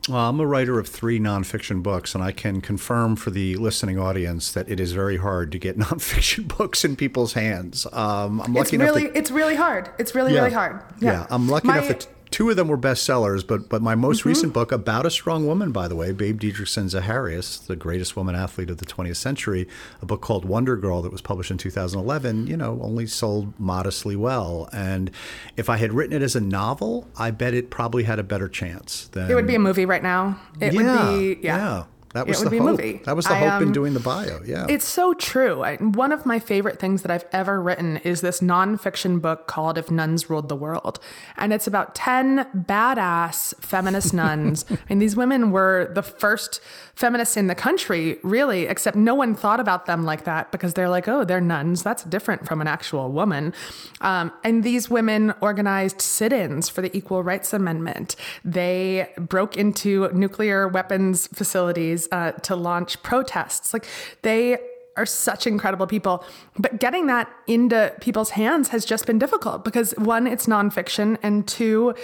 Well, 0.09 0.29
I'm 0.29 0.39
a 0.41 0.45
writer 0.45 0.79
of 0.79 0.87
three 0.87 1.17
nonfiction 1.17 1.81
books, 1.81 2.13
and 2.13 2.21
I 2.21 2.33
can 2.33 2.59
confirm 2.59 3.15
for 3.15 3.29
the 3.29 3.55
listening 3.55 3.97
audience 3.97 4.51
that 4.51 4.69
it 4.69 4.79
is 4.79 4.91
very 4.91 5.15
hard 5.15 5.51
to 5.53 5.59
get 5.59 5.77
nonfiction 5.79 6.47
books 6.57 6.83
in 6.83 6.95
people's 6.95 7.33
hands. 7.33 7.85
Um, 7.93 8.41
I'm 8.41 8.53
lucky 8.53 8.75
it's 8.75 8.83
really, 8.83 9.03
enough. 9.03 9.15
it's 9.15 9.31
really 9.31 9.55
hard. 9.55 9.89
It's 9.97 10.13
really, 10.13 10.33
yeah, 10.33 10.39
really 10.39 10.53
hard. 10.53 10.83
Yeah, 10.99 11.11
yeah 11.11 11.27
I'm 11.29 11.47
lucky 11.47 11.67
My, 11.67 11.77
enough 11.77 11.87
that 11.87 12.07
two 12.33 12.49
of 12.49 12.55
them 12.55 12.67
were 12.67 12.77
bestsellers, 12.77 13.45
but 13.45 13.69
but 13.69 13.81
my 13.81 13.93
most 13.93 14.21
mm-hmm. 14.21 14.29
recent 14.29 14.53
book 14.53 14.71
about 14.71 15.05
a 15.05 15.11
strong 15.11 15.45
woman, 15.45 15.71
by 15.71 15.87
the 15.87 15.95
way, 15.95 16.11
Babe 16.11 16.41
Didrikson 16.41 16.89
Zaharias, 16.89 17.67
the 17.67 17.75
greatest 17.75 18.17
woman 18.17 18.35
athlete 18.35 18.71
of 18.71 18.77
the 18.77 18.85
20th 18.85 19.17
century, 19.17 19.67
a 20.01 20.05
book 20.05 20.21
called 20.21 20.43
Wonder 20.43 20.75
Girl 20.75 21.03
that 21.03 21.11
was 21.11 21.21
published 21.21 21.51
in 21.51 21.59
2011, 21.59 22.47
you 22.47 22.57
know, 22.57 22.79
only 22.81 23.05
sold 23.05 23.57
modestly 23.59 24.15
well. 24.15 24.67
And 24.73 25.11
if 25.55 25.69
I 25.69 25.77
had 25.77 25.93
written 25.93 26.15
it 26.15 26.23
as 26.23 26.35
a 26.35 26.41
novel, 26.41 27.07
I 27.15 27.29
bet 27.29 27.53
it 27.53 27.69
probably 27.69 28.03
had 28.03 28.17
a 28.17 28.23
better 28.23 28.49
chance. 28.49 29.07
Than, 29.09 29.29
it 29.29 29.35
would 29.35 29.47
be 29.47 29.55
a 29.55 29.59
movie 29.59 29.85
right 29.85 30.03
now. 30.03 30.39
It 30.59 30.73
yeah, 30.73 31.11
would 31.11 31.19
be 31.19 31.45
yeah. 31.45 31.57
yeah. 31.57 31.83
That 32.13 32.27
was 32.27 32.43
the 32.43 32.57
hope. 32.59 33.03
That 33.05 33.15
was 33.15 33.25
the 33.25 33.33
I, 33.33 33.39
hope 33.39 33.53
um, 33.53 33.63
in 33.63 33.71
doing 33.71 33.95
the 33.95 33.99
bio. 33.99 34.39
Yeah. 34.45 34.67
It's 34.69 34.87
so 34.87 35.15
true. 35.15 35.63
I, 35.63 35.77
one 35.77 36.11
of 36.11 36.27
my 36.27 36.37
favorite 36.37 36.79
things 36.79 37.01
that 37.01 37.09
I've 37.09 37.25
ever 37.31 37.59
written 37.59 37.97
is 37.97 38.21
this 38.21 38.39
nonfiction 38.39 39.19
book 39.19 39.47
called 39.47 39.79
If 39.79 39.89
Nuns 39.89 40.29
Ruled 40.29 40.47
the 40.47 40.55
World. 40.55 40.99
And 41.37 41.51
it's 41.51 41.65
about 41.65 41.95
10 41.95 42.45
badass 42.55 43.55
feminist 43.65 44.13
nuns. 44.13 44.63
and 44.89 45.01
these 45.01 45.15
women 45.15 45.51
were 45.51 45.91
the 45.95 46.03
first 46.03 46.61
feminists 46.93 47.35
in 47.35 47.47
the 47.47 47.55
country, 47.55 48.19
really, 48.21 48.67
except 48.67 48.95
no 48.95 49.15
one 49.15 49.33
thought 49.33 49.59
about 49.59 49.87
them 49.87 50.03
like 50.03 50.23
that 50.25 50.51
because 50.51 50.75
they're 50.75 50.89
like, 50.89 51.07
oh, 51.07 51.23
they're 51.23 51.41
nuns. 51.41 51.81
That's 51.81 52.03
different 52.03 52.45
from 52.45 52.61
an 52.61 52.67
actual 52.67 53.11
woman. 53.11 53.55
Um, 54.01 54.31
and 54.43 54.63
these 54.63 54.87
women 54.87 55.33
organized 55.41 55.99
sit 55.99 56.31
ins 56.31 56.69
for 56.69 56.83
the 56.83 56.95
Equal 56.95 57.23
Rights 57.23 57.53
Amendment. 57.53 58.15
They 58.45 59.09
broke 59.17 59.57
into 59.57 60.09
nuclear 60.13 60.67
weapons 60.67 61.25
facilities 61.33 62.02
uh, 62.11 62.31
to 62.43 62.55
launch 62.55 63.01
protests. 63.03 63.73
Like 63.73 63.85
they 64.21 64.57
are 64.95 65.05
such 65.05 65.47
incredible 65.47 65.87
people. 65.87 66.23
But 66.57 66.79
getting 66.79 67.07
that 67.07 67.29
into 67.47 67.93
people's 68.01 68.31
hands 68.31 68.69
has 68.69 68.85
just 68.85 69.05
been 69.05 69.19
difficult 69.19 69.63
because 69.63 69.93
one, 69.97 70.27
it's 70.27 70.45
nonfiction, 70.45 71.17
and 71.23 71.47
two, 71.47 71.95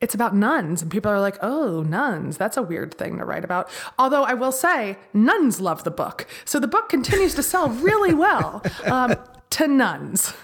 it's 0.00 0.14
about 0.14 0.34
nuns. 0.34 0.82
And 0.82 0.90
people 0.90 1.10
are 1.10 1.20
like, 1.20 1.38
oh, 1.42 1.82
nuns, 1.82 2.36
that's 2.36 2.56
a 2.56 2.62
weird 2.62 2.94
thing 2.94 3.18
to 3.18 3.24
write 3.24 3.44
about. 3.44 3.68
Although 3.98 4.24
I 4.24 4.34
will 4.34 4.52
say, 4.52 4.98
nuns 5.12 5.60
love 5.60 5.84
the 5.84 5.90
book. 5.90 6.26
So 6.44 6.60
the 6.60 6.68
book 6.68 6.88
continues 6.88 7.34
to 7.34 7.42
sell 7.42 7.68
really 7.68 8.14
well 8.14 8.62
um, 8.84 9.16
to 9.50 9.66
nuns. 9.66 10.34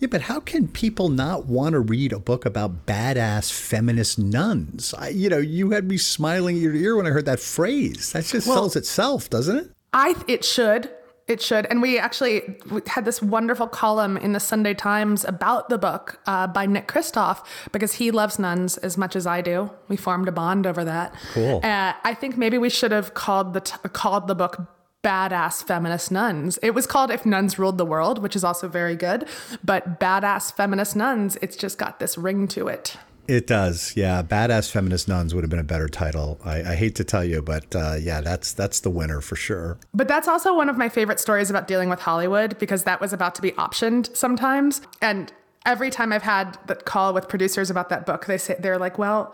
Yeah, 0.00 0.08
but 0.10 0.22
how 0.22 0.40
can 0.40 0.66
people 0.66 1.10
not 1.10 1.44
want 1.44 1.74
to 1.74 1.80
read 1.80 2.12
a 2.12 2.18
book 2.18 2.46
about 2.46 2.86
badass 2.86 3.52
feminist 3.52 4.18
nuns? 4.18 4.94
I, 4.94 5.08
you 5.08 5.28
know, 5.28 5.38
you 5.38 5.70
had 5.70 5.86
me 5.88 5.98
smiling 5.98 6.56
ear 6.56 6.72
to 6.72 6.78
ear 6.78 6.96
when 6.96 7.06
I 7.06 7.10
heard 7.10 7.26
that 7.26 7.38
phrase. 7.38 8.12
That 8.12 8.24
just 8.24 8.46
well, 8.46 8.56
sells 8.56 8.76
itself, 8.76 9.28
doesn't 9.28 9.56
it? 9.58 9.70
I 9.92 10.14
it 10.26 10.42
should. 10.42 10.90
It 11.28 11.40
should. 11.42 11.66
And 11.66 11.80
we 11.80 11.98
actually 11.98 12.56
had 12.86 13.04
this 13.04 13.22
wonderful 13.22 13.68
column 13.68 14.16
in 14.16 14.32
the 14.32 14.40
Sunday 14.40 14.74
Times 14.74 15.24
about 15.24 15.68
the 15.68 15.78
book 15.78 16.18
uh, 16.26 16.48
by 16.48 16.66
Nick 16.66 16.88
Kristof 16.88 17.44
because 17.70 17.92
he 17.92 18.10
loves 18.10 18.38
nuns 18.38 18.78
as 18.78 18.96
much 18.96 19.14
as 19.14 19.28
I 19.28 19.40
do. 19.40 19.70
We 19.86 19.96
formed 19.96 20.26
a 20.28 20.32
bond 20.32 20.66
over 20.66 20.82
that. 20.82 21.14
Cool. 21.34 21.60
Uh, 21.62 21.92
I 22.02 22.14
think 22.14 22.36
maybe 22.36 22.58
we 22.58 22.70
should 22.70 22.90
have 22.90 23.14
called 23.14 23.52
the 23.52 23.60
t- 23.60 23.76
called 23.92 24.26
the 24.26 24.34
book 24.34 24.79
badass 25.02 25.64
feminist 25.64 26.10
nuns. 26.10 26.58
It 26.62 26.74
was 26.74 26.86
called 26.86 27.10
If 27.10 27.24
Nuns 27.24 27.58
Ruled 27.58 27.78
the 27.78 27.86
World, 27.86 28.22
which 28.22 28.36
is 28.36 28.44
also 28.44 28.68
very 28.68 28.96
good, 28.96 29.26
but 29.64 29.98
badass 29.98 30.52
feminist 30.52 30.94
nuns, 30.94 31.36
it's 31.40 31.56
just 31.56 31.78
got 31.78 31.98
this 32.00 32.18
ring 32.18 32.46
to 32.48 32.68
it. 32.68 32.96
It 33.28 33.46
does, 33.46 33.92
yeah. 33.96 34.22
Badass 34.22 34.72
feminist 34.72 35.06
nuns 35.06 35.34
would 35.34 35.44
have 35.44 35.50
been 35.50 35.60
a 35.60 35.64
better 35.64 35.88
title. 35.88 36.40
I, 36.44 36.62
I 36.72 36.74
hate 36.74 36.96
to 36.96 37.04
tell 37.04 37.24
you, 37.24 37.40
but 37.40 37.76
uh, 37.76 37.94
yeah, 38.00 38.20
that's 38.20 38.52
that's 38.52 38.80
the 38.80 38.90
winner 38.90 39.20
for 39.20 39.36
sure. 39.36 39.78
But 39.94 40.08
that's 40.08 40.26
also 40.26 40.54
one 40.54 40.68
of 40.68 40.76
my 40.76 40.88
favorite 40.88 41.20
stories 41.20 41.48
about 41.48 41.68
dealing 41.68 41.88
with 41.88 42.00
Hollywood 42.00 42.58
because 42.58 42.82
that 42.84 43.00
was 43.00 43.12
about 43.12 43.36
to 43.36 43.42
be 43.42 43.52
optioned 43.52 44.14
sometimes. 44.16 44.80
And 45.00 45.32
every 45.64 45.90
time 45.90 46.12
I've 46.12 46.24
had 46.24 46.58
that 46.66 46.86
call 46.86 47.14
with 47.14 47.28
producers 47.28 47.70
about 47.70 47.88
that 47.90 48.04
book, 48.04 48.26
they 48.26 48.36
say 48.36 48.56
they're 48.58 48.78
like, 48.78 48.98
"Well, 48.98 49.32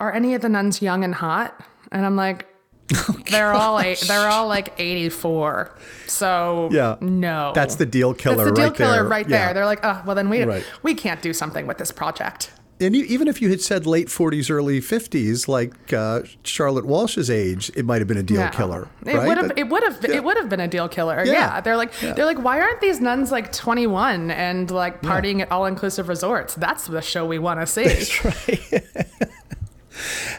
are 0.00 0.10
any 0.10 0.34
of 0.34 0.40
the 0.40 0.48
nuns 0.48 0.80
young 0.80 1.04
and 1.04 1.14
hot?" 1.14 1.60
And 1.92 2.06
I'm 2.06 2.16
like, 2.16 2.46
Oh, 2.92 3.16
they're 3.30 3.54
all 3.54 3.80
eight, 3.80 4.00
they're 4.00 4.28
all 4.28 4.46
like 4.46 4.74
84. 4.78 5.74
So 6.06 6.68
yeah, 6.70 6.96
no. 7.00 7.52
That's 7.54 7.76
the 7.76 7.86
deal 7.86 8.12
killer. 8.14 8.44
That's 8.44 8.50
the 8.50 8.54
deal 8.54 8.64
right 8.64 8.76
killer 8.76 8.92
there. 8.92 9.04
right 9.04 9.28
yeah. 9.28 9.46
there. 9.46 9.54
They're 9.54 9.66
like, 9.66 9.80
oh, 9.82 10.02
well 10.04 10.14
then 10.14 10.28
we 10.28 10.44
right. 10.44 10.64
we 10.82 10.94
can't 10.94 11.22
do 11.22 11.32
something 11.32 11.66
with 11.66 11.78
this 11.78 11.90
project. 11.90 12.50
And 12.80 12.94
you, 12.96 13.04
even 13.04 13.28
if 13.28 13.40
you 13.40 13.50
had 13.50 13.60
said 13.60 13.86
late 13.86 14.08
40s, 14.08 14.50
early 14.50 14.80
50s, 14.80 15.46
like 15.46 15.92
uh, 15.92 16.22
Charlotte 16.42 16.84
Walsh's 16.84 17.30
age, 17.30 17.70
it 17.76 17.84
might 17.84 18.00
have 18.00 18.08
been 18.08 18.18
a 18.18 18.22
deal 18.22 18.48
killer. 18.48 18.88
It 19.06 19.16
would 19.16 19.38
have. 19.38 19.52
It 19.56 19.68
would 19.68 19.82
have. 19.84 19.98
Yeah. 20.02 20.16
It 20.16 20.24
would 20.24 20.36
have 20.36 20.48
been 20.48 20.60
a 20.60 20.66
deal 20.66 20.88
killer. 20.88 21.24
Yeah. 21.24 21.32
yeah. 21.32 21.60
They're 21.60 21.76
like. 21.76 21.92
They're 22.00 22.24
like. 22.24 22.42
Why 22.42 22.60
aren't 22.60 22.80
these 22.80 23.00
nuns 23.00 23.30
like 23.30 23.52
21 23.52 24.32
and 24.32 24.70
like 24.70 25.02
partying 25.02 25.40
at 25.40 25.52
all 25.52 25.66
inclusive 25.66 26.08
resorts? 26.08 26.56
That's 26.56 26.86
the 26.86 27.00
show 27.00 27.24
we 27.24 27.38
want 27.38 27.60
to 27.60 27.66
see. 27.66 27.84
That's 27.84 28.24
right. 28.24 28.84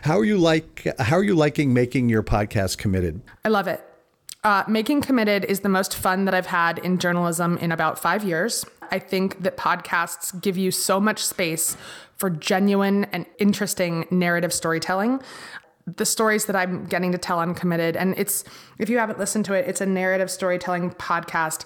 How 0.02 0.18
are 0.18 0.26
you 0.26 0.38
like? 0.38 0.88
How 1.00 1.18
are 1.18 1.24
you 1.24 1.36
liking 1.36 1.74
making 1.74 2.10
your 2.10 2.24
podcast 2.24 2.78
committed? 2.78 3.22
I 3.44 3.50
love 3.50 3.68
it. 3.68 3.84
Uh, 4.44 4.64
making 4.68 5.02
committed 5.02 5.44
is 5.46 5.62
the 5.62 5.70
most 5.70 5.96
fun 5.96 6.26
that 6.26 6.36
I've 6.36 6.46
had 6.46 6.78
in 6.80 7.00
journalism 7.00 7.58
in 7.58 7.72
about 7.72 7.98
five 7.98 8.24
years. 8.24 8.64
I 8.92 9.00
think 9.00 9.42
that 9.42 9.58
podcasts 9.58 10.40
give 10.40 10.56
you 10.56 10.70
so 10.70 11.00
much 11.00 11.26
space 11.26 11.76
for 12.16 12.30
genuine 12.30 13.06
and 13.06 13.26
interesting 13.40 14.06
narrative 14.12 14.54
storytelling. 14.54 15.20
The 15.88 16.06
stories 16.06 16.46
that 16.46 16.56
I'm 16.56 16.86
getting 16.86 17.12
to 17.12 17.18
tell 17.18 17.40
on 17.40 17.56
Committed, 17.56 17.98
and 17.98 18.14
it's 18.18 18.44
if 18.78 18.90
you 18.90 19.00
haven't 19.00 19.18
listened 19.18 19.46
to 19.46 19.54
it, 19.54 19.68
it's 19.68 19.82
a 19.82 19.86
narrative 19.86 20.30
storytelling 20.30 20.92
podcast 20.92 21.66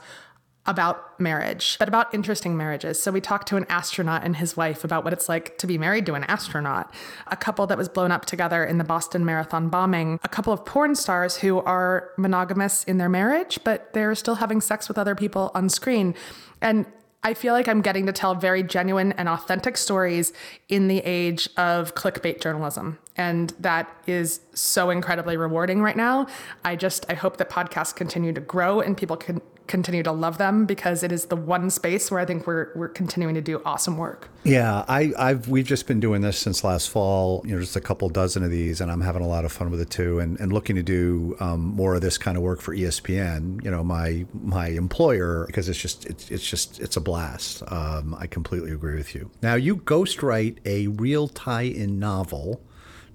about 0.69 1.19
marriage, 1.19 1.77
but 1.79 1.87
about 1.87 2.13
interesting 2.13 2.55
marriages. 2.55 3.01
So 3.01 3.11
we 3.11 3.19
talked 3.19 3.47
to 3.47 3.57
an 3.57 3.65
astronaut 3.69 4.23
and 4.23 4.35
his 4.35 4.55
wife 4.55 4.83
about 4.83 5.03
what 5.03 5.13
it's 5.13 5.27
like 5.27 5.57
to 5.57 5.65
be 5.65 5.79
married 5.79 6.05
to 6.05 6.13
an 6.13 6.23
astronaut, 6.25 6.93
a 7.25 7.35
couple 7.35 7.65
that 7.67 7.77
was 7.77 7.89
blown 7.89 8.11
up 8.11 8.25
together 8.25 8.63
in 8.63 8.77
the 8.77 8.83
Boston 8.83 9.25
Marathon 9.25 9.69
bombing, 9.69 10.19
a 10.23 10.29
couple 10.29 10.53
of 10.53 10.63
porn 10.65 10.93
stars 10.93 11.37
who 11.37 11.59
are 11.61 12.11
monogamous 12.17 12.83
in 12.83 12.99
their 12.99 13.09
marriage, 13.09 13.59
but 13.63 13.91
they're 13.93 14.13
still 14.13 14.35
having 14.35 14.61
sex 14.61 14.87
with 14.87 14.99
other 14.99 15.15
people 15.15 15.49
on 15.55 15.69
screen. 15.69 16.13
And 16.61 16.85
I 17.23 17.33
feel 17.33 17.53
like 17.53 17.67
I'm 17.67 17.81
getting 17.81 18.05
to 18.05 18.13
tell 18.13 18.35
very 18.35 18.61
genuine 18.61 19.11
and 19.13 19.27
authentic 19.27 19.75
stories 19.75 20.31
in 20.69 20.87
the 20.87 20.99
age 20.99 21.49
of 21.57 21.95
clickbait 21.95 22.41
journalism. 22.41 22.99
And 23.17 23.53
that 23.59 23.89
is 24.05 24.39
so 24.53 24.91
incredibly 24.91 25.35
rewarding 25.35 25.81
right 25.81 25.97
now. 25.97 26.27
I 26.63 26.75
just, 26.75 27.05
I 27.09 27.15
hope 27.15 27.37
that 27.37 27.49
podcasts 27.49 27.93
continue 27.93 28.31
to 28.33 28.39
grow 28.39 28.79
and 28.79 28.95
people 28.95 29.17
can 29.17 29.41
continue 29.69 30.03
to 30.03 30.11
love 30.11 30.37
them 30.37 30.65
because 30.65 31.03
it 31.03 31.11
is 31.11 31.25
the 31.25 31.35
one 31.35 31.69
space 31.69 32.11
where 32.11 32.19
I 32.19 32.25
think 32.25 32.45
we're 32.45 32.71
we're 32.75 32.89
continuing 32.89 33.35
to 33.35 33.41
do 33.41 33.61
awesome 33.63 33.97
work. 33.97 34.27
Yeah, 34.43 34.83
I, 34.87 35.13
I've 35.17 35.47
we've 35.47 35.65
just 35.65 35.87
been 35.87 35.99
doing 35.99 36.21
this 36.21 36.37
since 36.37 36.63
last 36.63 36.89
fall. 36.89 37.41
You 37.45 37.53
know, 37.53 37.61
just 37.61 37.75
a 37.75 37.81
couple 37.81 38.09
dozen 38.09 38.43
of 38.43 38.51
these, 38.51 38.81
and 38.81 38.91
I'm 38.91 38.99
having 38.99 39.21
a 39.21 39.27
lot 39.27 39.45
of 39.45 39.51
fun 39.51 39.69
with 39.69 39.79
it 39.79 39.89
too. 39.89 40.19
And, 40.19 40.37
and 40.39 40.51
looking 40.51 40.75
to 40.75 40.83
do 40.83 41.37
um, 41.39 41.61
more 41.61 41.95
of 41.95 42.01
this 42.01 42.17
kind 42.17 42.35
of 42.35 42.43
work 42.43 42.59
for 42.59 42.75
ESPN. 42.75 43.63
You 43.63 43.71
know, 43.71 43.83
my 43.83 44.25
my 44.33 44.67
employer 44.69 45.45
because 45.45 45.69
it's 45.69 45.79
just 45.79 46.05
it's 46.07 46.29
it's 46.29 46.47
just 46.47 46.79
it's 46.79 46.97
a 46.97 47.01
blast. 47.01 47.63
Um, 47.67 48.15
I 48.19 48.27
completely 48.27 48.71
agree 48.71 48.95
with 48.95 49.15
you. 49.15 49.29
Now 49.41 49.55
you 49.55 49.77
ghostwrite 49.77 50.57
a 50.65 50.87
real 50.87 51.27
tie-in 51.27 51.99
novel 51.99 52.61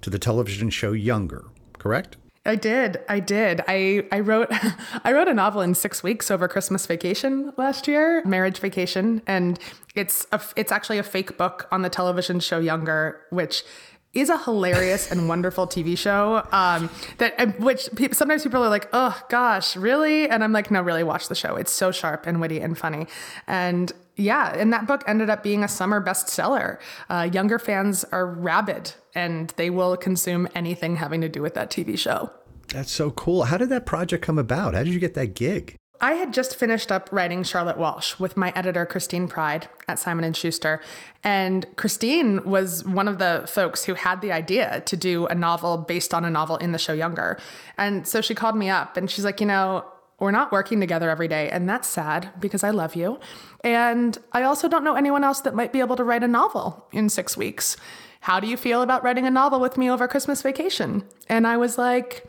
to 0.01 0.09
the 0.09 0.19
television 0.19 0.69
show 0.69 0.93
Younger, 0.93 1.45
correct? 1.77 2.17
I 2.45 2.55
did. 2.55 2.99
I 3.09 3.19
did. 3.19 3.61
I, 3.67 4.05
I 4.11 4.19
wrote 4.19 4.47
I 5.03 5.11
wrote 5.11 5.27
a 5.27 5.33
novel 5.33 5.61
in 5.61 5.73
six 5.73 6.03
weeks 6.03 6.29
over 6.29 6.47
Christmas 6.47 6.85
vacation 6.85 7.53
last 7.57 7.87
year, 7.87 8.23
marriage 8.25 8.59
vacation, 8.59 9.21
and 9.25 9.59
it's 9.95 10.27
a, 10.31 10.39
it's 10.55 10.71
actually 10.71 10.99
a 10.99 11.03
fake 11.03 11.37
book 11.37 11.67
on 11.71 11.81
the 11.81 11.89
television 11.89 12.39
show 12.39 12.59
Younger, 12.59 13.21
which 13.31 13.63
is 14.13 14.29
a 14.29 14.37
hilarious 14.37 15.11
and 15.11 15.27
wonderful 15.33 15.67
TV 15.67 15.97
show. 15.97 16.47
Um, 16.51 16.89
that 17.17 17.59
which 17.59 17.89
people, 17.95 18.15
sometimes 18.15 18.43
people 18.43 18.63
are 18.63 18.69
like, 18.69 18.89
"Oh 18.93 19.19
gosh, 19.29 19.75
really?" 19.75 20.29
And 20.29 20.43
I'm 20.43 20.53
like, 20.53 20.69
"No, 20.69 20.81
really, 20.81 21.03
watch 21.03 21.27
the 21.27 21.35
show. 21.35 21.55
It's 21.55 21.71
so 21.71 21.91
sharp 21.91 22.27
and 22.27 22.39
witty 22.39 22.61
and 22.61 22.77
funny." 22.77 23.07
And 23.47 23.91
yeah, 24.15 24.53
and 24.55 24.71
that 24.73 24.87
book 24.87 25.03
ended 25.07 25.29
up 25.29 25.43
being 25.43 25.63
a 25.63 25.67
summer 25.67 26.03
bestseller. 26.03 26.79
Uh, 27.09 27.29
younger 27.31 27.59
fans 27.59 28.03
are 28.11 28.25
rabid 28.25 28.93
and 29.13 29.53
they 29.57 29.69
will 29.69 29.97
consume 29.97 30.47
anything 30.55 30.97
having 30.97 31.21
to 31.21 31.29
do 31.29 31.41
with 31.41 31.53
that 31.55 31.69
TV 31.69 31.97
show. 31.97 32.31
That's 32.69 32.91
so 32.91 33.11
cool. 33.11 33.43
How 33.43 33.57
did 33.57 33.69
that 33.69 33.85
project 33.85 34.23
come 34.23 34.37
about? 34.37 34.73
How 34.73 34.83
did 34.83 34.93
you 34.93 34.99
get 34.99 35.13
that 35.13 35.35
gig? 35.35 35.75
I 36.01 36.13
had 36.13 36.33
just 36.33 36.57
finished 36.57 36.91
up 36.91 37.09
writing 37.11 37.43
Charlotte 37.43 37.77
Walsh 37.77 38.19
with 38.19 38.35
my 38.35 38.51
editor 38.55 38.85
Christine 38.85 39.27
Pride 39.29 39.69
at 39.87 39.97
Simon 39.97 40.25
and 40.25 40.35
Schuster, 40.35 40.81
and 41.23 41.65
Christine 41.77 42.43
was 42.43 42.83
one 42.85 43.07
of 43.07 43.17
the 43.17 43.45
folks 43.47 43.85
who 43.85 43.93
had 43.93 44.19
the 44.21 44.31
idea 44.33 44.81
to 44.87 44.97
do 44.97 45.25
a 45.27 45.35
novel 45.35 45.77
based 45.77 46.13
on 46.13 46.25
a 46.25 46.29
novel 46.29 46.57
in 46.57 46.73
the 46.73 46.77
show 46.77 46.91
Younger. 46.91 47.39
And 47.77 48.05
so 48.05 48.19
she 48.19 48.35
called 48.35 48.57
me 48.57 48.69
up 48.69 48.97
and 48.97 49.09
she's 49.09 49.23
like, 49.23 49.39
"You 49.39 49.47
know, 49.47 49.85
we're 50.19 50.31
not 50.31 50.51
working 50.51 50.79
together 50.79 51.09
every 51.09 51.27
day, 51.27 51.49
and 51.49 51.67
that's 51.67 51.87
sad 51.87 52.31
because 52.39 52.63
I 52.63 52.69
love 52.69 52.95
you. 52.95 53.19
And 53.63 54.17
I 54.31 54.43
also 54.43 54.67
don't 54.67 54.83
know 54.83 54.95
anyone 54.95 55.23
else 55.23 55.41
that 55.41 55.55
might 55.55 55.73
be 55.73 55.79
able 55.81 55.95
to 55.97 56.03
write 56.03 56.23
a 56.23 56.27
novel 56.27 56.87
in 56.91 57.09
6 57.09 57.37
weeks. 57.37 57.77
How 58.21 58.39
do 58.39 58.47
you 58.47 58.57
feel 58.57 58.81
about 58.81 59.03
writing 59.03 59.25
a 59.25 59.31
novel 59.31 59.59
with 59.59 59.77
me 59.77 59.89
over 59.89 60.07
Christmas 60.07 60.41
vacation?" 60.41 61.03
And 61.27 61.45
I 61.45 61.57
was 61.57 61.77
like, 61.77 62.25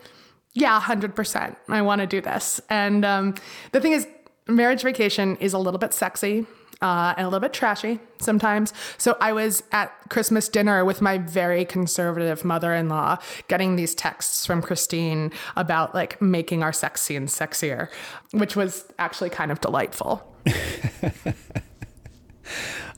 yeah, 0.57 0.81
100%. 0.81 1.55
I 1.69 1.83
want 1.83 2.01
to 2.01 2.07
do 2.07 2.21
this. 2.23 2.61
And 2.71 3.05
um, 3.05 3.35
the 3.73 3.81
thing 3.81 3.93
is, 3.93 4.09
marriage 4.49 4.83
vacation 4.83 5.37
is 5.37 5.53
a 5.53 5.59
little 5.59 5.79
bit 5.79 5.93
sexy. 5.93 6.47
Uh, 6.83 7.15
and 7.17 7.25
a 7.25 7.29
little 7.29 7.41
bit 7.41 7.55
trashy 7.55 7.99
sometimes. 8.19 8.75
So 8.99 9.17
I 9.19 9.33
was 9.33 9.63
at 9.73 9.93
Christmas 10.11 10.47
dinner 10.47 10.85
with 10.85 11.01
my 11.01 11.17
very 11.17 11.65
conservative 11.65 12.45
mother 12.45 12.75
in 12.75 12.91
law, 12.91 13.17
getting 13.49 13.77
these 13.77 13.95
texts 13.95 14.45
from 14.45 14.61
Christine 14.61 15.33
about 15.57 15.95
like 15.95 16.21
making 16.21 16.63
our 16.63 16.75
sex 16.75 17.01
scenes 17.01 17.35
sexier, 17.35 17.89
which 18.33 18.57
was 18.57 18.85
actually 18.99 19.31
kind 19.31 19.51
of 19.51 19.61
delightful. 19.63 20.31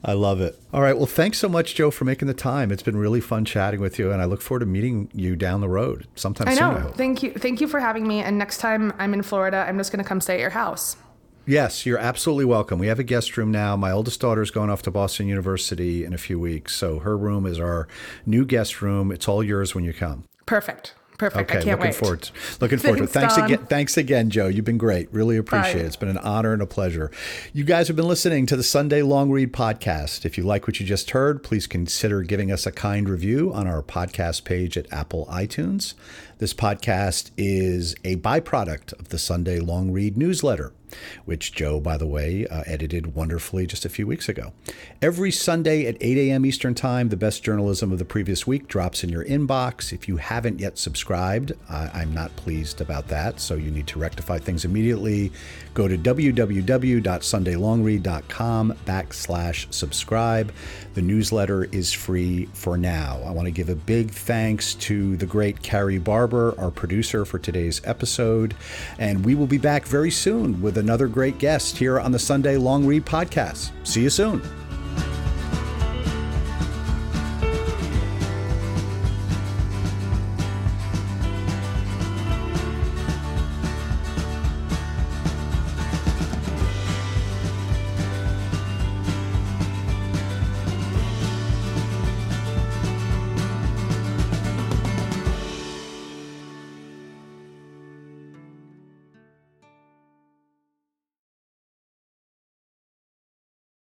I 0.04 0.12
love 0.12 0.40
it. 0.40 0.58
All 0.72 0.80
right. 0.80 0.96
Well, 0.96 1.06
thanks 1.06 1.38
so 1.38 1.48
much, 1.48 1.74
Jo, 1.74 1.90
for 1.90 2.04
making 2.04 2.28
the 2.28 2.34
time. 2.34 2.70
It's 2.70 2.82
been 2.82 2.96
really 2.96 3.20
fun 3.20 3.44
chatting 3.44 3.80
with 3.80 3.98
you, 3.98 4.12
and 4.12 4.22
I 4.22 4.26
look 4.26 4.40
forward 4.40 4.60
to 4.60 4.66
meeting 4.66 5.10
you 5.12 5.34
down 5.34 5.60
the 5.60 5.68
road 5.68 6.06
sometime 6.14 6.48
I 6.48 6.54
know. 6.54 6.74
soon. 6.74 6.86
I. 6.86 6.90
Thank 6.92 7.22
you. 7.22 7.32
Thank 7.32 7.60
you 7.60 7.66
for 7.66 7.80
having 7.80 8.06
me. 8.06 8.20
And 8.20 8.38
next 8.38 8.58
time 8.58 8.92
I'm 8.98 9.12
in 9.12 9.22
Florida, 9.22 9.64
I'm 9.68 9.76
just 9.76 9.90
going 9.90 10.02
to 10.02 10.08
come 10.08 10.20
stay 10.20 10.34
at 10.34 10.40
your 10.40 10.50
house. 10.50 10.96
Yes, 11.48 11.86
you're 11.86 11.98
absolutely 11.98 12.44
welcome. 12.44 12.78
We 12.78 12.88
have 12.88 12.98
a 12.98 13.04
guest 13.04 13.38
room 13.38 13.50
now. 13.50 13.74
My 13.74 13.90
oldest 13.90 14.20
daughter 14.20 14.42
is 14.42 14.50
going 14.50 14.68
off 14.68 14.82
to 14.82 14.90
Boston 14.90 15.28
University 15.28 16.04
in 16.04 16.12
a 16.12 16.18
few 16.18 16.38
weeks, 16.38 16.76
so 16.76 16.98
her 16.98 17.16
room 17.16 17.46
is 17.46 17.58
our 17.58 17.88
new 18.26 18.44
guest 18.44 18.82
room. 18.82 19.10
It's 19.10 19.26
all 19.26 19.42
yours 19.42 19.74
when 19.74 19.82
you 19.82 19.94
come. 19.94 20.24
Perfect. 20.44 20.94
Perfect. 21.16 21.50
Okay, 21.50 21.58
I 21.58 21.62
can't 21.62 21.80
looking 21.80 21.92
wait. 21.92 21.94
forward 21.96 22.22
to, 22.22 22.32
looking 22.60 22.78
forward 22.78 22.98
thanks, 22.98 23.12
to 23.12 23.18
it. 23.18 23.22
Thanks 23.22 23.36
Don. 23.36 23.44
again. 23.46 23.66
Thanks 23.66 23.96
again, 23.96 24.30
Jo. 24.30 24.46
You've 24.46 24.66
been 24.66 24.78
great. 24.78 25.12
Really 25.12 25.36
appreciate 25.36 25.72
Bye. 25.72 25.80
it. 25.80 25.86
It's 25.86 25.96
been 25.96 26.10
an 26.10 26.18
honor 26.18 26.52
and 26.52 26.62
a 26.62 26.66
pleasure. 26.66 27.10
You 27.52 27.64
guys 27.64 27.88
have 27.88 27.96
been 27.96 28.06
listening 28.06 28.46
to 28.46 28.54
the 28.54 28.62
Sunday 28.62 29.02
Long 29.02 29.30
Read 29.30 29.52
podcast. 29.52 30.24
If 30.24 30.38
you 30.38 30.44
like 30.44 30.68
what 30.68 30.78
you 30.78 30.86
just 30.86 31.10
heard, 31.10 31.42
please 31.42 31.66
consider 31.66 32.22
giving 32.22 32.52
us 32.52 32.66
a 32.66 32.72
kind 32.72 33.08
review 33.08 33.52
on 33.52 33.66
our 33.66 33.82
podcast 33.82 34.44
page 34.44 34.78
at 34.78 34.92
Apple 34.92 35.26
iTunes. 35.26 35.94
This 36.38 36.54
podcast 36.54 37.32
is 37.36 37.96
a 38.04 38.14
byproduct 38.14 38.92
of 39.00 39.08
the 39.08 39.18
Sunday 39.18 39.58
Long 39.58 39.90
Read 39.90 40.16
newsletter, 40.16 40.72
which 41.24 41.52
Jo, 41.52 41.80
by 41.80 41.96
the 41.96 42.06
way, 42.06 42.46
uh, 42.46 42.62
edited 42.64 43.16
wonderfully 43.16 43.66
just 43.66 43.84
a 43.84 43.88
few 43.88 44.06
weeks 44.06 44.28
ago. 44.28 44.52
Every 45.02 45.32
Sunday 45.32 45.86
at 45.86 45.96
8 46.00 46.16
a.m. 46.16 46.46
Eastern 46.46 46.76
Time, 46.76 47.08
the 47.08 47.16
best 47.16 47.42
journalism 47.42 47.90
of 47.90 47.98
the 47.98 48.04
previous 48.04 48.46
week 48.46 48.68
drops 48.68 49.02
in 49.02 49.10
your 49.10 49.24
inbox. 49.24 49.92
If 49.92 50.06
you 50.06 50.18
haven't 50.18 50.60
yet 50.60 50.78
subscribed, 50.78 51.54
uh, 51.68 51.90
I'm 51.92 52.14
not 52.14 52.36
pleased 52.36 52.80
about 52.80 53.08
that, 53.08 53.40
so 53.40 53.56
you 53.56 53.72
need 53.72 53.88
to 53.88 53.98
rectify 53.98 54.38
things 54.38 54.64
immediately. 54.64 55.32
Go 55.78 55.86
to 55.86 55.96
www.sundaylongread.com 55.96 58.74
backslash 58.84 59.72
subscribe. 59.72 60.52
The 60.94 61.02
newsletter 61.02 61.68
is 61.70 61.92
free 61.92 62.46
for 62.46 62.76
now. 62.76 63.22
I 63.24 63.30
want 63.30 63.46
to 63.46 63.52
give 63.52 63.68
a 63.68 63.76
big 63.76 64.10
thanks 64.10 64.74
to 64.74 65.16
the 65.18 65.26
great 65.26 65.62
Carrie 65.62 65.98
Barber, 65.98 66.58
our 66.58 66.72
producer 66.72 67.24
for 67.24 67.38
today's 67.38 67.80
episode, 67.84 68.56
and 68.98 69.24
we 69.24 69.36
will 69.36 69.46
be 69.46 69.56
back 69.56 69.84
very 69.84 70.10
soon 70.10 70.60
with 70.60 70.78
another 70.78 71.06
great 71.06 71.38
guest 71.38 71.76
here 71.76 72.00
on 72.00 72.10
the 72.10 72.18
Sunday 72.18 72.56
Long 72.56 72.84
Read 72.84 73.06
podcast. 73.06 73.70
See 73.84 74.02
you 74.02 74.10
soon. 74.10 74.42